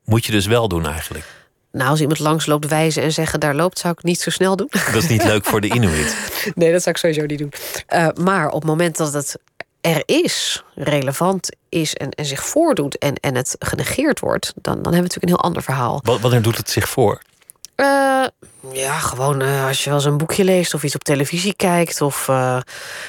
Moet 0.04 0.26
je 0.26 0.32
dus 0.32 0.46
wel 0.46 0.68
doen 0.68 0.86
eigenlijk. 0.86 1.45
Nou, 1.76 1.90
als 1.90 2.02
iemand 2.02 2.20
langs 2.20 2.46
loopt 2.46 2.68
wijzen 2.68 3.04
en 3.04 3.12
zeggen 3.12 3.40
daar 3.40 3.56
loopt, 3.56 3.80
zou 3.80 3.94
ik 3.98 4.04
niet 4.04 4.20
zo 4.20 4.30
snel 4.30 4.56
doen. 4.56 4.70
Dat 4.70 5.04
is 5.04 5.08
niet 5.08 5.24
leuk 5.24 5.46
voor 5.46 5.62
de 5.62 5.68
Inuit. 5.76 6.16
nee, 6.56 6.72
dat 6.72 6.82
zou 6.84 6.96
ik 6.96 7.02
sowieso 7.02 7.26
niet 7.26 7.40
doen. 7.40 7.54
Uh, 7.94 8.08
maar 8.24 8.48
op 8.48 8.62
het 8.62 8.70
moment 8.70 8.98
dat 8.98 9.14
het 9.14 9.38
er 9.82 10.04
is, 10.06 10.64
relevant 10.76 11.50
is 11.70 11.94
en, 11.94 12.10
en 12.10 12.26
zich 12.26 12.46
voordoet 12.46 12.98
en, 12.98 13.16
en 13.16 13.36
het 13.36 13.56
genegeerd 13.60 14.20
wordt, 14.20 14.54
dan, 14.56 14.64
dan 14.64 14.74
hebben 14.74 14.92
we 14.92 14.98
natuurlijk 14.98 15.24
een 15.24 15.30
heel 15.30 15.44
ander 15.44 15.64
verhaal. 15.64 16.00
Wat, 16.04 16.20
wanneer 16.20 16.42
doet 16.42 16.58
het 16.58 16.70
zich 16.70 16.90
voor? 16.90 17.22
Uh, 17.76 18.26
ja, 18.72 19.00
gewoon 19.00 19.42
uh, 19.42 19.68
als 19.68 19.84
je 19.84 19.90
wel 19.90 20.00
eens 20.00 20.08
een 20.08 20.18
boekje 20.18 20.44
leest 20.44 20.74
of 20.74 20.84
iets 20.84 20.96
op 20.96 21.04
televisie 21.04 21.54
kijkt. 21.54 22.02
Of 22.02 22.28
uh, 22.28 22.60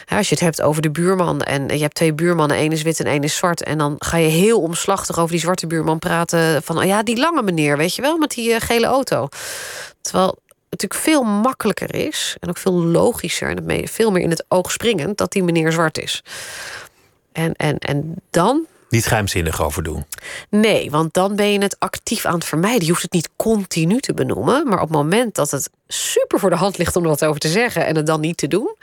als 0.08 0.28
je 0.28 0.34
het 0.34 0.44
hebt 0.44 0.62
over 0.62 0.82
de 0.82 0.90
buurman 0.90 1.40
en 1.40 1.68
je 1.68 1.82
hebt 1.82 1.94
twee 1.94 2.14
buurmannen, 2.14 2.56
één 2.56 2.72
is 2.72 2.82
wit 2.82 3.00
en 3.00 3.06
één 3.06 3.22
is 3.22 3.36
zwart. 3.36 3.62
En 3.62 3.78
dan 3.78 3.94
ga 3.98 4.16
je 4.16 4.28
heel 4.28 4.60
omslachtig 4.60 5.18
over 5.18 5.30
die 5.30 5.40
zwarte 5.40 5.66
buurman 5.66 5.98
praten. 5.98 6.62
Van 6.62 6.78
oh 6.78 6.84
ja, 6.84 7.02
die 7.02 7.18
lange 7.18 7.42
meneer, 7.42 7.76
weet 7.76 7.94
je 7.94 8.02
wel, 8.02 8.18
met 8.18 8.30
die 8.30 8.60
gele 8.60 8.86
auto. 8.86 9.28
Terwijl 10.00 10.28
het 10.28 10.82
natuurlijk 10.82 11.00
veel 11.00 11.22
makkelijker 11.22 11.94
is 11.94 12.36
en 12.40 12.48
ook 12.48 12.58
veel 12.58 12.82
logischer 12.82 13.48
en 13.48 13.88
veel 13.88 14.10
meer 14.10 14.22
in 14.22 14.30
het 14.30 14.44
oog 14.48 14.70
springend 14.70 15.18
dat 15.18 15.32
die 15.32 15.42
meneer 15.42 15.72
zwart 15.72 15.98
is. 15.98 16.22
En, 17.32 17.54
en, 17.54 17.78
en 17.78 18.14
dan 18.30 18.66
niet 18.88 19.06
geheimzinnig 19.06 19.62
over 19.62 19.82
doen. 19.82 20.04
Nee, 20.50 20.90
want 20.90 21.14
dan 21.14 21.36
ben 21.36 21.52
je 21.52 21.58
het 21.58 21.76
actief 21.78 22.24
aan 22.24 22.34
het 22.34 22.44
vermijden. 22.44 22.84
Je 22.84 22.90
hoeft 22.90 23.02
het 23.02 23.12
niet 23.12 23.30
continu 23.36 24.00
te 24.00 24.14
benoemen. 24.14 24.68
Maar 24.68 24.80
op 24.80 24.88
het 24.88 24.96
moment 24.96 25.34
dat 25.34 25.50
het 25.50 25.70
super 25.88 26.38
voor 26.38 26.50
de 26.50 26.56
hand 26.56 26.78
ligt 26.78 26.96
om 26.96 27.02
er 27.02 27.08
wat 27.08 27.24
over 27.24 27.40
te 27.40 27.48
zeggen 27.48 27.86
en 27.86 27.96
het 27.96 28.06
dan 28.06 28.20
niet 28.20 28.36
te 28.36 28.48
doen, 28.48 28.76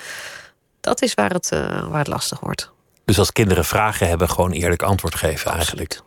dat 0.80 1.02
is 1.02 1.14
waar 1.14 1.32
het, 1.32 1.50
uh, 1.54 1.88
waar 1.90 2.00
het 2.00 2.08
lastig 2.08 2.40
wordt. 2.40 2.72
Dus 3.06 3.20
als 3.20 3.32
kinderen 3.32 3.66
vragen 3.66 4.08
hebben, 4.08 4.30
gewoon 4.30 4.52
eerlijk 4.52 4.82
antwoord 4.82 5.16
geven 5.16 5.52
eigenlijk. 5.52 6.02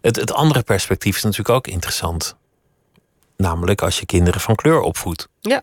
Het, 0.00 0.16
het 0.16 0.32
andere 0.32 0.62
perspectief 0.62 1.16
is 1.16 1.22
natuurlijk 1.22 1.54
ook 1.56 1.66
interessant. 1.66 2.36
Namelijk 3.36 3.82
als 3.82 3.98
je 3.98 4.06
kinderen 4.06 4.40
van 4.40 4.54
kleur 4.54 4.80
opvoedt. 4.80 5.28
Ja. 5.40 5.62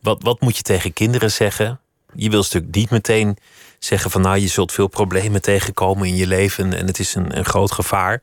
Wat, 0.00 0.22
wat 0.22 0.40
moet 0.40 0.56
je 0.56 0.62
tegen 0.62 0.92
kinderen 0.92 1.30
zeggen? 1.30 1.80
Je 2.14 2.30
wil 2.30 2.40
natuurlijk 2.40 2.74
niet 2.74 2.90
meteen 2.90 3.36
zeggen 3.84 4.10
van 4.10 4.20
nou, 4.20 4.38
je 4.38 4.48
zult 4.48 4.72
veel 4.72 4.86
problemen 4.86 5.42
tegenkomen 5.42 6.06
in 6.06 6.16
je 6.16 6.26
leven 6.26 6.72
en 6.72 6.86
het 6.86 6.98
is 6.98 7.14
een, 7.14 7.36
een 7.36 7.44
groot 7.44 7.72
gevaar. 7.72 8.22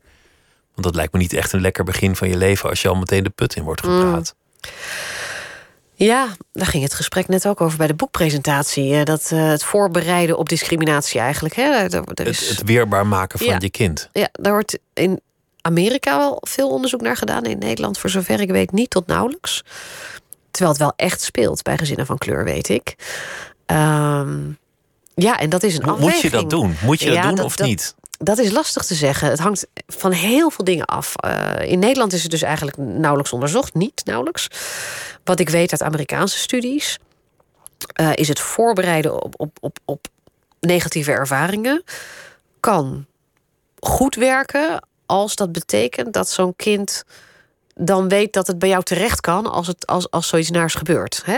Want 0.72 0.84
dat 0.84 0.96
lijkt 0.96 1.14
me 1.14 1.20
niet 1.20 1.34
echt 1.34 1.54
een 1.54 1.62
lekker 1.62 1.84
begin 1.84 2.16
van 2.16 2.30
je 2.30 2.38
leven 2.38 2.70
als 2.70 2.82
je 2.82 2.88
al 2.88 2.96
meteen 2.96 3.24
de 3.24 3.30
put 3.30 3.56
in 3.56 3.64
wordt 3.64 3.82
gepraat. 3.82 4.36
Mm. 4.36 4.70
Ja, 6.00 6.28
daar 6.54 6.66
ging 6.66 6.84
het 6.84 6.94
gesprek 6.94 7.28
net 7.28 7.48
ook 7.48 7.62
over 7.62 7.78
bij 7.78 7.88
de 7.88 7.94
boekpresentatie. 7.94 9.04
Dat 9.04 9.30
uh, 9.34 9.48
het 9.48 9.64
voorbereiden 9.64 10.38
op 10.38 10.50
discriminatie 10.50 11.20
eigenlijk. 11.20 11.56
Hè? 11.56 11.84
Is... 11.84 11.94
het, 12.40 12.50
het, 12.50 12.64
weerbaar 12.68 13.08
maken 13.08 13.40
van 13.40 13.60
je 13.60 13.70
kind. 13.70 14.10
Ja, 14.14 14.30
daar 14.32 14.52
wordt 14.52 14.80
in 14.94 15.22
Amerika 15.62 16.18
wel 16.18 16.38
veel 16.42 16.70
onderzoek 16.70 17.02
naar 17.02 17.18
gedaan. 17.18 17.44
In 17.44 17.58
Nederland, 17.58 17.98
voor 17.98 18.10
zover 18.10 18.42
ik 18.42 18.50
weet, 18.50 18.72
niet 18.72 18.90
tot 18.90 19.08
nauwelijks. 19.08 19.64
Terwijl 20.52 20.72
het 20.72 20.82
wel 20.82 20.94
echt 20.96 21.22
speelt 21.22 21.62
bij 21.62 21.78
gezinnen 21.78 22.06
van 22.06 22.18
kleur, 22.18 22.44
weet 22.44 22.70
ik. 22.70 22.96
Ja, 25.20 25.40
en 25.40 25.50
dat 25.50 25.64
is 25.64 25.78
een 25.78 25.84
afweging. 25.84 26.12
Moet 26.12 26.22
je 26.22 26.30
dat 26.30 26.50
doen? 26.50 26.78
Moet 26.84 27.00
je 27.00 27.12
dat 27.12 27.24
doen 27.24 27.46
of 27.46 27.60
niet? 27.60 27.96
Dat 28.20 28.38
is 28.38 28.52
lastig 28.52 28.84
te 28.84 28.96
zeggen. 28.96 29.30
Het 29.30 29.40
hangt 29.40 29.68
van 29.88 30.12
heel 30.12 30.50
veel 30.50 30.66
dingen 30.66 30.86
af. 30.86 31.14
Uh, 31.26 31.72
in 31.72 31.80
Nederland 31.80 32.14
is 32.14 32.22
het 32.22 32.32
dus 32.32 32.42
eigenlijk 32.42 32.78
nauwelijks 32.78 33.32
onderzocht. 33.32 33.74
Niet 33.74 34.02
nauwelijks. 34.06 34.48
Wat 35.24 35.40
ik 35.40 35.50
weet 35.50 35.72
uit 35.72 35.84
Amerikaanse 35.84 36.38
studies... 36.38 37.00
Uh, 38.02 38.12
is 38.14 38.28
het 38.28 38.40
voorbereiden 38.40 39.24
op, 39.24 39.34
op, 39.38 39.58
op, 39.60 39.78
op 39.86 40.08
negatieve 40.60 41.12
ervaringen... 41.12 41.84
kan 42.60 43.06
goed 43.80 44.16
werken 44.16 44.88
als 45.06 45.36
dat 45.36 45.52
betekent 45.52 46.14
dat 46.14 46.30
zo'n 46.30 46.56
kind 46.56 47.04
dan 47.80 48.08
weet 48.08 48.34
dat 48.34 48.48
het 48.48 48.60
bij 48.60 48.70
jou 48.70 48.84
terecht 48.84 49.22
kan 49.22 49.46
als, 49.46 49.68
het, 49.68 49.88
als, 49.88 50.12
als 50.12 50.28
zoiets 50.28 50.50
naars 50.50 50.74
gebeurt. 50.74 51.22
Hè? 51.26 51.38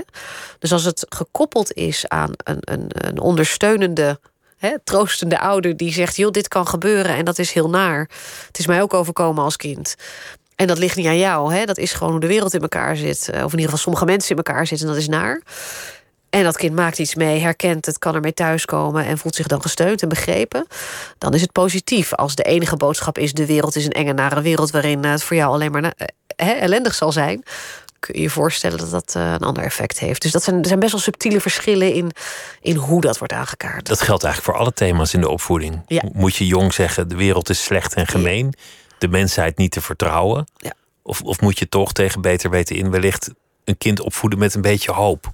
Dus 0.59 0.71
als 0.71 0.83
het 0.83 1.05
gekoppeld 1.09 1.73
is 1.73 2.07
aan 2.07 2.31
een, 2.43 2.59
een, 2.59 2.85
een 2.87 3.19
ondersteunende, 3.19 4.19
hè, 4.57 4.75
troostende 4.83 5.39
ouder 5.39 5.77
die 5.77 5.93
zegt: 5.93 6.15
joh, 6.15 6.31
dit 6.31 6.47
kan 6.47 6.67
gebeuren 6.67 7.15
en 7.15 7.25
dat 7.25 7.39
is 7.39 7.51
heel 7.51 7.69
naar. 7.69 8.09
Het 8.47 8.59
is 8.59 8.67
mij 8.67 8.81
ook 8.81 8.93
overkomen 8.93 9.43
als 9.43 9.55
kind. 9.55 9.95
En 10.55 10.67
dat 10.67 10.77
ligt 10.77 10.95
niet 10.95 11.07
aan 11.07 11.17
jou. 11.17 11.53
Hè? 11.53 11.65
Dat 11.65 11.77
is 11.77 11.93
gewoon 11.93 12.11
hoe 12.11 12.21
de 12.21 12.27
wereld 12.27 12.53
in 12.53 12.61
elkaar 12.61 12.95
zit. 12.95 13.29
Eh, 13.29 13.43
of 13.43 13.51
in 13.53 13.59
ieder 13.59 13.63
geval 13.63 13.77
sommige 13.77 14.05
mensen 14.05 14.29
in 14.29 14.37
elkaar 14.37 14.67
zitten 14.67 14.87
en 14.87 14.93
dat 14.93 15.01
is 15.01 15.07
naar. 15.07 15.41
En 16.29 16.43
dat 16.43 16.57
kind 16.57 16.75
maakt 16.75 16.99
iets 16.99 17.15
mee, 17.15 17.39
herkent 17.39 17.85
het, 17.85 17.99
kan 17.99 18.15
ermee 18.15 18.33
thuiskomen 18.33 19.05
en 19.05 19.17
voelt 19.17 19.35
zich 19.35 19.47
dan 19.47 19.61
gesteund 19.61 20.01
en 20.01 20.09
begrepen. 20.09 20.67
Dan 21.17 21.33
is 21.33 21.41
het 21.41 21.51
positief. 21.51 22.13
Als 22.13 22.35
de 22.35 22.43
enige 22.43 22.75
boodschap 22.75 23.17
is: 23.17 23.33
de 23.33 23.45
wereld 23.45 23.75
is 23.75 23.85
een 23.85 23.91
enge, 23.91 24.13
nare 24.13 24.41
wereld 24.41 24.71
waarin 24.71 25.05
het 25.05 25.23
voor 25.23 25.35
jou 25.35 25.53
alleen 25.53 25.71
maar 25.71 25.93
eh, 26.35 26.61
ellendig 26.61 26.93
zal 26.93 27.11
zijn. 27.11 27.43
Kun 27.99 28.15
je 28.15 28.21
je 28.21 28.29
voorstellen 28.29 28.77
dat 28.77 28.91
dat 28.91 29.13
eh, 29.15 29.31
een 29.31 29.39
ander 29.39 29.63
effect 29.63 29.99
heeft. 29.99 30.21
Dus 30.21 30.31
dat 30.31 30.43
zijn, 30.43 30.59
er 30.59 30.67
zijn 30.67 30.79
best 30.79 30.91
wel 30.91 31.01
subtiele 31.01 31.41
verschillen 31.41 31.93
in, 31.93 32.11
in 32.61 32.75
hoe 32.75 33.01
dat 33.01 33.17
wordt 33.17 33.33
aangekaart. 33.33 33.87
Dat 33.87 34.01
geldt 34.01 34.23
eigenlijk 34.23 34.55
voor 34.55 34.63
alle 34.63 34.73
thema's 34.73 35.13
in 35.13 35.21
de 35.21 35.29
opvoeding. 35.29 35.81
Ja. 35.87 36.03
Moet 36.13 36.35
je 36.35 36.47
jong 36.47 36.73
zeggen: 36.73 37.07
de 37.07 37.15
wereld 37.15 37.49
is 37.49 37.63
slecht 37.63 37.93
en 37.93 38.07
gemeen, 38.07 38.53
de 38.97 39.07
mensheid 39.07 39.57
niet 39.57 39.71
te 39.71 39.81
vertrouwen? 39.81 40.47
Ja. 40.57 40.73
Of, 41.03 41.21
of 41.21 41.41
moet 41.41 41.59
je 41.59 41.69
toch 41.69 41.93
tegen 41.93 42.21
beter 42.21 42.49
weten 42.49 42.75
in 42.75 42.91
wellicht 42.91 43.29
een 43.63 43.77
kind 43.77 43.99
opvoeden 43.99 44.39
met 44.39 44.53
een 44.55 44.61
beetje 44.61 44.91
hoop? 44.91 45.31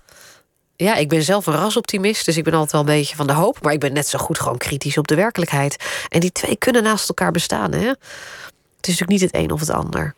Ja, 0.76 0.95
ik 0.95 1.09
ben 1.09 1.23
zelf 1.23 1.45
een 1.45 1.53
rasoptimist, 1.53 2.26
dus 2.26 2.38
ik 2.38 2.43
ben 2.43 2.53
altijd 2.53 2.71
wel 2.71 2.82
een 2.82 2.88
beetje 2.88 3.15
van 3.15 3.28
de 3.28 3.34
hoop. 3.34 3.61
Maar 3.61 3.73
ik 3.73 3.80
ben 3.80 3.93
net 3.93 4.07
zo 4.07 4.19
goed 4.19 4.39
gewoon 4.39 4.57
kritisch 4.57 4.97
op 4.97 5.07
de 5.07 5.15
werkelijkheid. 5.15 5.84
En 6.09 6.19
die 6.19 6.32
twee 6.32 6.55
kunnen 6.55 6.84
naast 6.84 7.09
elkaar 7.09 7.32
bestaan. 7.32 7.71
Hè? 7.71 7.88
Het 7.88 8.88
is 8.88 8.99
natuurlijk 8.99 9.09
niet 9.09 9.21
het 9.21 9.36
een 9.36 9.51
of 9.51 9.59
het 9.59 9.69
ander. 9.69 10.15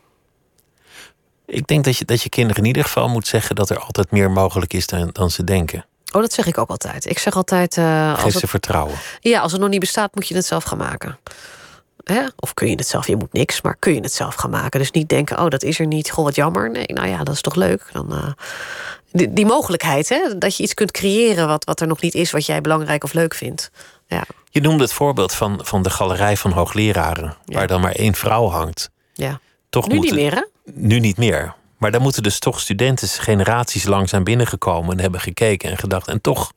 Ik 1.45 1.67
denk 1.67 1.83
dat 1.83 1.97
je, 1.97 2.05
dat 2.05 2.21
je 2.21 2.29
kinderen 2.29 2.61
in 2.61 2.67
ieder 2.67 2.83
geval 2.83 3.09
moet 3.09 3.27
zeggen 3.27 3.55
dat 3.55 3.69
er 3.69 3.79
altijd 3.79 4.11
meer 4.11 4.31
mogelijk 4.31 4.73
is 4.73 4.87
dan, 4.87 5.09
dan 5.11 5.31
ze 5.31 5.43
denken. 5.43 5.85
Oh, 6.11 6.21
dat 6.21 6.33
zeg 6.33 6.45
ik 6.45 6.57
ook 6.57 6.69
altijd. 6.69 7.05
Ik 7.05 7.19
zeg 7.19 7.35
altijd. 7.35 7.77
Uh, 7.77 8.19
Geef 8.19 8.37
ze 8.37 8.47
vertrouwen. 8.47 8.95
Ja, 9.19 9.39
als 9.39 9.51
het 9.51 9.61
nog 9.61 9.69
niet 9.69 9.79
bestaat, 9.79 10.15
moet 10.15 10.27
je 10.27 10.35
het 10.35 10.45
zelf 10.45 10.63
gaan 10.63 10.77
maken. 10.77 11.19
Hè? 12.03 12.25
Of 12.35 12.53
kun 12.53 12.69
je 12.69 12.75
het 12.75 12.87
zelf? 12.87 13.07
Je 13.07 13.15
moet 13.15 13.33
niks, 13.33 13.61
maar 13.61 13.75
kun 13.79 13.93
je 13.93 14.01
het 14.01 14.13
zelf 14.13 14.35
gaan 14.35 14.49
maken? 14.49 14.79
Dus 14.79 14.91
niet 14.91 15.09
denken, 15.09 15.39
oh, 15.39 15.47
dat 15.47 15.63
is 15.63 15.79
er 15.79 15.87
niet. 15.87 16.11
Goh, 16.11 16.25
wat 16.25 16.35
jammer. 16.35 16.69
Nee, 16.71 16.85
nou 16.85 17.07
ja, 17.07 17.23
dat 17.23 17.33
is 17.33 17.41
toch 17.41 17.55
leuk. 17.55 17.89
Dan, 17.91 18.13
uh, 18.13 18.31
die, 19.17 19.33
die 19.33 19.45
mogelijkheid, 19.45 20.09
hè? 20.09 20.37
dat 20.37 20.57
je 20.57 20.63
iets 20.63 20.73
kunt 20.73 20.91
creëren 20.91 21.47
wat, 21.47 21.65
wat 21.65 21.81
er 21.81 21.87
nog 21.87 22.01
niet 22.01 22.13
is, 22.13 22.31
wat 22.31 22.45
jij 22.45 22.61
belangrijk 22.61 23.03
of 23.03 23.13
leuk 23.13 23.33
vindt. 23.33 23.71
Ja. 24.07 24.23
Je 24.49 24.61
noemde 24.61 24.83
het 24.83 24.93
voorbeeld 24.93 25.33
van, 25.33 25.59
van 25.63 25.83
de 25.83 25.89
galerij 25.89 26.37
van 26.37 26.51
hoogleraren, 26.51 27.37
waar 27.45 27.67
dan 27.67 27.81
maar 27.81 27.91
één 27.91 28.13
vrouw 28.13 28.47
hangt. 28.47 28.89
Ja. 29.13 29.39
Toch 29.69 29.87
nu 29.87 29.95
moeten, 29.95 30.15
niet 30.15 30.23
meer, 30.23 30.35
hè? 30.35 30.71
Nu 30.73 30.99
niet 30.99 31.17
meer. 31.17 31.55
Maar 31.77 31.91
daar 31.91 32.01
moeten 32.01 32.23
dus 32.23 32.39
toch 32.39 32.59
studenten 32.59 33.07
generaties 33.07 33.83
lang 33.83 34.09
zijn 34.09 34.23
binnengekomen 34.23 34.91
en 34.91 34.99
hebben 34.99 35.19
gekeken 35.19 35.69
en 35.69 35.77
gedacht. 35.77 36.07
En 36.07 36.21
toch, 36.21 36.51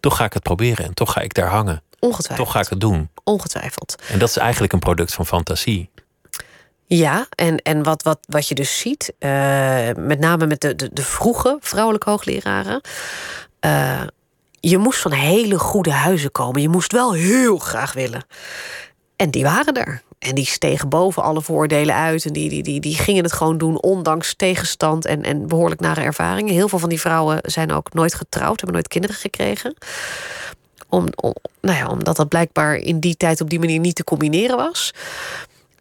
toch 0.00 0.16
ga 0.16 0.24
ik 0.24 0.32
het 0.32 0.42
proberen 0.42 0.84
en 0.84 0.94
toch 0.94 1.12
ga 1.12 1.20
ik 1.20 1.34
daar 1.34 1.48
hangen. 1.48 1.82
Ongetwijfeld. 1.98 2.46
Toch 2.46 2.56
ga 2.56 2.60
ik 2.60 2.68
het 2.68 2.80
doen. 2.80 3.10
Ongetwijfeld. 3.24 3.94
En 4.08 4.18
dat 4.18 4.28
is 4.28 4.36
eigenlijk 4.36 4.72
een 4.72 4.78
product 4.78 5.14
van 5.14 5.26
fantasie. 5.26 5.90
Ja, 6.96 7.26
en, 7.34 7.56
en 7.56 7.82
wat, 7.82 8.02
wat, 8.02 8.18
wat 8.28 8.48
je 8.48 8.54
dus 8.54 8.78
ziet, 8.78 9.12
uh, 9.18 9.30
met 9.96 10.18
name 10.18 10.46
met 10.46 10.60
de, 10.60 10.74
de, 10.74 10.90
de 10.92 11.02
vroege 11.02 11.56
vrouwelijke 11.60 12.10
hoogleraren. 12.10 12.80
Uh, 13.60 14.02
je 14.60 14.78
moest 14.78 15.00
van 15.00 15.12
hele 15.12 15.58
goede 15.58 15.90
huizen 15.90 16.32
komen. 16.32 16.60
Je 16.60 16.68
moest 16.68 16.92
wel 16.92 17.12
heel 17.12 17.58
graag 17.58 17.92
willen. 17.92 18.24
En 19.16 19.30
die 19.30 19.42
waren 19.42 19.74
er. 19.74 20.02
En 20.18 20.34
die 20.34 20.46
stegen 20.46 20.88
boven 20.88 21.22
alle 21.22 21.42
voordelen 21.42 21.94
uit. 21.94 22.24
En 22.24 22.32
die, 22.32 22.48
die, 22.48 22.62
die, 22.62 22.80
die 22.80 22.96
gingen 22.96 23.22
het 23.22 23.32
gewoon 23.32 23.58
doen, 23.58 23.82
ondanks 23.82 24.34
tegenstand 24.34 25.06
en, 25.06 25.22
en 25.22 25.46
behoorlijk 25.46 25.80
nare 25.80 26.00
ervaringen. 26.00 26.54
Heel 26.54 26.68
veel 26.68 26.78
van 26.78 26.88
die 26.88 27.00
vrouwen 27.00 27.38
zijn 27.42 27.72
ook 27.72 27.92
nooit 27.92 28.14
getrouwd, 28.14 28.56
hebben 28.56 28.72
nooit 28.72 28.88
kinderen 28.88 29.16
gekregen. 29.16 29.74
Om, 30.88 31.06
om, 31.14 31.34
nou 31.60 31.76
ja, 31.76 31.86
omdat 31.86 32.16
dat 32.16 32.28
blijkbaar 32.28 32.76
in 32.76 33.00
die 33.00 33.16
tijd 33.16 33.40
op 33.40 33.50
die 33.50 33.58
manier 33.58 33.78
niet 33.78 33.96
te 33.96 34.04
combineren 34.04 34.56
was. 34.56 34.92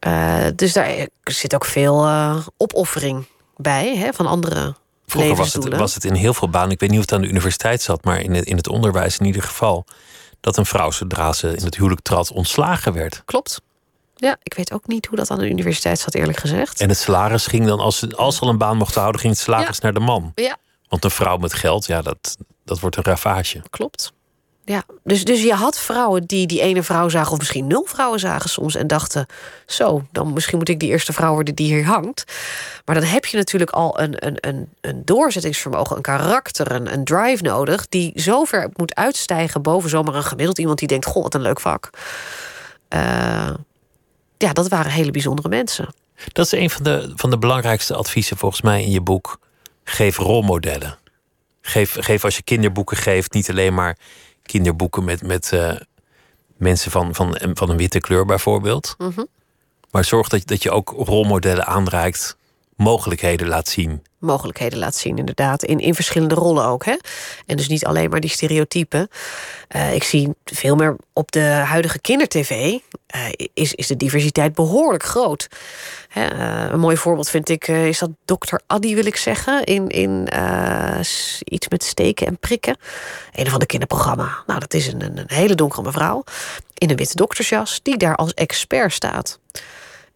Uh, 0.07 0.45
dus 0.55 0.73
daar 0.73 1.07
zit 1.23 1.55
ook 1.55 1.65
veel 1.65 2.05
uh, 2.05 2.47
opoffering 2.57 3.25
bij 3.55 3.97
hè, 3.97 4.13
van 4.13 4.25
andere 4.25 4.75
Vroeger 5.11 5.35
was 5.35 5.53
het, 5.53 5.77
was 5.77 5.93
het 5.93 6.05
in 6.05 6.13
heel 6.13 6.33
veel 6.33 6.49
banen, 6.49 6.71
ik 6.71 6.79
weet 6.79 6.89
niet 6.89 6.99
of 6.99 7.05
het 7.05 7.13
aan 7.13 7.21
de 7.21 7.27
universiteit 7.27 7.81
zat, 7.81 8.03
maar 8.03 8.19
in 8.21 8.33
het, 8.33 8.45
in 8.45 8.57
het 8.57 8.67
onderwijs 8.67 9.17
in 9.17 9.25
ieder 9.25 9.43
geval, 9.43 9.85
dat 10.39 10.57
een 10.57 10.65
vrouw 10.65 10.91
zodra 10.91 11.33
ze 11.33 11.55
in 11.55 11.65
het 11.65 11.75
huwelijk 11.75 12.01
trad 12.01 12.31
ontslagen 12.31 12.93
werd. 12.93 13.21
Klopt. 13.25 13.61
Ja, 14.15 14.37
ik 14.43 14.53
weet 14.53 14.71
ook 14.71 14.87
niet 14.87 15.05
hoe 15.05 15.17
dat 15.17 15.29
aan 15.31 15.39
de 15.39 15.49
universiteit 15.49 15.99
zat, 15.99 16.13
eerlijk 16.13 16.37
gezegd. 16.37 16.79
En 16.79 16.89
het 16.89 16.97
salaris 16.97 17.45
ging 17.45 17.65
dan, 17.65 17.79
als 17.79 17.97
ze, 17.97 18.15
als 18.15 18.35
ze 18.35 18.41
al 18.41 18.49
een 18.49 18.57
baan 18.57 18.77
mochten 18.77 18.99
houden, 18.99 19.21
ging 19.21 19.33
het 19.33 19.41
salaris 19.41 19.75
ja. 19.75 19.83
naar 19.83 19.93
de 19.93 19.99
man. 19.99 20.31
Ja. 20.35 20.57
Want 20.87 21.03
een 21.03 21.11
vrouw 21.11 21.37
met 21.37 21.53
geld, 21.53 21.85
ja, 21.85 22.01
dat, 22.01 22.37
dat 22.65 22.79
wordt 22.79 22.95
een 22.95 23.03
ravage. 23.03 23.61
Klopt. 23.69 24.13
Ja, 24.71 24.83
dus, 25.03 25.23
dus 25.23 25.43
je 25.43 25.53
had 25.53 25.79
vrouwen 25.79 26.25
die 26.25 26.47
die 26.47 26.61
ene 26.61 26.83
vrouw 26.83 27.09
zagen, 27.09 27.31
of 27.31 27.37
misschien 27.37 27.67
nul 27.67 27.85
vrouwen 27.87 28.19
zagen 28.19 28.49
soms, 28.49 28.75
en 28.75 28.87
dachten: 28.87 29.25
Zo, 29.65 30.03
dan 30.11 30.33
misschien 30.33 30.57
moet 30.57 30.69
ik 30.69 30.79
die 30.79 30.89
eerste 30.89 31.13
vrouw 31.13 31.33
worden 31.33 31.55
die 31.55 31.73
hier 31.73 31.85
hangt. 31.85 32.23
Maar 32.85 32.95
dan 32.95 33.03
heb 33.03 33.25
je 33.25 33.37
natuurlijk 33.37 33.71
al 33.71 33.99
een, 33.99 34.25
een, 34.25 34.37
een, 34.39 34.69
een 34.81 35.01
doorzettingsvermogen, 35.05 35.95
een 35.95 36.01
karakter, 36.01 36.71
een, 36.71 36.93
een 36.93 37.03
drive 37.03 37.43
nodig, 37.43 37.87
die 37.89 38.21
zo 38.21 38.43
ver 38.43 38.69
moet 38.75 38.95
uitstijgen 38.95 39.61
boven 39.61 39.89
zomaar 39.89 40.15
een 40.15 40.23
gemiddeld 40.23 40.57
iemand 40.57 40.79
die 40.79 40.87
denkt: 40.87 41.05
Goh, 41.05 41.23
wat 41.23 41.33
een 41.33 41.41
leuk 41.41 41.59
vak. 41.59 41.89
Uh, 42.93 43.49
ja, 44.37 44.53
dat 44.53 44.67
waren 44.67 44.91
hele 44.91 45.11
bijzondere 45.11 45.49
mensen. 45.49 45.93
Dat 46.27 46.45
is 46.45 46.51
een 46.51 46.69
van 46.69 46.83
de, 46.83 47.11
van 47.15 47.29
de 47.29 47.37
belangrijkste 47.37 47.95
adviezen 47.95 48.37
volgens 48.37 48.61
mij 48.61 48.83
in 48.83 48.91
je 48.91 49.01
boek. 49.01 49.39
Geef 49.83 50.17
rolmodellen. 50.17 50.97
Geef, 51.61 51.95
geef 51.99 52.23
als 52.23 52.35
je 52.35 52.43
kinderboeken 52.43 52.97
geeft, 52.97 53.33
niet 53.33 53.49
alleen 53.49 53.73
maar 53.73 53.97
kinderboeken 54.43 55.03
met, 55.03 55.23
met 55.23 55.51
uh, 55.53 55.75
mensen 56.57 56.91
van, 56.91 57.15
van, 57.15 57.37
van 57.53 57.69
een 57.69 57.77
witte 57.77 57.99
kleur 57.99 58.25
bijvoorbeeld. 58.25 58.95
Mm 58.97 59.11
-hmm. 59.15 59.27
Maar 59.91 60.05
zorg 60.05 60.27
dat, 60.27 60.47
dat 60.47 60.63
je 60.63 60.71
ook 60.71 60.89
rolmodellen 60.89 61.65
aanreikt, 61.65 62.37
mogelijkheden 62.75 63.47
laat 63.47 63.67
zien. 63.67 64.03
Mogelijkheden 64.21 64.79
laat 64.79 64.95
zien, 64.95 65.17
inderdaad. 65.17 65.63
In, 65.63 65.79
in 65.79 65.95
verschillende 65.95 66.35
rollen 66.35 66.65
ook. 66.65 66.85
Hè? 66.85 66.95
En 67.45 67.57
dus 67.57 67.67
niet 67.67 67.85
alleen 67.85 68.09
maar 68.09 68.19
die 68.19 68.29
stereotypen. 68.29 69.07
Uh, 69.75 69.93
ik 69.93 70.03
zie 70.03 70.29
veel 70.45 70.75
meer 70.75 70.95
op 71.13 71.31
de 71.31 71.41
huidige 71.41 71.99
kindertv. 71.99 72.49
Uh, 72.49 73.21
is, 73.53 73.73
is 73.73 73.87
de 73.87 73.97
diversiteit 73.97 74.53
behoorlijk 74.53 75.03
groot. 75.03 75.47
Hè, 76.07 76.33
uh, 76.33 76.71
een 76.71 76.79
mooi 76.79 76.97
voorbeeld 76.97 77.29
vind 77.29 77.49
ik, 77.49 77.67
is 77.67 77.99
dat 77.99 78.09
dokter 78.25 78.61
Addy, 78.67 78.95
wil 78.95 79.05
ik 79.05 79.15
zeggen. 79.15 79.63
In, 79.63 79.87
in 79.87 80.29
iets 81.43 81.67
met 81.67 81.83
steken 81.83 82.27
en 82.27 82.37
prikken. 82.37 82.77
Een 83.31 83.45
of 83.45 83.53
ander 83.53 83.67
kinderprogramma. 83.67 84.43
Nou, 84.45 84.59
dat 84.59 84.73
is 84.73 84.87
een, 84.87 85.03
een, 85.03 85.17
een 85.17 85.25
hele 85.27 85.55
donkere 85.55 85.81
mevrouw. 85.81 86.23
In 86.77 86.89
een 86.89 86.95
witte 86.95 87.15
doktersjas, 87.15 87.79
die 87.83 87.97
daar 87.97 88.15
als 88.15 88.33
expert 88.33 88.93
staat. 88.93 89.39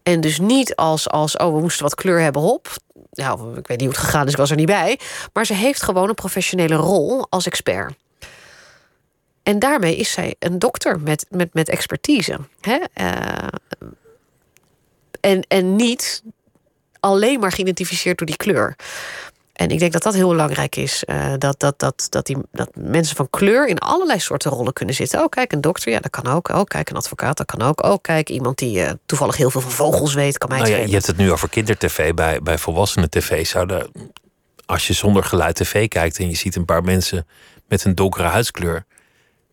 En 0.02 0.20
dus 0.20 0.38
niet 0.38 0.76
als, 0.76 1.08
als, 1.08 1.36
oh, 1.36 1.54
we 1.54 1.60
moesten 1.60 1.82
wat 1.82 1.94
kleur 1.94 2.20
hebben, 2.20 2.42
hop. 2.42 2.68
Nou, 3.16 3.58
ik 3.58 3.66
weet 3.66 3.78
niet 3.78 3.88
hoe 3.88 3.96
het 3.96 4.04
gegaan 4.04 4.26
is, 4.26 4.32
ik 4.32 4.38
was 4.38 4.50
er 4.50 4.56
niet 4.56 4.66
bij. 4.66 4.98
Maar 5.32 5.46
ze 5.46 5.54
heeft 5.54 5.82
gewoon 5.82 6.08
een 6.08 6.14
professionele 6.14 6.74
rol 6.74 7.26
als 7.30 7.46
expert. 7.46 7.94
En 9.42 9.58
daarmee 9.58 9.96
is 9.96 10.10
zij 10.10 10.36
een 10.38 10.58
dokter 10.58 11.00
met, 11.00 11.26
met, 11.30 11.54
met 11.54 11.68
expertise. 11.68 12.38
Hè? 12.60 12.78
Uh, 12.94 13.48
en, 15.20 15.42
en 15.48 15.76
niet 15.76 16.22
alleen 17.00 17.40
maar 17.40 17.52
geïdentificeerd 17.52 18.18
door 18.18 18.26
die 18.26 18.36
kleur. 18.36 18.76
En 19.56 19.68
ik 19.68 19.78
denk 19.78 19.92
dat 19.92 20.02
dat 20.02 20.14
heel 20.14 20.28
belangrijk 20.28 20.76
is. 20.76 21.02
Uh, 21.06 21.32
dat, 21.38 21.60
dat, 21.60 21.78
dat, 21.78 22.06
dat, 22.10 22.26
die, 22.26 22.36
dat 22.52 22.70
mensen 22.74 23.16
van 23.16 23.30
kleur 23.30 23.68
in 23.68 23.78
allerlei 23.78 24.20
soorten 24.20 24.50
rollen 24.50 24.72
kunnen 24.72 24.94
zitten. 24.94 25.20
Oh, 25.20 25.28
kijk, 25.28 25.52
een 25.52 25.60
dokter, 25.60 25.92
ja, 25.92 26.00
dat 26.00 26.10
kan 26.10 26.26
ook. 26.26 26.48
Oh, 26.48 26.64
kijk, 26.64 26.90
een 26.90 26.96
advocaat, 26.96 27.36
dat 27.36 27.46
kan 27.46 27.62
ook. 27.62 27.84
Oh, 27.84 27.96
kijk, 28.00 28.28
iemand 28.30 28.58
die 28.58 28.78
uh, 28.78 28.90
toevallig 29.06 29.36
heel 29.36 29.50
veel 29.50 29.60
van 29.60 29.70
vogels 29.70 30.14
weet, 30.14 30.38
kan 30.38 30.48
mij 30.48 30.58
nou 30.58 30.70
ja, 30.70 30.76
Je 30.76 30.92
hebt 30.92 31.06
het 31.06 31.16
nu 31.16 31.32
over 31.32 31.48
kindertv. 31.48 32.14
Bij, 32.14 32.42
bij 32.42 32.58
volwassenen 32.58 33.10
tv 33.10 33.46
zouden... 33.46 33.90
Als 34.66 34.86
je 34.86 34.92
zonder 34.92 35.24
geluid 35.24 35.54
tv 35.54 35.88
kijkt 35.88 36.18
en 36.18 36.28
je 36.28 36.36
ziet 36.36 36.56
een 36.56 36.64
paar 36.64 36.82
mensen 36.82 37.26
met 37.68 37.84
een 37.84 37.94
donkere 37.94 38.28
huidskleur... 38.28 38.84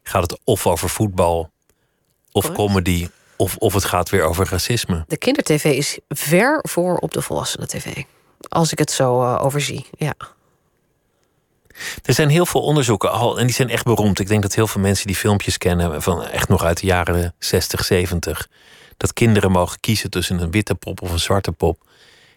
gaat 0.04 0.22
het 0.22 0.40
of 0.44 0.68
over 0.68 0.90
voetbal, 0.90 1.52
of 2.32 2.46
Correct. 2.46 2.56
comedy... 2.56 3.08
Of, 3.36 3.56
of 3.58 3.74
het 3.74 3.84
gaat 3.84 4.10
weer 4.10 4.24
over 4.24 4.48
racisme. 4.50 5.06
De 5.08 5.18
kindertv 5.18 5.64
is 5.66 6.00
ver 6.10 6.60
voor 6.70 6.98
op 6.98 7.12
de 7.12 7.22
volwassenen 7.22 7.68
tv 7.68 8.04
als 8.50 8.72
ik 8.72 8.80
het 8.80 8.92
zo 8.92 9.22
uh, 9.22 9.40
overzie. 9.44 9.86
Ja. 9.98 10.14
Er 12.04 12.14
zijn 12.14 12.30
heel 12.30 12.46
veel 12.46 12.62
onderzoeken 12.62 13.12
al, 13.12 13.40
en 13.40 13.46
die 13.46 13.56
zijn 13.56 13.70
echt 13.70 13.86
beroemd. 13.86 14.20
Ik 14.20 14.28
denk 14.28 14.42
dat 14.42 14.56
heel 14.56 14.68
veel 14.68 14.82
mensen 14.82 15.08
die 15.08 15.16
filmpjes 15.16 15.58
kennen, 15.58 16.02
van 16.02 16.24
echt 16.24 16.50
nog 16.50 16.64
uit 16.64 16.80
de 16.80 16.86
jaren 16.86 17.36
60, 17.40 17.86
70. 17.86 18.48
Dat 18.98 19.14
kinderen 19.14 19.52
mogen 19.52 19.80
kiezen 19.80 20.10
tussen 20.10 20.40
een 20.40 20.52
witte 20.52 20.76
pop 20.76 21.02
of 21.02 21.12
een 21.12 21.20
zwarte 21.20 21.52
pop. 21.52 21.82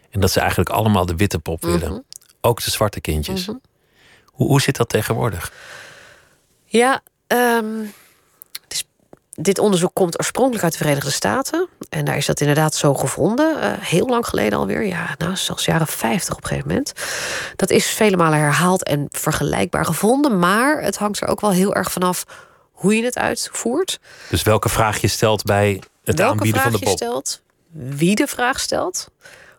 En 0.09 0.19
dat 0.19 0.31
ze 0.31 0.39
eigenlijk 0.39 0.69
allemaal 0.69 1.05
de 1.05 1.15
witte 1.15 1.39
pop 1.39 1.61
willen. 1.61 1.87
Mm 1.87 1.93
-hmm. 1.93 2.05
Ook 2.41 2.63
de 2.63 2.71
zwarte 2.71 3.01
kindjes. 3.01 3.47
Mm 3.47 3.53
-hmm. 3.53 3.61
hoe, 4.25 4.47
hoe 4.47 4.61
zit 4.61 4.75
dat 4.75 4.89
tegenwoordig? 4.89 5.51
Ja, 6.65 7.01
um, 7.27 7.93
dit 9.39 9.59
onderzoek 9.59 9.93
komt 9.93 10.19
oorspronkelijk 10.19 10.63
uit 10.63 10.71
de 10.71 10.77
Verenigde 10.77 11.11
Staten. 11.11 11.67
En 11.89 12.05
daar 12.05 12.17
is 12.17 12.25
dat 12.25 12.39
inderdaad 12.39 12.75
zo 12.75 12.93
gevonden. 12.93 13.57
Uh, 13.57 13.71
heel 13.79 14.07
lang 14.07 14.27
geleden 14.27 14.59
alweer. 14.59 14.85
Ja, 14.85 15.15
nou, 15.17 15.35
zelfs 15.35 15.65
jaren 15.65 15.87
50 15.87 16.35
op 16.35 16.41
een 16.41 16.47
gegeven 16.47 16.69
moment. 16.69 16.93
Dat 17.55 17.69
is 17.69 17.87
vele 17.87 18.17
malen 18.17 18.39
herhaald 18.39 18.83
en 18.83 19.05
vergelijkbaar 19.09 19.85
gevonden. 19.85 20.39
Maar 20.39 20.81
het 20.81 20.97
hangt 20.97 21.21
er 21.21 21.27
ook 21.27 21.41
wel 21.41 21.51
heel 21.51 21.75
erg 21.75 21.91
vanaf 21.91 22.23
hoe 22.71 22.95
je 22.95 23.03
het 23.03 23.17
uitvoert. 23.17 23.99
Dus 24.29 24.43
welke 24.43 24.69
vraag 24.69 25.01
je 25.01 25.07
stelt 25.07 25.43
bij 25.43 25.81
het 26.03 26.17
welke 26.17 26.31
aanbieden 26.31 26.61
van 26.61 26.71
de 26.71 26.79
pop? 26.79 26.87
je 26.87 26.93
stelt, 26.93 27.41
wie 27.71 28.15
de 28.15 28.27
vraag 28.27 28.59
stelt, 28.59 29.07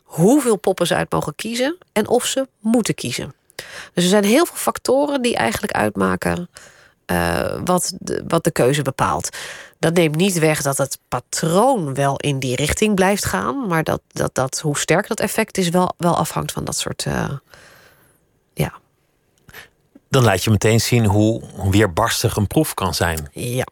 hoeveel 0.03 0.57
poppen 0.57 0.87
ze 0.87 0.95
uit 0.95 1.12
mogen 1.12 1.35
kiezen 1.35 1.79
en 1.93 2.09
of 2.09 2.24
ze 2.24 2.49
moeten 2.61 2.95
kiezen. 2.95 3.35
Dus 3.93 4.05
er 4.05 4.11
zijn 4.11 4.24
heel 4.24 4.47
veel 4.47 4.57
factoren 4.57 5.22
die 5.22 5.37
eigenlijk 5.37 5.72
uitmaken 5.72 6.49
uh, 7.12 7.61
wat, 7.64 7.93
de, 7.99 8.24
wat 8.29 8.45
de 8.45 8.51
keuze 8.51 8.83
bepaalt. 8.83 9.37
Dat 9.79 9.95
neemt 9.95 10.16
niet 10.16 10.39
weg 10.39 10.62
dat 10.62 10.79
het 10.79 10.99
patroon 11.09 11.95
wel 11.95 12.16
in 12.16 12.39
die 12.39 12.57
richting 12.57 12.95
blijft 12.95 13.24
gaan. 13.24 13.66
Maar 13.66 13.85
dat, 13.85 14.01
dat, 14.09 14.35
dat 14.35 14.61
hoe 14.61 14.79
sterk 14.79 15.09
dat 15.09 15.20
effect 15.20 15.59
is, 15.59 15.68
wel, 15.68 15.95
wel 15.97 16.16
afhangt 16.16 16.53
van 16.53 16.64
dat 16.64 16.76
soort. 16.76 17.05
Uh, 17.09 17.31
ja. 18.55 18.72
Dan 20.09 20.24
laat 20.24 20.45
je 20.45 20.51
meteen 20.51 20.81
zien 20.81 21.05
hoe 21.05 21.43
weerbarstig 21.70 22.37
een 22.37 22.47
proef 22.47 22.74
kan 22.74 22.95
zijn. 22.95 23.29
Ja. 23.33 23.66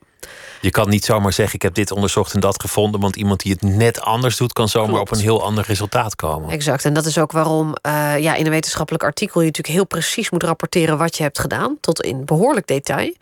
Je 0.60 0.70
kan 0.70 0.88
niet 0.88 1.04
zomaar 1.04 1.32
zeggen: 1.32 1.54
Ik 1.54 1.62
heb 1.62 1.74
dit 1.74 1.90
onderzocht 1.90 2.34
en 2.34 2.40
dat 2.40 2.60
gevonden. 2.60 3.00
Want 3.00 3.16
iemand 3.16 3.40
die 3.40 3.52
het 3.52 3.62
net 3.62 4.00
anders 4.00 4.36
doet, 4.36 4.52
kan 4.52 4.68
zomaar 4.68 4.88
Klopt. 4.88 5.10
op 5.10 5.16
een 5.16 5.22
heel 5.22 5.42
ander 5.42 5.64
resultaat 5.66 6.16
komen. 6.16 6.50
Exact. 6.50 6.84
En 6.84 6.92
dat 6.92 7.06
is 7.06 7.18
ook 7.18 7.32
waarom 7.32 7.68
uh, 7.68 8.18
ja, 8.18 8.34
in 8.34 8.44
een 8.44 8.50
wetenschappelijk 8.50 9.04
artikel 9.04 9.40
je 9.40 9.46
natuurlijk 9.46 9.74
heel 9.74 9.86
precies 9.86 10.30
moet 10.30 10.42
rapporteren 10.42 10.98
wat 10.98 11.16
je 11.16 11.22
hebt 11.22 11.38
gedaan. 11.38 11.76
Tot 11.80 12.02
in 12.02 12.24
behoorlijk 12.24 12.66
detail 12.66 13.12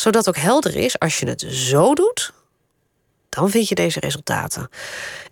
zodat 0.00 0.28
ook 0.28 0.36
helder 0.36 0.76
is, 0.76 0.98
als 0.98 1.18
je 1.18 1.28
het 1.28 1.44
zo 1.48 1.94
doet, 1.94 2.32
dan 3.28 3.50
vind 3.50 3.68
je 3.68 3.74
deze 3.74 4.00
resultaten. 4.00 4.68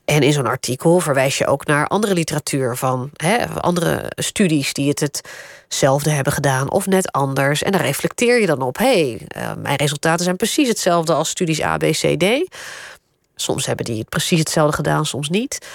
En 0.05 0.23
in 0.23 0.33
zo'n 0.33 0.47
artikel 0.47 0.99
verwijs 1.01 1.39
je 1.39 1.47
ook 1.47 1.67
naar 1.67 1.87
andere 1.87 2.15
literatuur 2.15 2.77
van 2.77 3.11
hè, 3.17 3.47
andere 3.47 4.13
studies 4.15 4.73
die 4.73 4.89
het 4.89 5.01
hetzelfde 5.01 6.11
hebben 6.11 6.33
gedaan 6.33 6.71
of 6.71 6.87
net 6.87 7.13
anders. 7.13 7.63
En 7.63 7.73
daar 7.73 7.81
reflecteer 7.81 8.41
je 8.41 8.47
dan 8.47 8.63
op: 8.63 8.79
hé, 8.79 8.85
hey, 8.85 9.27
uh, 9.37 9.53
mijn 9.63 9.77
resultaten 9.77 10.25
zijn 10.25 10.37
precies 10.37 10.69
hetzelfde 10.69 11.15
als 11.15 11.29
studies 11.29 11.63
A, 11.63 11.77
B, 11.77 11.83
C, 11.83 12.19
D. 12.19 12.57
Soms 13.35 13.67
hebben 13.67 13.85
die 13.85 13.99
het 13.99 14.09
precies 14.09 14.39
hetzelfde 14.39 14.77
gedaan, 14.77 15.07
soms 15.07 15.29
niet. 15.29 15.67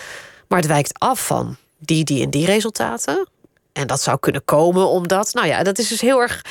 Maar 0.48 0.60
het 0.60 0.68
wijkt 0.68 1.00
af 1.00 1.26
van 1.26 1.58
die, 1.78 2.04
die 2.04 2.24
en 2.24 2.30
die 2.30 2.46
resultaten. 2.46 3.28
En 3.74 3.88
dat 3.88 4.02
zou 4.02 4.20
kunnen 4.20 4.46
komen 4.46 4.88
omdat, 4.88 5.34
nou 5.34 5.48
ja, 5.48 5.64
dat 5.64 5.78
is 5.78 5.88
dus 5.88 6.02
heel 6.02 6.22
erg 6.22 6.42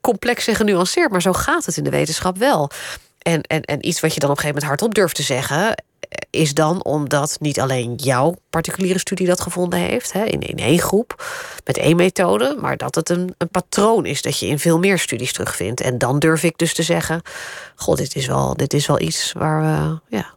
complex 0.00 0.46
en 0.46 0.54
genuanceerd, 0.54 1.10
maar 1.10 1.22
zo 1.22 1.32
gaat 1.32 1.64
het 1.64 1.76
in 1.76 1.84
de 1.84 1.90
wetenschap 1.90 2.38
wel. 2.38 2.70
En, 3.18 3.42
en, 3.42 3.62
en 3.62 3.86
iets 3.86 4.00
wat 4.00 4.14
je 4.14 4.20
dan 4.20 4.30
op 4.30 4.36
een 4.36 4.42
gegeven 4.42 4.62
moment 4.62 4.80
hardop 4.80 4.94
durft 4.94 5.14
te 5.14 5.22
zeggen, 5.22 5.74
is 6.30 6.54
dan 6.54 6.84
omdat 6.84 7.36
niet 7.40 7.60
alleen 7.60 7.94
jouw 7.94 8.34
particuliere 8.50 8.98
studie 8.98 9.26
dat 9.26 9.40
gevonden 9.40 9.78
heeft, 9.78 10.12
hè, 10.12 10.24
in, 10.24 10.40
in 10.40 10.58
één 10.58 10.78
groep, 10.78 11.24
met 11.64 11.76
één 11.76 11.96
methode, 11.96 12.56
maar 12.60 12.76
dat 12.76 12.94
het 12.94 13.08
een, 13.08 13.34
een 13.38 13.48
patroon 13.48 14.06
is 14.06 14.22
dat 14.22 14.38
je 14.38 14.46
in 14.46 14.58
veel 14.58 14.78
meer 14.78 14.98
studies 14.98 15.32
terugvindt. 15.32 15.80
En 15.80 15.98
dan 15.98 16.18
durf 16.18 16.42
ik 16.42 16.58
dus 16.58 16.74
te 16.74 16.82
zeggen: 16.82 17.22
God, 17.74 17.98
dit 17.98 18.16
is 18.16 18.26
wel, 18.26 18.56
dit 18.56 18.74
is 18.74 18.86
wel 18.86 19.00
iets 19.00 19.32
waar 19.32 19.60
we. 19.60 20.00
Ja, 20.16 20.34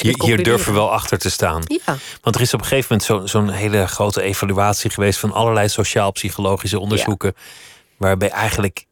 hier, 0.00 0.22
hier 0.22 0.42
durven 0.42 0.72
we 0.72 0.78
wel 0.78 0.92
achter 0.92 1.18
te 1.18 1.30
staan. 1.30 1.62
Ja. 1.66 1.96
Want 2.20 2.36
er 2.36 2.42
is 2.42 2.54
op 2.54 2.60
een 2.60 2.66
gegeven 2.66 3.00
moment 3.08 3.30
zo'n 3.30 3.50
hele 3.50 3.86
grote 3.86 4.22
evaluatie 4.22 4.90
geweest 4.90 5.18
van 5.18 5.32
allerlei 5.32 5.68
sociaal-psychologische 5.68 6.78
onderzoeken. 6.78 7.34
Waarbij 7.96 8.30
eigenlijk 8.30 8.84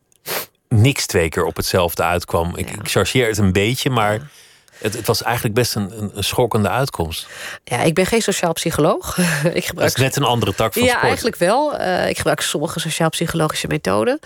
niks 0.69 1.07
twee 1.07 1.29
keer 1.29 1.45
op 1.45 1.57
hetzelfde 1.57 2.03
uitkwam. 2.03 2.57
Ik, 2.57 2.71
ik 2.71 2.89
chargeer 2.89 3.29
het 3.29 3.39
een 3.39 3.53
beetje, 3.53 3.91
maar 3.91 4.31
het, 4.79 4.95
het, 4.95 5.07
was 5.07 5.23
eigenlijk 5.23 5.55
best 5.55 5.75
een, 5.75 6.11
een, 6.15 6.25
schokkende 6.25 6.69
uitkomst. 6.69 7.27
Ja, 7.65 7.81
ik 7.81 7.95
ben 7.95 8.07
geen 8.07 8.23
sociaal 8.23 8.53
psycholoog. 8.53 9.19
ik 9.53 9.65
gebruik... 9.65 9.75
Dat 9.75 9.99
is 9.99 10.05
net 10.05 10.17
een 10.17 10.25
andere 10.25 10.55
tak 10.55 10.73
van 10.73 10.83
ja, 10.83 10.89
sport. 10.89 11.03
Ja, 11.03 11.09
eigenlijk 11.09 11.37
wel. 11.37 11.81
Uh, 11.81 12.09
ik 12.09 12.17
gebruik 12.17 12.41
sommige 12.41 12.81
sociaal-psychologische 12.81 13.67
methoden. 13.67 14.19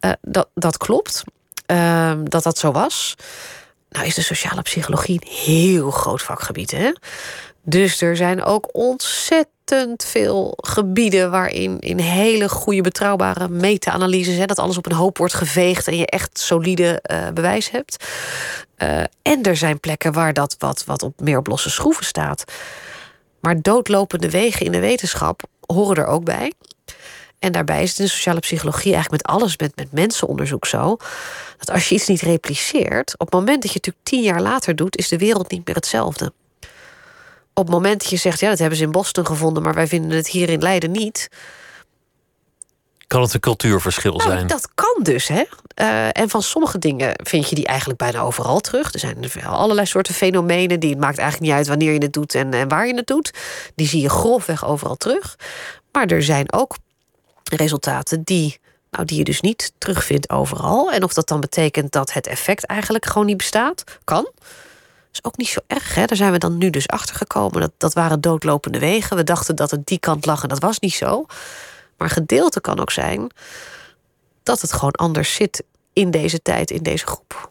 Uh, 0.00 0.12
dat, 0.20 0.48
dat 0.54 0.76
klopt. 0.76 1.22
Uh, 1.66 2.12
dat 2.22 2.42
dat 2.42 2.58
zo 2.58 2.72
was. 2.72 3.14
Nou 3.92 4.06
is 4.06 4.14
de 4.14 4.22
sociale 4.22 4.62
psychologie 4.62 5.20
een 5.20 5.32
heel 5.32 5.90
groot 5.90 6.22
vakgebied. 6.22 6.70
Hè? 6.70 6.92
Dus 7.62 8.00
er 8.00 8.16
zijn 8.16 8.44
ook 8.44 8.68
ontzettend 8.72 10.04
veel 10.04 10.52
gebieden 10.56 11.30
waarin 11.30 11.78
in 11.78 11.98
hele 11.98 12.48
goede, 12.48 12.80
betrouwbare 12.80 13.48
meta-analyses, 13.48 14.46
dat 14.46 14.58
alles 14.58 14.76
op 14.76 14.86
een 14.86 14.96
hoop 14.96 15.18
wordt 15.18 15.34
geveegd 15.34 15.88
en 15.88 15.96
je 15.96 16.06
echt 16.06 16.38
solide 16.38 17.02
uh, 17.10 17.28
bewijs 17.34 17.70
hebt. 17.70 18.04
Uh, 18.78 19.00
en 19.22 19.42
er 19.42 19.56
zijn 19.56 19.80
plekken 19.80 20.12
waar 20.12 20.32
dat 20.32 20.56
wat, 20.58 20.84
wat 20.84 21.02
op 21.02 21.20
meer 21.20 21.38
op 21.38 21.46
losse 21.46 21.70
schroeven 21.70 22.04
staat. 22.04 22.44
Maar 23.40 23.60
doodlopende 23.60 24.30
wegen 24.30 24.66
in 24.66 24.72
de 24.72 24.80
wetenschap 24.80 25.42
horen 25.66 25.96
er 25.96 26.06
ook 26.06 26.24
bij. 26.24 26.52
En 27.42 27.52
daarbij 27.52 27.82
is 27.82 27.90
het 27.90 27.98
in 27.98 28.04
de 28.04 28.10
sociale 28.10 28.40
psychologie 28.40 28.92
eigenlijk 28.94 29.22
met 29.22 29.34
alles, 29.34 29.56
met, 29.56 29.76
met 29.76 29.92
mensenonderzoek 29.92 30.66
zo. 30.66 30.96
Dat 31.58 31.70
als 31.70 31.88
je 31.88 31.94
iets 31.94 32.06
niet 32.06 32.20
repliceert, 32.20 33.12
op 33.12 33.26
het 33.26 33.34
moment 33.34 33.62
dat 33.62 33.72
je 33.72 33.76
het 33.76 33.86
natuurlijk 33.86 34.04
tien 34.04 34.22
jaar 34.22 34.40
later 34.40 34.76
doet, 34.76 34.96
is 34.96 35.08
de 35.08 35.18
wereld 35.18 35.50
niet 35.50 35.66
meer 35.66 35.74
hetzelfde. 35.74 36.32
Op 37.54 37.64
het 37.64 37.74
moment 37.74 38.00
dat 38.00 38.10
je 38.10 38.16
zegt, 38.16 38.40
ja, 38.40 38.48
dat 38.48 38.58
hebben 38.58 38.78
ze 38.78 38.84
in 38.84 38.90
Boston 38.90 39.26
gevonden, 39.26 39.62
maar 39.62 39.74
wij 39.74 39.86
vinden 39.86 40.16
het 40.16 40.28
hier 40.28 40.48
in 40.48 40.60
Leiden 40.60 40.90
niet. 40.90 41.28
Kan 43.06 43.22
het 43.22 43.34
een 43.34 43.40
cultuurverschil 43.40 44.16
nou, 44.16 44.30
zijn? 44.30 44.46
Dat 44.46 44.68
kan 44.74 45.02
dus, 45.02 45.28
hè. 45.28 45.44
Uh, 45.80 46.08
en 46.12 46.28
van 46.28 46.42
sommige 46.42 46.78
dingen 46.78 47.12
vind 47.22 47.48
je 47.48 47.54
die 47.54 47.66
eigenlijk 47.66 47.98
bijna 47.98 48.20
overal 48.20 48.60
terug. 48.60 48.92
Er 48.92 48.98
zijn 48.98 49.44
allerlei 49.44 49.86
soorten 49.86 50.14
fenomenen 50.14 50.80
die 50.80 50.90
het 50.90 50.98
maakt 50.98 51.18
eigenlijk 51.18 51.50
niet 51.50 51.58
uit 51.58 51.68
wanneer 51.68 51.92
je 51.92 52.02
het 52.02 52.12
doet 52.12 52.34
en, 52.34 52.52
en 52.52 52.68
waar 52.68 52.86
je 52.86 52.94
het 52.94 53.06
doet. 53.06 53.30
Die 53.74 53.88
zie 53.88 54.00
je 54.00 54.08
grofweg 54.08 54.66
overal 54.66 54.96
terug. 54.96 55.36
Maar 55.92 56.06
er 56.06 56.22
zijn 56.22 56.52
ook 56.52 56.76
resultaten 57.56 58.22
die, 58.22 58.60
nou, 58.90 59.04
die 59.04 59.18
je 59.18 59.24
dus 59.24 59.40
niet 59.40 59.72
terugvindt 59.78 60.30
overal. 60.30 60.92
En 60.92 61.02
of 61.02 61.12
dat 61.12 61.28
dan 61.28 61.40
betekent 61.40 61.92
dat 61.92 62.12
het 62.12 62.26
effect 62.26 62.66
eigenlijk 62.66 63.06
gewoon 63.06 63.26
niet 63.26 63.36
bestaat, 63.36 63.84
kan. 64.04 64.30
is 65.12 65.24
ook 65.24 65.36
niet 65.36 65.48
zo 65.48 65.60
erg. 65.66 65.94
Hè? 65.94 66.04
Daar 66.04 66.16
zijn 66.16 66.32
we 66.32 66.38
dan 66.38 66.58
nu 66.58 66.70
dus 66.70 66.88
achter 66.88 67.16
gekomen. 67.16 67.60
Dat, 67.60 67.72
dat 67.76 67.92
waren 67.92 68.20
doodlopende 68.20 68.78
wegen. 68.78 69.16
We 69.16 69.24
dachten 69.24 69.56
dat 69.56 69.70
het 69.70 69.86
die 69.86 69.98
kant 69.98 70.26
lag 70.26 70.42
en 70.42 70.48
dat 70.48 70.60
was 70.60 70.78
niet 70.78 70.94
zo. 70.94 71.26
Maar 71.96 72.10
gedeelte 72.10 72.60
kan 72.60 72.80
ook 72.80 72.90
zijn 72.90 73.30
dat 74.42 74.60
het 74.60 74.72
gewoon 74.72 74.92
anders 74.92 75.34
zit 75.34 75.64
in 75.92 76.10
deze 76.10 76.42
tijd, 76.42 76.70
in 76.70 76.82
deze 76.82 77.06
groep. 77.06 77.50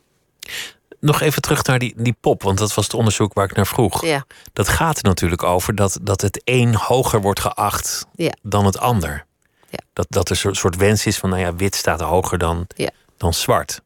Nog 1.00 1.22
even 1.22 1.42
terug 1.42 1.64
naar 1.64 1.80
die, 1.80 1.94
die 1.98 2.16
pop, 2.22 2.44
want 2.44 2.58
dat 2.58 2.74
was 2.74 2.84
het 2.84 2.94
onderzoek 2.94 3.34
waar 3.34 3.46
ik 3.46 3.56
naar 3.56 3.68
vroeg. 3.68 4.06
Ja. 4.06 4.26
Dat 4.54 4.68
gaat 4.68 4.98
er 4.98 5.04
natuurlijk 5.04 5.44
over 5.44 5.76
dat, 5.76 6.00
dat 6.02 6.22
het 6.22 6.42
een 6.44 6.76
hoger 6.76 7.22
wordt 7.22 7.40
geacht 7.40 8.06
ja. 8.16 8.32
dan 8.42 8.66
het 8.66 8.78
ander. 8.78 9.26
Ja. 9.72 9.80
Dat, 9.94 10.06
dat 10.10 10.30
er 10.30 10.46
een 10.46 10.56
soort 10.56 10.76
wens 10.76 11.06
is 11.06 11.18
van, 11.18 11.30
nou 11.30 11.42
ja, 11.42 11.56
wit 11.56 11.76
staat 11.76 12.02
hoger 12.02 12.38
dan, 12.38 12.68
ja. 12.76 12.90
dan 13.18 13.34
zwart. 13.34 13.82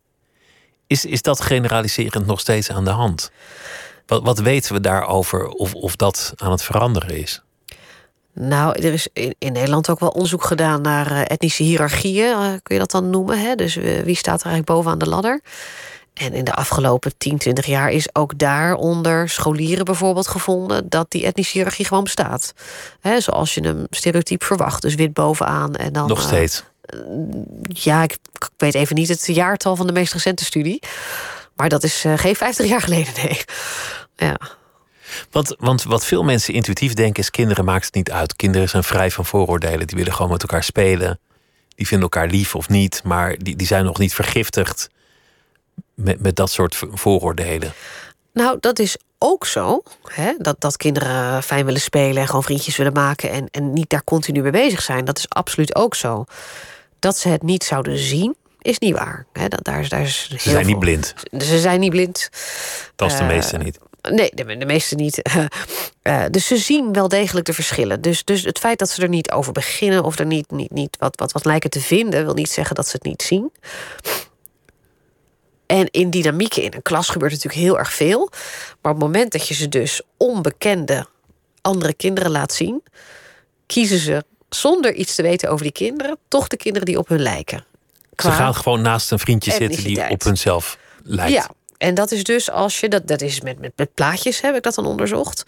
Is, 0.87 1.05
is 1.05 1.21
dat 1.21 1.41
generaliserend 1.41 2.25
nog 2.25 2.39
steeds 2.39 2.71
aan 2.71 2.83
de 2.83 2.91
hand? 2.91 3.31
Wat, 4.05 4.23
wat 4.23 4.39
weten 4.39 4.73
we 4.73 4.79
daarover 4.79 5.47
of, 5.47 5.73
of 5.73 5.95
dat 5.95 6.33
aan 6.35 6.51
het 6.51 6.63
veranderen 6.63 7.17
is? 7.17 7.41
Nou, 8.33 8.81
er 8.81 8.93
is 8.93 9.07
in, 9.13 9.35
in 9.39 9.51
Nederland 9.51 9.89
ook 9.89 9.99
wel 9.99 10.09
onderzoek 10.09 10.43
gedaan 10.43 10.81
naar 10.81 11.11
uh, 11.11 11.21
etnische 11.21 11.63
hiërarchieën, 11.63 12.29
uh, 12.29 12.47
kun 12.63 12.75
je 12.75 12.79
dat 12.79 12.91
dan 12.91 13.09
noemen? 13.09 13.39
Hè? 13.39 13.55
Dus 13.55 13.75
uh, 13.75 13.99
wie 13.99 14.15
staat 14.15 14.39
er 14.39 14.45
eigenlijk 14.45 14.77
bovenaan 14.77 14.99
de 14.99 15.09
ladder? 15.09 15.41
En 16.15 16.33
in 16.33 16.43
de 16.43 16.53
afgelopen 16.53 17.17
10, 17.17 17.37
20 17.37 17.65
jaar 17.65 17.91
is 17.91 18.15
ook 18.15 18.37
daar 18.37 18.73
onder 18.73 19.29
scholieren 19.29 19.85
bijvoorbeeld 19.85 20.27
gevonden 20.27 20.89
dat 20.89 21.11
die 21.11 21.25
etnische 21.25 21.57
hiërarchie 21.57 21.85
gewoon 21.85 22.03
bestaat. 22.03 22.53
Zoals 23.17 23.53
je 23.53 23.61
hem 23.61 23.85
stereotyp 23.89 24.43
verwacht. 24.43 24.81
Dus 24.81 24.95
wit 24.95 25.13
bovenaan 25.13 25.75
en 25.75 25.93
dan. 25.93 26.07
Nog 26.07 26.21
steeds. 26.21 26.63
ja, 27.61 28.03
ik, 28.03 28.11
ik, 28.11 28.49
weet 28.57 28.73
even 28.73 28.95
niet 28.95 29.07
het 29.07 29.25
jaartal 29.25 29.75
van 29.75 29.87
de 29.87 29.93
meest 29.93 30.13
recente 30.13 30.45
studie. 30.45 30.81
Maar 31.55 31.69
dat 31.69 31.83
is 31.83 32.05
geen 32.15 32.35
50 32.35 32.67
jaar 32.67 32.81
geleden, 32.81 33.13
nee. 33.23 33.41
Ja. 34.15 34.37
Want, 35.31 35.55
want 35.59 35.83
wat 35.83 36.05
veel 36.05 36.23
mensen 36.23 36.53
intuïtief 36.53 36.93
denken 36.93 37.23
is: 37.23 37.31
kinderen 37.31 37.65
maakt 37.65 37.85
het 37.85 37.95
niet 37.95 38.11
uit. 38.11 38.35
Kinderen 38.35 38.69
zijn 38.69 38.83
vrij 38.83 39.11
van 39.11 39.25
vooroordelen. 39.25 39.87
Die 39.87 39.97
willen 39.97 40.13
gewoon 40.13 40.31
met 40.31 40.41
elkaar 40.41 40.63
spelen. 40.63 41.19
Die 41.75 41.87
vinden 41.87 42.09
elkaar 42.11 42.27
lief 42.27 42.55
of 42.55 42.69
niet, 42.69 43.01
maar 43.03 43.37
die, 43.37 43.55
die 43.55 43.67
zijn 43.67 43.85
nog 43.85 43.97
niet 43.97 44.13
vergiftigd 44.13 44.89
met, 45.93 46.21
met 46.21 46.35
dat 46.35 46.51
soort 46.51 46.81
vooroordelen. 46.91 47.73
Nou, 48.33 48.57
dat 48.59 48.79
is 48.79 48.97
ook 49.17 49.45
zo. 49.45 49.81
Hè? 50.03 50.33
Dat, 50.37 50.61
dat 50.61 50.77
kinderen 50.77 51.43
fijn 51.43 51.65
willen 51.65 51.81
spelen 51.81 52.21
en 52.21 52.27
gewoon 52.27 52.43
vriendjes 52.43 52.77
willen 52.77 52.93
maken 52.93 53.29
en, 53.29 53.47
en 53.51 53.73
niet 53.73 53.89
daar 53.89 54.03
continu 54.03 54.41
mee 54.41 54.51
bezig 54.51 54.81
zijn. 54.81 55.05
Dat 55.05 55.17
is 55.17 55.29
absoluut 55.29 55.75
ook 55.75 55.95
zo. 55.95 56.25
Dat 56.99 57.17
ze 57.17 57.29
het 57.29 57.43
niet 57.43 57.63
zouden 57.63 57.97
zien, 57.97 58.35
is 58.61 58.79
niet 58.79 58.97
waar. 58.97 59.25
Hè? 59.33 59.47
Dat, 59.47 59.63
daar, 59.63 59.89
daar 59.89 60.01
is 60.01 60.27
ze 60.29 60.39
zijn 60.39 60.55
veel... 60.55 60.65
niet 60.65 60.79
blind. 60.79 61.13
Ze 61.31 61.59
zijn 61.59 61.79
niet 61.79 61.89
blind. 61.89 62.29
Dat 62.95 63.11
is 63.11 63.17
de 63.17 63.23
meeste 63.23 63.57
uh, 63.57 63.63
niet. 63.63 63.79
Nee, 64.01 64.31
de, 64.33 64.57
de 64.57 64.65
meeste 64.65 64.95
niet. 64.95 65.29
Uh, 66.03 66.25
dus 66.31 66.47
ze 66.47 66.57
zien 66.57 66.93
wel 66.93 67.07
degelijk 67.07 67.45
de 67.45 67.53
verschillen. 67.53 68.01
Dus, 68.01 68.23
dus 68.23 68.43
het 68.43 68.59
feit 68.59 68.79
dat 68.79 68.89
ze 68.89 69.01
er 69.01 69.09
niet 69.09 69.31
over 69.31 69.51
beginnen 69.51 70.03
of 70.03 70.19
er 70.19 70.25
niet, 70.25 70.51
niet, 70.51 70.71
niet 70.71 70.97
wat, 70.99 71.19
wat, 71.19 71.31
wat 71.31 71.45
lijken 71.45 71.69
te 71.69 71.81
vinden, 71.81 72.25
wil 72.25 72.33
niet 72.33 72.49
zeggen 72.49 72.75
dat 72.75 72.87
ze 72.87 72.91
het 72.95 73.05
niet 73.05 73.21
zien. 73.21 73.51
En 75.65 75.87
in 75.91 76.09
dynamieken 76.09 76.63
in 76.63 76.73
een 76.73 76.81
klas 76.81 77.09
gebeurt 77.09 77.31
natuurlijk 77.31 77.61
heel 77.61 77.77
erg 77.77 77.93
veel. 77.93 78.29
Maar 78.81 78.93
op 78.93 78.99
het 78.99 79.07
moment 79.07 79.31
dat 79.31 79.47
je 79.47 79.53
ze 79.53 79.69
dus 79.69 80.01
onbekende 80.17 81.07
andere 81.61 81.93
kinderen 81.93 82.31
laat 82.31 82.53
zien, 82.53 82.83
kiezen 83.65 83.99
ze 83.99 84.23
zonder 84.49 84.93
iets 84.93 85.15
te 85.15 85.21
weten 85.21 85.49
over 85.49 85.63
die 85.63 85.73
kinderen, 85.73 86.17
toch 86.27 86.47
de 86.47 86.57
kinderen 86.57 86.87
die 86.87 86.97
op 86.97 87.07
hun 87.07 87.21
lijken. 87.21 87.65
Ze 88.15 88.31
gaan 88.31 88.55
gewoon 88.55 88.81
naast 88.81 89.11
een 89.11 89.19
vriendje 89.19 89.51
zitten 89.51 89.83
die 89.83 90.09
op 90.09 90.23
hunzelf 90.23 90.77
lijkt. 91.03 91.33
Ja, 91.33 91.49
en 91.77 91.93
dat 91.93 92.11
is 92.11 92.23
dus 92.23 92.51
als 92.51 92.79
je 92.79 92.89
dat, 92.89 93.07
dat 93.07 93.21
is 93.21 93.41
met, 93.41 93.59
met, 93.59 93.71
met 93.75 93.93
plaatjes 93.93 94.41
heb 94.41 94.55
ik 94.55 94.63
dat 94.63 94.75
dan 94.75 94.85
onderzocht. 94.85 95.43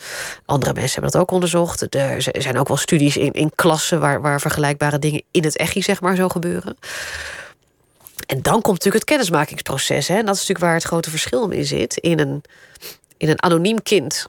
Andere 0.45 0.74
mensen 0.74 0.91
hebben 0.93 1.11
dat 1.11 1.22
ook 1.22 1.32
onderzocht. 1.32 1.95
Er 1.95 2.22
zijn 2.22 2.57
ook 2.57 2.68
wel 2.68 2.78
studies 2.78 3.18
in, 3.18 3.32
in 3.32 3.51
klassen 3.55 3.99
waar, 3.99 4.22
waar 4.22 4.41
vergelijkbare 4.41 4.99
dingen 4.99 5.22
in 5.32 5.43
het 5.43 5.57
echi, 5.57 5.82
zeg 5.82 6.01
maar, 6.01 6.15
zo 6.15 6.30
gebeuren. 6.30 6.78
En 8.28 8.41
dan 8.41 8.61
komt 8.61 8.65
natuurlijk 8.65 8.95
het 8.95 9.03
kennismakingsproces. 9.03 10.07
Hè? 10.07 10.15
En 10.15 10.25
dat 10.25 10.36
is 10.36 10.39
natuurlijk 10.39 10.65
waar 10.65 10.73
het 10.73 10.84
grote 10.84 11.09
verschil 11.09 11.49
in 11.49 11.65
zit. 11.65 11.97
In 11.97 12.19
een, 12.19 12.43
in 13.17 13.30
een 13.30 13.43
anoniem 13.43 13.84
kind, 13.84 14.28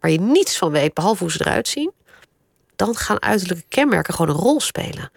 waar 0.00 0.10
je 0.10 0.20
niets 0.20 0.58
van 0.58 0.70
weet, 0.70 0.94
behalve 0.94 1.22
hoe 1.22 1.32
ze 1.32 1.40
eruit 1.40 1.68
zien. 1.68 1.92
Dan 2.76 2.96
gaan 2.96 3.22
uiterlijke 3.22 3.64
kenmerken 3.68 4.14
gewoon 4.14 4.34
een 4.34 4.42
rol 4.42 4.60
spelen. 4.60 5.10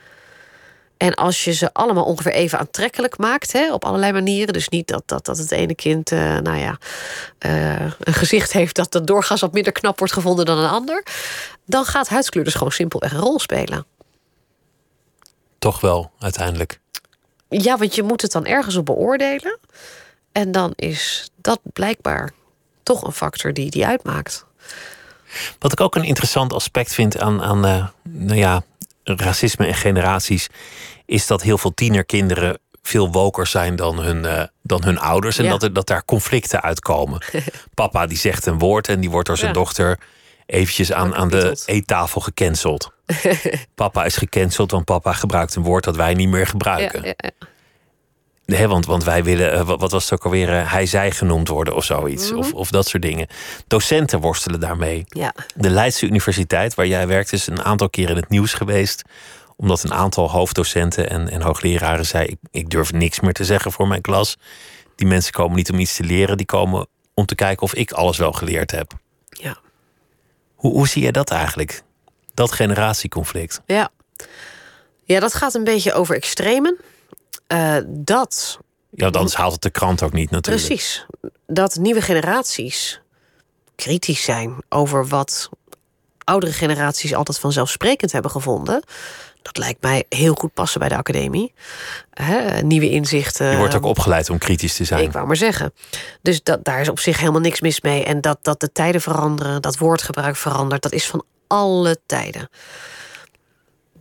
En 0.98 1.14
als 1.14 1.44
je 1.44 1.52
ze 1.52 1.74
allemaal 1.74 2.04
ongeveer 2.04 2.32
even 2.32 2.60
aantrekkelijk 2.60 3.18
maakt, 3.18 3.52
hè, 3.52 3.74
op 3.74 3.86
allerlei 3.86 4.12
manieren. 4.12 4.54
Dus 4.54 4.70
niet 4.70 4.88
dat, 4.88 5.04
dat, 5.06 5.26
dat 5.26 5.38
het 5.38 5.52
ene 5.52 5.76
kind, 5.76 6.12
uh, 6.12 6.38
nou 6.38 6.58
ja, 6.58 6.78
uh, 7.46 7.92
een 8.00 8.14
gezicht 8.14 8.54
heeft 8.54 8.76
dat 8.76 8.92
dat 8.92 9.08
doorgaans 9.08 9.42
wat 9.42 9.54
minder 9.54 9.72
knap 9.72 9.98
wordt 10.00 10.14
gevonden 10.14 10.46
dan 10.46 10.58
een 10.58 10.70
ander. 10.70 11.04
Dan 11.66 11.86
gaat 11.86 12.10
huidskleur 12.10 12.44
dus 12.44 12.54
gewoon 12.54 12.72
simpelweg 12.72 13.14
een 13.14 13.20
rol 13.20 13.40
spelen. 13.40 13.86
Toch 15.60 15.82
wel, 15.82 16.12
uiteindelijk. 16.20 16.80
Ja, 17.62 17.78
want 17.78 17.96
je 17.96 18.04
moet 18.04 18.22
het 18.22 18.32
dan 18.32 18.46
ergens 18.46 18.76
op 18.76 18.86
beoordelen. 18.86 19.60
En 20.32 20.52
dan 20.52 20.74
is 20.76 21.30
dat 21.36 21.60
blijkbaar 21.74 22.32
toch 22.84 23.04
een 23.04 23.12
factor 23.12 23.54
die 23.54 23.70
die 23.70 23.86
uitmaakt. 23.86 24.46
Wat 25.60 25.72
ik 25.72 25.80
ook 25.82 25.96
een 25.96 26.04
interessant 26.04 26.54
aspect 26.54 26.94
vind 26.94 27.20
aan, 27.20 27.42
aan 27.42 27.66
uh, 27.66 27.88
nou 28.04 28.36
ja, 28.40 28.64
racisme 29.04 29.66
en 29.68 29.74
generaties, 29.74 30.50
is 31.06 31.28
dat 31.28 31.42
heel 31.42 31.58
veel 31.58 31.74
tienerkinderen 31.74 32.58
veel 32.82 33.12
woker 33.12 33.48
zijn 33.48 33.76
dan 33.76 34.00
hun, 34.00 34.24
uh, 34.24 34.44
dan 34.62 34.84
hun 34.84 35.00
ouders. 35.00 35.38
En 35.38 35.44
Ja. 35.44 35.50
dat, 35.50 35.64
er, 35.64 35.74
dat 35.74 35.88
daar 35.88 36.06
conflicten 36.06 36.62
uitkomen. 36.62 37.26
Papa 37.74 38.06
die 38.06 38.18
zegt 38.18 38.46
een 38.46 38.60
woord 38.60 38.88
en 38.88 39.00
die 39.00 39.10
wordt 39.10 39.28
door 39.28 39.38
zijn 39.38 39.54
Ja. 39.54 39.58
dochter 39.60 40.00
eventjes 40.46 40.92
aan, 40.94 41.16
aan 41.16 41.30
de 41.30 41.62
eettafel 41.66 42.22
gecanceld. 42.22 42.92
papa 43.76 44.06
is 44.06 44.18
gecanceld, 44.18 44.72
want 44.72 44.86
papa 44.86 45.14
gebruikt 45.14 45.56
een 45.56 45.64
woord 45.64 45.84
dat 45.84 45.96
wij 45.96 46.14
niet 46.14 46.30
meer 46.30 46.48
gebruiken. 46.48 47.02
Ja, 47.02 47.08
ja, 47.08 47.14
ja. 47.18 47.48
Nee, 48.46 48.68
want, 48.68 48.86
want 48.86 49.04
wij 49.04 49.24
willen, 49.24 49.54
eh, 49.54 49.66
wat, 49.66 49.92
was 49.92 50.04
het 50.04 50.14
ook 50.14 50.26
alweer, 50.26 50.60
eh, 50.60 50.72
hij 50.72 50.86
zij 50.86 51.12
genoemd 51.12 51.48
worden 51.48 51.76
of 51.76 51.84
zoiets. 51.84 52.30
Mhm. 52.30 52.40
of, 52.40 52.54
of 52.54 52.70
dat 52.70 52.88
soort 52.88 53.04
dingen. 53.04 53.28
Docenten 53.68 54.20
worstelen 54.20 54.60
daarmee. 54.60 55.04
Ja. 55.08 55.34
De 55.56 55.70
Leidse 55.70 56.06
Universiteit, 56.06 56.76
waar 56.76 56.88
jij 56.88 57.08
werkt, 57.08 57.34
is 57.34 57.48
een 57.48 57.64
aantal 57.64 57.90
keer 57.90 58.10
in 58.10 58.16
het 58.16 58.30
nieuws 58.30 58.54
geweest. 58.54 59.02
Omdat 59.56 59.84
een 59.84 59.94
aantal 59.94 60.32
hoofddocenten 60.32 61.10
en, 61.10 61.30
en 61.30 61.42
hoogleraren 61.42 62.06
zei: 62.06 62.26
ik, 62.26 62.38
ik 62.52 62.70
durf 62.70 62.92
niks 62.92 63.20
meer 63.20 63.34
te 63.34 63.46
zeggen 63.46 63.72
voor 63.72 63.88
mijn 63.88 64.02
klas. 64.02 64.38
Die 64.96 65.08
mensen 65.08 65.32
komen 65.32 65.56
niet 65.56 65.72
om 65.72 65.80
iets 65.80 65.96
te 65.96 66.04
leren, 66.04 66.38
die 66.38 66.46
komen 66.46 66.88
om 67.14 67.26
te 67.26 67.36
kijken 67.36 67.64
of 67.64 67.74
ik 67.74 67.92
alles 67.92 68.18
wel 68.18 68.32
geleerd 68.32 68.72
heb. 68.72 68.94
Ja. 69.30 69.58
Hoe, 70.56 70.72
hoe 70.72 70.88
zie 70.88 71.02
jij 71.02 71.12
dat 71.12 71.32
eigenlijk? 71.32 71.84
Dat 72.34 72.52
generatieconflict. 72.52 73.62
Ja. 73.66 73.90
ja, 75.04 75.20
dat 75.20 75.34
gaat 75.34 75.54
een 75.54 75.64
beetje 75.64 75.94
over 75.94 76.16
extremen. 76.16 76.78
Eh, 77.48 77.78
dat, 77.88 78.60
Ja, 78.90 79.08
anders 79.08 79.36
haalt 79.36 79.52
het 79.54 79.62
de 79.62 79.70
krant 79.70 80.04
ook 80.04 80.14
niet 80.14 80.30
natuurlijk. 80.30 80.66
precies, 80.66 81.06
dat 81.48 81.76
nieuwe 81.76 82.02
generaties 82.02 83.02
kritisch 83.76 84.24
zijn 84.24 84.56
over 84.70 85.08
wat 85.08 85.50
oudere 86.24 86.52
generaties 86.52 87.14
altijd 87.14 87.40
vanzelfsprekend 87.40 88.12
hebben 88.12 88.32
gevonden. 88.32 88.84
Dat 89.42 89.58
lijkt 89.58 89.82
mij 89.82 90.06
heel 90.10 90.34
goed 90.34 90.54
passen 90.54 90.80
bij 90.80 90.90
de 90.90 90.96
academie. 90.96 91.54
Nieuwe 92.62 92.90
inzichten. 92.90 93.52
Je 93.52 93.58
wordt 93.58 93.76
ook 93.76 93.86
opgeleid 93.86 94.30
om 94.30 94.38
kritisch 94.38 94.76
te 94.76 94.84
zijn. 94.84 95.04
Ik 95.04 95.12
wou 95.12 95.28
maar 95.28 95.36
zeggen. 95.36 95.74
Dus 96.22 96.44
dat, 96.44 96.64
daar 96.64 96.82
is 96.82 96.90
op 96.90 97.00
zich 97.00 97.20
helemaal 97.20 97.42
niks 97.42 97.62
mis 97.62 97.82
mee. 97.82 98.04
En 98.04 98.22
dat, 98.22 98.38
dat 98.42 98.60
de 98.60 98.72
tijden 98.72 99.02
veranderen, 99.02 99.62
dat 99.62 99.78
woordgebruik 99.78 100.36
verandert, 100.36 100.82
dat 100.82 100.92
is 100.92 101.08
van 101.08 101.24
alle 101.48 101.98
tijden. 102.06 102.50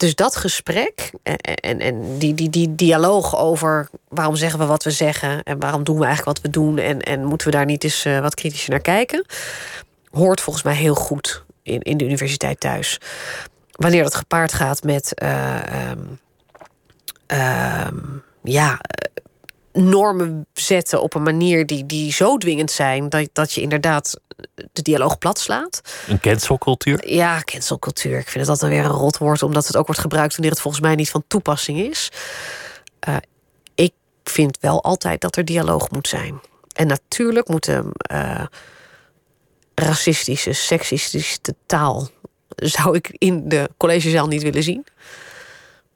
Dus 0.03 0.15
dat 0.15 0.37
gesprek 0.37 1.11
en, 1.23 1.37
en, 1.39 1.81
en 1.81 2.19
die, 2.19 2.35
die, 2.35 2.51
die 2.51 2.75
dialoog 2.75 3.37
over 3.39 3.89
waarom 4.09 4.37
zeggen 4.37 4.59
we 4.59 4.65
wat 4.65 4.85
we 4.85 4.91
zeggen 4.91 5.43
en 5.43 5.59
waarom 5.59 5.85
doen 5.85 5.99
we 5.99 6.05
eigenlijk 6.05 6.37
wat 6.37 6.47
we 6.47 6.59
doen 6.59 6.79
en, 6.79 7.01
en 7.01 7.25
moeten 7.25 7.47
we 7.47 7.53
daar 7.53 7.65
niet 7.65 7.85
eens 7.85 8.05
eh, 8.05 8.21
wat 8.21 8.35
kritischer 8.35 8.71
naar 8.71 8.81
kijken, 8.81 9.25
hoort 10.11 10.41
volgens 10.41 10.65
mij 10.65 10.75
heel 10.75 10.95
goed 10.95 11.45
in, 11.63 11.81
in 11.81 11.97
de 11.97 12.05
universiteit 12.05 12.61
thuis. 12.61 13.01
Wanneer 13.73 14.03
dat 14.03 14.15
gepaard 14.15 14.53
gaat 14.53 14.83
met 14.83 15.15
eh, 15.15 15.91
ehm, 15.91 16.01
ehm, 17.27 17.97
ja, 18.43 18.81
normen 19.73 20.47
zetten 20.53 21.03
op 21.03 21.15
een 21.15 21.23
manier 21.23 21.67
die, 21.67 21.87
die 21.87 22.13
zo 22.13 22.37
dwingend 22.37 22.71
zijn 22.71 23.09
dat, 23.09 23.29
dat 23.33 23.53
je 23.53 23.61
inderdaad 23.61 24.21
de 24.73 24.83
dialoog 24.83 25.19
plat 25.19 25.39
slaat. 25.39 25.81
Een 26.09 26.21
cancelcultuur. 26.21 27.09
Ja, 27.09 27.41
cancelcultuur. 27.41 28.19
Ik 28.19 28.29
vind 28.29 28.47
het 28.47 28.49
altijd 28.49 28.73
weer 28.73 28.85
een 28.85 28.91
rotwoord, 28.91 29.43
omdat 29.43 29.67
het 29.67 29.77
ook 29.77 29.87
wordt 29.87 30.01
gebruikt 30.01 30.33
wanneer 30.33 30.51
het 30.51 30.61
volgens 30.61 30.83
mij 30.83 30.95
niet 30.95 31.11
van 31.11 31.25
toepassing 31.27 31.79
is. 31.79 32.11
Eh, 32.99 33.17
ik 33.75 33.93
vind 34.25 34.59
wel 34.61 34.83
altijd 34.83 35.21
dat 35.21 35.37
er 35.37 35.45
dialoog 35.45 35.91
moet 35.91 36.09
zijn. 36.09 36.41
En 36.73 36.87
natuurlijk 36.87 37.49
moet 37.49 37.65
de 37.65 37.91
eh, 37.97 38.45
racistische, 39.75 40.53
seksistische 40.53 41.39
taal 41.67 42.09
zou 42.57 42.97
ik 42.97 43.15
in 43.19 43.49
de 43.49 43.71
collegezaal 43.77 44.27
niet 44.27 44.43
willen 44.43 44.63
zien. 44.63 44.85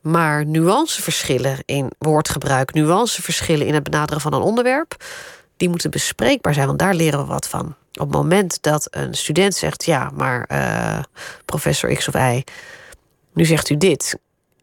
Maar 0.01 0.47
nuanceverschillen 0.47 1.59
in 1.65 1.93
woordgebruik, 1.99 2.75
nuanceverschillen 2.75 3.67
in 3.67 3.75
het 3.75 3.83
benaderen 3.83 4.21
van 4.21 4.33
een 4.33 4.41
onderwerp, 4.41 5.05
die 5.57 5.69
moeten 5.69 5.91
bespreekbaar 5.91 6.55
zijn, 6.55 6.67
want 6.67 6.79
daar 6.79 6.95
leren 6.95 7.19
we 7.19 7.25
wat 7.25 7.49
van. 7.49 7.67
Op 7.93 8.07
het 8.07 8.11
moment 8.17 8.63
dat 8.63 8.89
een 8.91 9.15
student 9.15 9.55
zegt: 9.55 9.85
Ja, 9.85 10.11
maar 10.15 10.45
eh, 10.45 11.03
professor 11.45 11.95
X 11.95 12.09
of 12.09 12.15
Y, 12.15 12.45
nu 13.33 13.45
zegt 13.45 13.71
u 13.71 13.77
dit. 13.77 14.19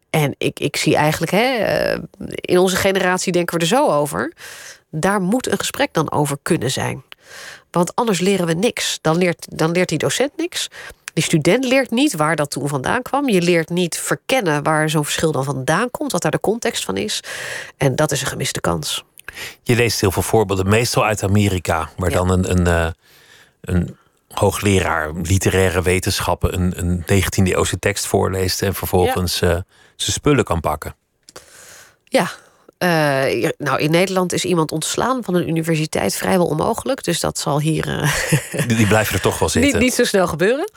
En 0.10 0.36
ik, 0.38 0.60
ik 0.60 0.76
zie 0.76 0.96
eigenlijk, 0.96 1.32
hè, 1.32 1.56
eh, 1.56 2.00
in 2.36 2.58
onze 2.58 2.76
generatie 2.76 3.32
denken 3.32 3.56
we 3.56 3.62
er 3.62 3.68
zo 3.68 3.90
over. 3.90 4.34
Daar 4.90 5.22
moet 5.22 5.48
een 5.48 5.58
gesprek 5.58 5.94
dan 5.94 6.12
over 6.12 6.38
kunnen 6.42 6.72
zijn. 6.72 7.04
Want 7.72 7.96
anders 7.96 8.20
leren 8.20 8.46
we 8.46 8.54
niks. 8.54 9.00
Dan 9.02 9.18
leert, 9.18 9.48
dan 9.50 9.72
leert 9.72 9.90
die 9.90 9.98
docent 9.98 10.32
niks. 10.38 10.70
Die 11.14 11.24
student 11.24 11.66
leert 11.66 11.92
niet 11.92 12.16
waar 12.16 12.36
dat 12.36 12.52
toen 12.52 12.68
vandaan 12.68 13.02
kwam. 13.02 13.30
Je 13.30 13.42
leert 13.42 13.70
niet 13.70 13.98
verkennen 13.98 14.64
waar 14.64 14.90
zo'n 14.90 15.04
verschil 15.04 15.32
dan 15.32 15.44
vandaan 15.44 15.92
komt, 15.92 16.12
wat 16.12 16.22
daar 16.22 16.32
de 16.32 16.40
context 16.40 16.86
van 16.86 16.98
is. 16.98 17.24
En 17.78 17.96
dat 17.96 18.12
is 18.12 18.22
een 18.22 18.28
gemiste 18.28 18.62
kans. 18.62 19.04
Je 19.64 19.76
leest 19.76 20.02
heel 20.02 20.12
veel 20.12 20.22
voorbeelden, 20.22 20.70
meestal 20.70 21.06
uit 21.06 21.24
Amerika, 21.24 21.90
waar 21.98 22.10
dan 22.12 22.30
een, 22.30 22.52
een, 22.52 22.68
eh, 22.68 22.88
een 23.62 23.98
hoogleraar 24.30 25.12
literaire 25.22 25.82
wetenschappen 25.82 26.54
een, 26.54 26.74
een 26.76 27.04
19e 27.06 27.44
eeuwse 27.56 27.80
tekst 27.80 28.06
voorleest 28.06 28.62
en 28.62 28.74
vervolgens 28.76 29.42
eh, 29.42 29.50
zijn 29.96 30.12
spullen 30.14 30.44
kan 30.44 30.60
pakken. 30.60 30.96
Ja. 32.04 32.30
eh, 32.78 33.24
hier- 33.24 33.54
nou, 33.58 33.80
in 33.80 33.92
Nederland 33.92 34.34
is 34.34 34.46
iemand 34.46 34.72
ontslaan 34.72 35.24
van 35.24 35.36
een 35.36 35.48
universiteit 35.50 36.16
vrijwel 36.16 36.46
onmogelijk. 36.48 37.04
Dus 37.04 37.20
dat 37.20 37.40
zal 37.40 37.60
hier 37.60 38.12
Die, 38.52 38.76
die 38.76 38.88
blijven 38.88 39.16
er 39.16 39.22
toch 39.22 39.40
wel 39.40 39.50
zitten. 39.56 39.72
niet, 39.72 39.82
niet 39.82 39.94
zo 39.94 40.04
snel 40.04 40.28
gebeuren. 40.28 40.70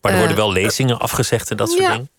maar 0.00 0.12
er 0.12 0.18
worden 0.18 0.36
wel 0.36 0.52
lezingen 0.52 0.98
afgezegd 0.98 1.50
en 1.50 1.56
dat 1.56 1.68
soort 1.68 1.80
ja. 1.82 1.92
dingen. 1.92 2.10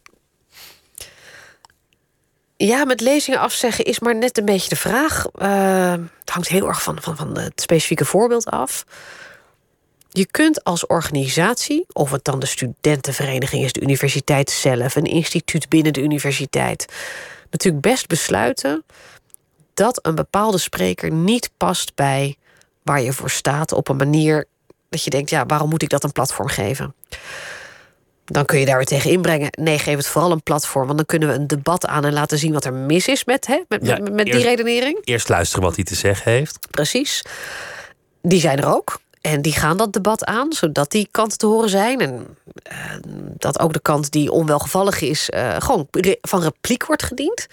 Ja, 2.61 2.85
met 2.85 3.01
lezingen 3.01 3.39
afzeggen 3.39 3.85
is 3.85 3.99
maar 3.99 4.15
net 4.15 4.37
een 4.37 4.45
beetje 4.45 4.69
de 4.69 4.75
vraag. 4.75 5.25
Eh, 5.25 5.91
het 6.19 6.29
hangt 6.29 6.47
heel 6.47 6.67
erg 6.67 6.83
van, 6.83 7.01
van, 7.01 7.15
van 7.15 7.37
het 7.37 7.61
specifieke 7.61 8.05
voorbeeld 8.05 8.45
af. 8.45 8.85
Je 10.09 10.25
kunt 10.25 10.63
als 10.63 10.87
organisatie, 10.87 11.85
of 11.93 12.11
het 12.11 12.23
dan 12.23 12.39
de 12.39 12.45
studentenvereniging 12.45 13.63
is, 13.63 13.73
de 13.73 13.81
universiteit 13.81 14.49
zelf, 14.49 14.95
een 14.95 15.03
instituut 15.03 15.69
binnen 15.69 15.93
de 15.93 16.01
universiteit, 16.01 16.85
natuurlijk 17.51 17.83
best 17.83 18.07
besluiten 18.07 18.83
dat 19.73 19.99
een 20.01 20.15
bepaalde 20.15 20.57
spreker 20.57 21.11
niet 21.11 21.49
past 21.57 21.95
bij 21.95 22.35
waar 22.83 23.01
je 23.01 23.13
voor 23.13 23.29
staat 23.29 23.71
op 23.71 23.87
een 23.87 23.97
manier 23.97 24.45
dat 24.89 25.03
je 25.03 25.09
denkt, 25.09 25.29
ja, 25.29 25.45
waarom 25.45 25.69
moet 25.69 25.81
ik 25.81 25.89
dat 25.89 26.03
een 26.03 26.11
platform 26.11 26.47
geven? 26.47 26.95
Dan 28.31 28.45
kun 28.45 28.59
je 28.59 28.65
daar 28.65 28.77
weer 28.77 28.85
tegen 28.85 29.11
inbrengen. 29.11 29.49
Nee, 29.51 29.79
geef 29.79 29.97
het 29.97 30.07
vooral 30.07 30.31
een 30.31 30.43
platform. 30.43 30.85
Want 30.85 30.97
dan 30.97 31.05
kunnen 31.05 31.27
we 31.29 31.33
een 31.33 31.47
debat 31.47 31.85
aan 31.85 32.05
en 32.05 32.13
laten 32.13 32.37
zien 32.37 32.53
wat 32.53 32.65
er 32.65 32.73
mis 32.73 33.07
is 33.07 33.25
met, 33.25 33.47
hè, 33.47 33.59
met, 33.67 33.85
Ja, 33.85 33.97
met, 33.97 34.13
met 34.13 34.25
die 34.25 34.41
redenering. 34.41 34.99
Eerst 35.03 35.29
luisteren 35.29 35.63
wat 35.63 35.75
hij 35.75 35.83
te 35.83 35.95
zeggen 35.95 36.31
heeft. 36.31 36.67
Precies. 36.71 37.21
Die 38.21 38.39
zijn 38.39 38.57
er 38.57 38.75
ook. 38.75 38.99
En 39.21 39.41
die 39.41 39.53
gaan 39.53 39.77
dat 39.77 39.93
debat 39.93 40.25
aan, 40.25 40.53
zodat 40.53 40.91
die 40.91 41.07
kanten 41.11 41.37
te 41.37 41.45
horen 41.45 41.69
zijn. 41.69 41.99
En 41.99 42.37
eh, 42.63 42.77
dat 43.37 43.59
ook 43.59 43.73
de 43.73 43.79
kant 43.81 44.11
die 44.11 44.31
onwelgevallig 44.31 45.01
is, 45.01 45.29
eh, 45.29 45.55
gewoon 45.59 45.87
re- 45.91 46.17
van 46.21 46.41
repliek 46.41 46.85
wordt 46.85 47.03
gediend. 47.03 47.47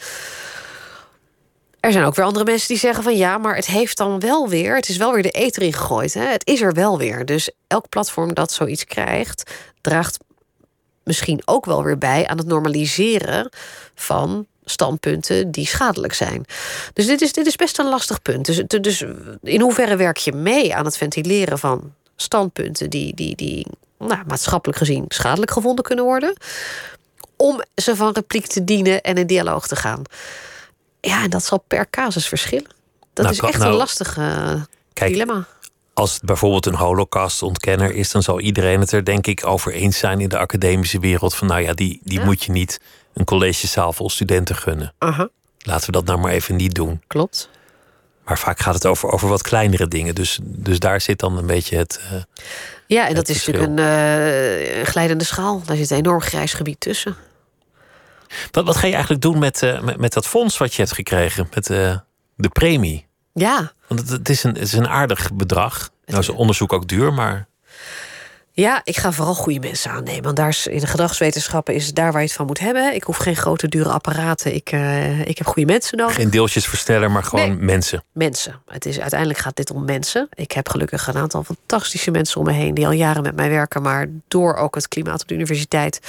Er 1.80 1.92
zijn 1.92 2.04
ook 2.04 2.14
weer 2.14 2.24
andere 2.24 2.44
mensen 2.44 2.68
die 2.68 2.78
zeggen 2.78 3.02
van 3.02 3.16
ja, 3.16 3.38
maar 3.38 3.54
het 3.54 3.66
heeft 3.66 3.96
dan 3.96 4.20
wel 4.20 4.48
weer, 4.48 4.74
het 4.76 4.88
is 4.88 4.96
wel 4.96 5.12
weer 5.12 5.22
de 5.22 5.30
eter 5.30 5.62
ingegooid. 5.62 6.14
Hè? 6.14 6.24
Het 6.26 6.46
is 6.46 6.60
er 6.60 6.72
wel 6.72 6.98
weer. 6.98 7.24
Dus 7.24 7.50
elk 7.66 7.88
platform 7.88 8.34
dat 8.34 8.52
zoiets 8.52 8.84
krijgt, 8.84 9.50
draagt 9.80 10.18
misschien 11.06 11.42
ook 11.44 11.64
wel 11.64 11.84
weer 11.84 11.98
bij 11.98 12.26
aan 12.26 12.38
het 12.38 12.46
normaliseren 12.46 13.48
van 13.94 14.46
standpunten 14.64 15.50
die 15.50 15.66
schadelijk 15.66 16.12
zijn. 16.12 16.44
Dus 16.92 17.06
dit 17.06 17.20
is, 17.20 17.32
dit 17.32 17.46
is 17.46 17.56
best 17.56 17.78
een 17.78 17.88
lastig 17.88 18.22
punt. 18.22 18.44
Dus, 18.46 18.62
dus 18.80 19.04
in 19.42 19.60
hoeverre 19.60 19.96
werk 19.96 20.16
je 20.16 20.32
mee 20.32 20.74
aan 20.74 20.84
het 20.84 20.96
ventileren 20.96 21.58
van 21.58 21.92
standpunten 22.16 22.90
die, 22.90 23.14
die, 23.14 23.36
die 23.36 23.66
nou, 23.98 24.20
maatschappelijk 24.26 24.78
gezien 24.78 25.04
schadelijk 25.08 25.50
gevonden 25.50 25.84
kunnen 25.84 26.04
worden, 26.04 26.36
om 27.36 27.62
ze 27.74 27.96
van 27.96 28.12
repliek 28.12 28.46
te 28.46 28.64
dienen 28.64 29.02
en 29.02 29.16
in 29.16 29.26
dialoog 29.26 29.66
te 29.66 29.76
gaan? 29.76 30.02
Ja, 31.00 31.22
en 31.22 31.30
dat 31.30 31.44
zal 31.44 31.64
per 31.68 31.90
casus 31.90 32.28
verschillen. 32.28 32.70
Dat 33.12 33.24
Nou, 33.24 33.36
is 33.36 33.42
echt 33.42 33.58
nou, 33.58 33.70
een 33.70 33.76
lastig 33.76 34.16
eh, 34.16 34.62
Kijk, 34.92 35.10
dilemma. 35.10 35.46
Als 35.98 36.12
het 36.14 36.22
bijvoorbeeld 36.22 36.66
een 36.66 36.74
holocaust-ontkenner 36.74 37.94
is, 37.94 38.10
dan 38.10 38.22
zal 38.22 38.40
iedereen 38.40 38.80
het 38.80 38.92
er 38.92 39.04
denk 39.04 39.26
ik 39.26 39.46
over 39.46 39.72
eens 39.72 39.98
zijn 39.98 40.20
in 40.20 40.28
de 40.28 40.38
academische 40.38 40.98
wereld. 40.98 41.34
Van 41.34 41.46
nou 41.48 41.60
ja, 41.62 41.72
die, 41.74 42.00
die 42.02 42.18
Ja. 42.18 42.24
moet 42.24 42.42
je 42.44 42.52
niet 42.52 42.80
een 43.14 43.24
collegezaal 43.24 43.92
vol 43.92 44.10
studenten 44.10 44.56
gunnen. 44.56 44.94
Aha, 44.98 45.28
Laten 45.58 45.86
we 45.86 45.92
dat 45.92 46.04
nou 46.04 46.18
maar 46.18 46.32
even 46.32 46.56
niet 46.56 46.74
doen. 46.74 47.02
klopt. 47.06 47.50
Maar 48.24 48.38
vaak 48.38 48.58
gaat 48.58 48.74
het 48.74 48.86
over, 48.86 49.10
over 49.10 49.28
wat 49.28 49.42
kleinere 49.42 49.88
dingen. 49.88 50.14
Dus, 50.14 50.38
dus 50.42 50.78
daar 50.78 51.00
zit 51.00 51.18
dan 51.18 51.38
een 51.38 51.46
beetje 51.46 51.76
het. 51.76 52.00
eh, 52.10 52.22
Ja, 52.86 53.00
en 53.00 53.06
Het 53.06 53.16
dat 53.16 53.28
is 53.28 53.46
natuurlijk 53.46 53.72
een, 53.72 53.78
eh, 53.78 54.78
een 54.78 54.86
glijdende 54.86 55.24
schaal. 55.24 55.62
Daar 55.64 55.76
zit 55.76 55.90
een 55.90 55.96
enorm 55.96 56.20
grijs 56.20 56.52
gebied 56.52 56.80
tussen. 56.80 57.16
Wat, 58.50 58.64
wat 58.64 58.76
ga 58.76 58.86
je 58.86 58.92
eigenlijk 58.92 59.22
doen 59.22 59.38
met, 59.38 59.62
eh, 59.62 59.80
met, 59.82 59.96
met 59.96 60.12
dat 60.12 60.26
fonds 60.26 60.56
wat 60.58 60.74
je 60.74 60.82
hebt 60.82 60.94
gekregen? 60.94 61.48
Met 61.54 61.66
de 61.66 62.48
premie? 62.52 63.06
Ja, 63.32 63.72
Want 63.88 64.08
het, 64.08 64.28
is 64.28 64.42
een, 64.44 64.52
het 64.54 64.62
is 64.62 64.72
een 64.72 64.88
aardig 64.88 65.32
bedrag. 65.32 65.90
Nou 66.06 66.20
is 66.20 66.28
onderzoek 66.28 66.72
ook 66.72 66.88
duur, 66.88 67.12
maar 67.12 67.46
Ja, 68.52 68.80
ik 68.84 68.96
ga 68.96 69.12
vooral 69.12 69.34
goede 69.34 69.58
mensen 69.60 69.90
aannemen. 69.90 70.22
Want 70.22 70.36
daar 70.36 70.48
is, 70.48 70.66
in 70.66 70.78
de 70.80 70.86
gedragswetenschappen 70.86 71.74
is 71.74 71.86
het 71.86 71.94
daar 71.94 72.12
waar 72.12 72.20
je 72.20 72.26
het 72.26 72.36
van 72.36 72.46
moet 72.46 72.58
hebben. 72.58 72.94
Ik 72.94 73.02
hoef 73.02 73.16
geen 73.16 73.36
grote, 73.36 73.68
dure 73.68 73.88
apparaten. 73.88 74.54
Ik, 74.54 74.70
eh, 74.72 75.20
ik 75.20 75.38
heb 75.38 75.46
goede 75.46 75.72
mensen 75.72 75.98
nodig. 75.98 76.14
geen 76.14 76.30
deeltjesversteller, 76.30 77.10
maar 77.10 77.22
gewoon 77.24 77.48
Nee. 77.48 77.58
mensen. 77.58 78.04
Mensen. 78.12 78.60
Het 78.66 78.86
is, 78.86 79.00
uiteindelijk 79.00 79.40
gaat 79.40 79.56
dit 79.56 79.70
om 79.70 79.84
mensen. 79.84 80.28
Ik 80.34 80.52
heb 80.52 80.68
gelukkig 80.68 81.06
een 81.06 81.16
aantal 81.16 81.44
fantastische 81.44 82.10
mensen 82.10 82.40
om 82.40 82.46
me 82.46 82.52
heen... 82.52 82.74
die 82.74 82.86
al 82.86 82.92
jaren 82.92 83.22
met 83.22 83.36
mij 83.36 83.48
werken. 83.48 83.82
Maar 83.82 84.06
door 84.28 84.54
ook 84.54 84.74
het 84.74 84.88
klimaat 84.88 85.22
op 85.22 85.28
de 85.28 85.34
universiteit... 85.34 86.00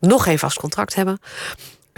nog 0.00 0.22
geen 0.22 0.38
vast 0.38 0.58
contract 0.58 0.94
hebben. 0.94 1.18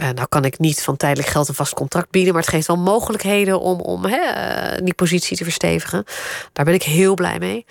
Uh, 0.01 0.09
nou 0.09 0.27
kan 0.29 0.45
ik 0.45 0.59
niet 0.59 0.83
van 0.83 0.97
tijdelijk 0.97 1.29
geld 1.29 1.47
een 1.47 1.53
vast 1.55 1.73
contract 1.73 2.11
bieden, 2.11 2.33
maar 2.33 2.41
het 2.41 2.51
geeft 2.51 2.67
wel 2.67 2.77
mogelijkheden 2.77 3.59
om, 3.59 3.79
om 3.79 4.05
hè, 4.05 4.19
die 4.83 4.93
positie 4.93 5.37
te 5.37 5.43
verstevigen. 5.43 6.03
Daar 6.53 6.65
ben 6.65 6.73
ik 6.73 6.83
heel 6.83 7.13
blij 7.13 7.39
mee. 7.39 7.65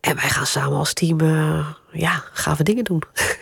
En 0.00 0.16
wij 0.16 0.28
gaan 0.28 0.46
samen 0.46 0.78
als 0.78 0.92
team, 0.92 1.20
uh, 1.20 1.66
ja, 1.92 2.24
gave 2.32 2.62
dingen 2.62 2.84
doen. 2.84 3.02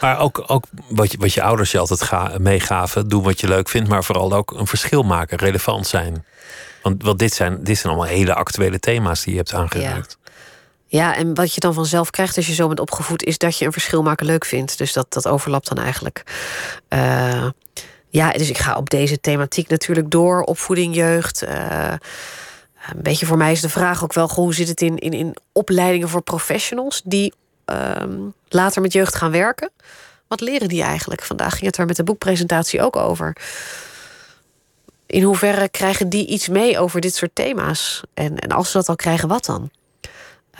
Maar 0.00 0.18
ook, 0.18 0.44
ook 0.46 0.64
wat, 0.88 1.12
je, 1.12 1.18
wat 1.18 1.32
je 1.32 1.42
ouders 1.42 1.70
je 1.70 1.78
altijd 1.78 2.02
ga, 2.02 2.34
meegaven, 2.38 3.08
doen 3.08 3.22
wat 3.22 3.40
je 3.40 3.48
leuk 3.48 3.68
vindt, 3.68 3.88
maar 3.88 4.04
vooral 4.04 4.32
ook 4.32 4.50
een 4.50 4.66
verschil 4.66 5.02
maken, 5.02 5.38
relevant 5.38 5.86
zijn. 5.86 6.24
Want, 6.82 7.02
want 7.02 7.18
dit, 7.18 7.32
zijn, 7.32 7.64
dit 7.64 7.78
zijn 7.78 7.92
allemaal 7.92 8.12
hele 8.12 8.34
actuele 8.34 8.78
thema's 8.78 9.22
die 9.22 9.32
je 9.32 9.38
hebt 9.38 9.54
aangeraakt. 9.54 10.17
Ja. 10.90 11.16
en 11.16 11.34
wat 11.34 11.54
je 11.54 11.60
dan 11.60 11.74
vanzelf 11.74 12.10
krijgt 12.10 12.36
als 12.36 12.46
je 12.46 12.54
zo 12.54 12.66
bent 12.66 12.80
opgevoed, 12.80 13.24
is 13.24 13.38
dat 13.38 13.58
je 13.58 13.64
een 13.64 13.72
verschil 13.72 14.02
maken 14.02 14.26
leuk 14.26 14.44
vindt. 14.44 14.78
Dus 14.78 14.92
dat, 14.92 15.12
dat 15.12 15.28
overlapt 15.28 15.68
dan 15.68 15.78
eigenlijk. 15.84 16.22
Uh, 16.88 17.48
ja, 18.08 18.30
dus 18.30 18.48
ik 18.48 18.58
ga 18.58 18.76
op 18.76 18.90
deze 18.90 19.20
thematiek 19.20 19.68
natuurlijk 19.68 20.10
door. 20.10 20.42
Opvoeding, 20.42 20.94
jeugd. 20.94 21.42
Uh, 21.42 21.92
een 22.92 23.02
beetje 23.02 23.26
voor 23.26 23.36
mij 23.36 23.52
is 23.52 23.60
de 23.60 23.68
vraag 23.68 24.02
ook 24.02 24.12
wel: 24.12 24.30
hoe 24.30 24.54
zit 24.54 24.68
het 24.68 24.80
in, 24.80 24.96
in, 24.96 25.12
in 25.12 25.36
opleidingen 25.52 26.08
voor 26.08 26.22
professionals 26.22 27.02
die 27.04 27.32
Ehm, 27.68 28.20
later 28.48 28.82
met 28.82 28.92
jeugd 28.92 29.14
gaan 29.14 29.30
werken. 29.30 29.70
Wat 30.26 30.40
leren 30.40 30.68
die 30.68 30.82
eigenlijk? 30.82 31.22
Vandaag 31.22 31.52
ging 31.52 31.66
het 31.66 31.76
er 31.76 31.86
met 31.86 31.96
de 31.96 32.04
boekpresentatie 32.04 32.82
ook 32.82 32.96
over. 32.96 33.36
In 35.06 35.22
hoeverre 35.22 35.68
krijgen 35.68 36.08
die 36.08 36.26
iets 36.26 36.48
mee 36.48 36.78
over 36.78 37.00
dit 37.00 37.14
soort 37.14 37.34
thema's? 37.34 38.02
En, 38.14 38.38
en 38.38 38.50
als 38.50 38.70
ze 38.70 38.76
dat 38.76 38.88
al 38.88 38.96
krijgen, 38.96 39.28
wat 39.28 39.44
dan? 39.44 39.70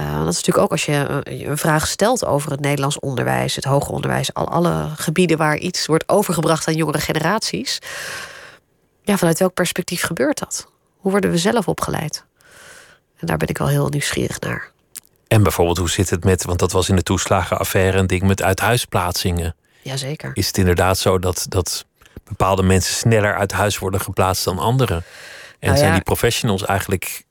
Uh, 0.00 0.18
dat 0.18 0.28
is 0.28 0.36
natuurlijk 0.36 0.58
ook 0.58 0.70
als 0.70 0.84
je 0.84 1.22
een 1.24 1.58
vraag 1.58 1.86
stelt 1.86 2.24
over 2.24 2.50
het 2.50 2.60
Nederlands 2.60 2.98
onderwijs, 2.98 3.54
het 3.54 3.64
hoger 3.64 3.92
onderwijs, 3.92 4.34
al 4.34 4.48
alle 4.48 4.88
gebieden 4.96 5.38
waar 5.38 5.56
iets 5.56 5.86
wordt 5.86 6.08
overgebracht 6.08 6.68
aan 6.68 6.74
jongere 6.74 7.00
generaties. 7.00 7.78
Ja, 9.02 9.16
vanuit 9.16 9.38
welk 9.38 9.54
perspectief 9.54 10.02
gebeurt 10.02 10.38
dat? 10.38 10.68
Hoe 10.96 11.10
worden 11.10 11.30
we 11.30 11.38
zelf 11.38 11.68
opgeleid? 11.68 12.24
En 13.16 13.26
daar 13.26 13.36
ben 13.36 13.48
ik 13.48 13.58
wel 13.58 13.68
heel 13.68 13.88
nieuwsgierig 13.88 14.40
naar. 14.40 14.70
En 15.28 15.42
bijvoorbeeld, 15.42 15.78
hoe 15.78 15.90
zit 15.90 16.10
het 16.10 16.24
met, 16.24 16.44
want 16.44 16.58
dat 16.58 16.72
was 16.72 16.88
in 16.88 16.96
de 16.96 17.02
toeslagenaffaire 17.02 17.98
een 17.98 18.06
ding 18.06 18.22
met 18.22 18.42
uithuisplaatsingen. 18.42 19.54
Jazeker. 19.82 20.30
Is 20.34 20.46
het 20.46 20.58
inderdaad 20.58 20.98
zo 20.98 21.18
dat, 21.18 21.46
dat 21.48 21.84
bepaalde 22.24 22.62
mensen 22.62 22.94
sneller 22.94 23.36
uit 23.36 23.52
huis 23.52 23.78
worden 23.78 24.00
geplaatst 24.00 24.44
dan 24.44 24.58
anderen? 24.58 25.04
En 25.58 25.68
nou 25.68 25.78
zijn 25.78 25.92
die 25.92 26.02
professionals 26.02 26.64
eigenlijk 26.64 27.24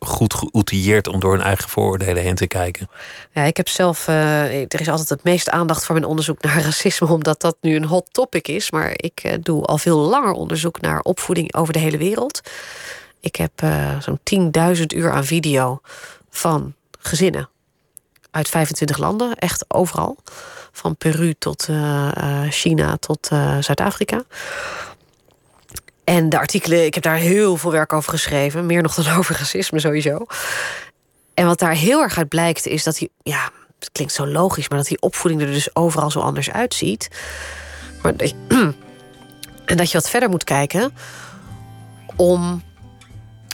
goed 0.00 0.34
geoutilleerd 0.34 1.08
om 1.08 1.20
door 1.20 1.32
hun 1.32 1.42
eigen 1.42 1.68
vooroordelen 1.68 2.22
heen 2.22 2.34
te 2.34 2.46
kijken? 2.46 2.90
Ja, 3.32 3.42
ik 3.42 3.56
heb 3.56 3.68
zelf. 3.68 4.08
Uh, 4.08 4.60
er 4.60 4.80
is 4.80 4.88
altijd 4.88 5.08
het 5.08 5.22
meeste 5.22 5.50
aandacht 5.50 5.84
voor 5.84 5.94
mijn 5.94 6.06
onderzoek 6.06 6.42
naar 6.42 6.62
racisme, 6.62 7.08
omdat 7.18 7.40
dat 7.40 7.56
nu 7.60 7.76
een 7.76 7.84
hot 7.84 8.08
topic 8.12 8.48
is. 8.48 8.70
Maar 8.70 8.92
ik 8.96 9.22
uh, 9.24 9.32
doe 9.40 9.64
al 9.64 9.78
veel 9.78 9.98
langer 9.98 10.32
onderzoek 10.32 10.80
naar 10.80 11.00
opvoeding 11.00 11.54
over 11.54 11.72
de 11.72 11.78
hele 11.78 11.98
wereld. 11.98 12.40
Ik 13.20 13.36
heb 13.36 13.62
uh, 13.64 14.00
zo'n 14.00 14.52
10.000 14.76 14.82
uur 14.86 15.10
aan 15.10 15.24
video 15.24 15.80
van 16.30 16.74
gezinnen. 16.98 17.48
Uit 18.30 18.48
25 18.48 18.98
landen, 18.98 19.36
echt 19.36 19.64
overal. 19.68 20.16
Van 20.72 20.96
Peru 20.96 21.34
tot 21.38 21.68
China 22.48 22.96
tot 22.96 23.26
Zuid-Afrika. 23.60 24.24
En 26.08 26.28
de 26.28 26.38
artikelen, 26.38 26.84
ik 26.84 26.94
heb 26.94 27.02
daar 27.02 27.16
heel 27.16 27.56
veel 27.56 27.70
werk 27.70 27.92
over 27.92 28.10
geschreven. 28.10 28.66
Meer 28.66 28.82
nog 28.82 28.94
dan 28.94 29.16
over 29.18 29.36
racisme 29.38 29.80
sowieso. 29.80 30.26
En 31.34 31.46
wat 31.46 31.58
daar 31.58 31.74
heel 31.74 32.02
erg 32.02 32.18
uit 32.18 32.28
blijkt, 32.28 32.66
is 32.66 32.84
dat 32.84 32.96
die, 32.96 33.10
ja, 33.22 33.50
het 33.78 33.92
klinkt 33.92 34.12
zo 34.12 34.26
logisch, 34.26 34.68
maar 34.68 34.78
dat 34.78 34.86
die 34.86 35.00
opvoeding 35.00 35.42
er 35.42 35.52
dus 35.52 35.76
overal 35.76 36.10
zo 36.10 36.20
anders 36.20 36.50
uitziet. 36.50 37.08
Maar, 38.02 38.14
en 39.64 39.76
dat 39.76 39.90
je 39.90 39.98
wat 39.98 40.10
verder 40.10 40.28
moet 40.28 40.44
kijken 40.44 40.92
om 42.16 42.62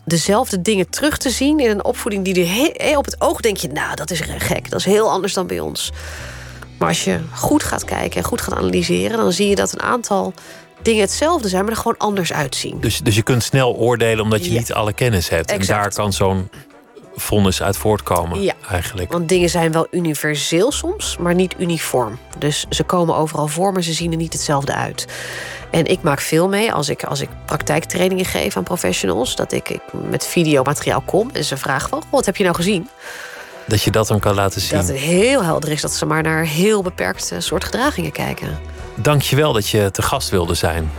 dezelfde 0.05 0.63
dingen 0.63 0.91
terug 0.91 1.17
te 1.17 1.31
zien 1.31 1.59
in 1.59 1.71
een 1.71 1.85
opvoeding 1.85 2.25
die 2.25 2.73
er 2.77 2.97
op 2.97 3.05
het 3.05 3.21
oog 3.21 3.41
denk 3.41 3.57
je, 3.57 3.69
nou, 3.69 3.95
dat 3.95 4.11
is 4.11 4.21
gek, 4.21 4.71
dat 4.71 4.79
is 4.79 4.85
heel 4.85 5.11
anders 5.11 5.33
dan 5.33 5.47
bij 5.47 5.61
ons. 5.61 5.93
Maar 6.79 6.89
als 6.89 7.05
je 7.05 7.21
goed 7.33 7.63
gaat 7.63 7.85
kijken 7.85 8.17
en 8.17 8.29
goed 8.29 8.41
gaat 8.41 8.55
analyseren, 8.55 9.17
dan 9.17 9.33
zie 9.33 9.49
je 9.49 9.55
dat 9.55 9.73
een 9.73 9.83
aantal 9.83 10.35
dingen 10.85 11.01
hetzelfde 11.01 11.49
zijn, 11.49 11.63
maar 11.63 11.73
er 11.73 11.79
gewoon 11.79 11.99
anders 11.99 12.33
uitzien. 12.33 12.81
Dus, 12.81 12.99
dus 12.99 13.15
je 13.15 13.23
kunt 13.23 13.43
snel 13.43 13.75
oordelen 13.75 14.25
omdat 14.25 14.45
je 14.45 14.51
niet 14.51 14.73
alle 14.73 14.93
kennis 14.93 15.29
hebt. 15.29 15.51
En 15.51 15.67
daar 15.67 15.95
kan 15.95 16.13
zo'n 16.13 16.49
vonnis 17.17 17.63
uit 17.63 17.77
voortkomen, 17.77 18.43
ja, 18.43 18.55
eigenlijk. 18.71 19.13
Want 19.13 19.29
dingen 19.29 19.49
zijn 19.49 19.73
wel 19.73 19.87
universeel 19.91 20.73
soms, 20.73 21.17
maar 21.17 21.35
niet 21.35 21.55
uniform. 21.59 22.19
Dus 22.39 22.67
ze 22.69 22.83
komen 22.83 23.17
overal 23.17 23.47
voor, 23.47 23.73
maar 23.73 23.83
ze 23.83 23.93
zien 23.93 24.11
er 24.11 24.17
niet 24.17 24.33
hetzelfde 24.33 24.75
uit. 24.75 25.07
En 25.71 25.85
ik 25.85 26.03
maak 26.03 26.21
veel 26.21 26.49
mee 26.49 26.73
als 26.73 26.89
ik, 26.89 27.05
als 27.05 27.21
ik 27.21 27.29
praktijktrainingen 27.47 28.25
geef 28.25 28.57
aan 28.57 28.63
professionals. 28.63 29.37
Dat 29.37 29.53
ik, 29.53 29.69
ik 29.69 29.81
met 30.09 30.27
videomateriaal 30.27 31.01
kom 31.01 31.31
en 31.33 31.45
ze 31.45 31.57
vragen 31.57 31.89
van... 31.89 32.03
wat 32.11 32.27
heb 32.27 32.37
je 32.37 32.43
nou 32.43 32.57
gezien? 32.57 32.89
Dat 33.67 33.83
je 33.83 33.91
dat 33.91 34.07
dan 34.07 34.21
kan 34.21 34.35
laten 34.35 34.61
zien. 34.61 34.79
Dat 34.79 34.89
het 34.89 34.97
heel 34.97 35.45
helder 35.45 35.71
is 35.71 35.81
dat 35.81 35.93
ze 35.93 36.07
maar 36.07 36.23
naar 36.23 36.45
heel 36.45 36.83
beperkte 36.83 37.41
soort 37.41 37.65
gedragingen 37.65 38.13
kijken. 38.13 38.59
Dank 38.95 39.23
je 39.23 39.37
wel 39.37 39.53
dat 39.53 39.69
je 39.69 39.91
te 39.91 40.03
gast 40.03 40.31
wilde 40.31 40.55
zijn. 40.55 40.91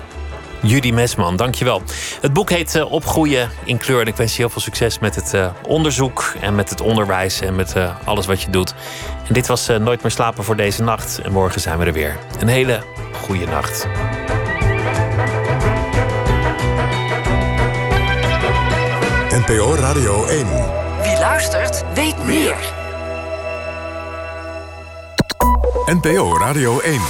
Judy 0.62 0.92
Mesman, 0.92 1.36
dankjewel. 1.36 1.82
Het 2.22 2.34
boek 2.34 2.50
heet 2.50 2.76
uh, 2.76 2.92
Opgroeien 2.92 3.50
in 3.64 3.78
kleur. 3.78 4.02
En 4.02 4.08
ik 4.08 4.16
wens 4.16 4.32
je 4.36 4.38
heel 4.42 4.50
veel 4.50 4.62
succes 4.62 5.00
met 5.00 5.16
het 5.16 5.34
uh, 5.34 5.48
onderzoek 5.68 6.34
en 6.42 6.56
met 6.56 6.70
het 6.70 6.82
onderwijs 6.82 7.42
en 7.42 7.56
met 7.56 7.76
uh, 7.78 7.96
alles 8.04 8.26
wat 8.26 8.42
je 8.42 8.50
doet. 8.50 8.74
En 9.28 9.34
dit 9.34 9.48
was 9.48 9.68
Nooit 9.68 10.02
meer 10.02 10.12
slapen 10.12 10.44
voor 10.44 10.56
deze 10.56 10.84
nacht. 10.84 11.20
En 11.24 11.32
morgen 11.32 11.62
zijn 11.62 11.78
we 11.78 11.86
er 11.86 11.94
weer. 11.94 12.18
Een 12.40 12.48
hele 12.48 12.84
goede 13.22 13.46
nacht. 13.46 13.88
NPO 19.48 19.76
Radio 19.76 20.26
1. 20.26 20.48
Wie 21.02 21.20
luistert, 21.20 21.84
weet 21.94 22.26
meer. 22.26 22.56
NPO 25.86 26.38
Radio 26.38 26.80
1. 26.80 27.02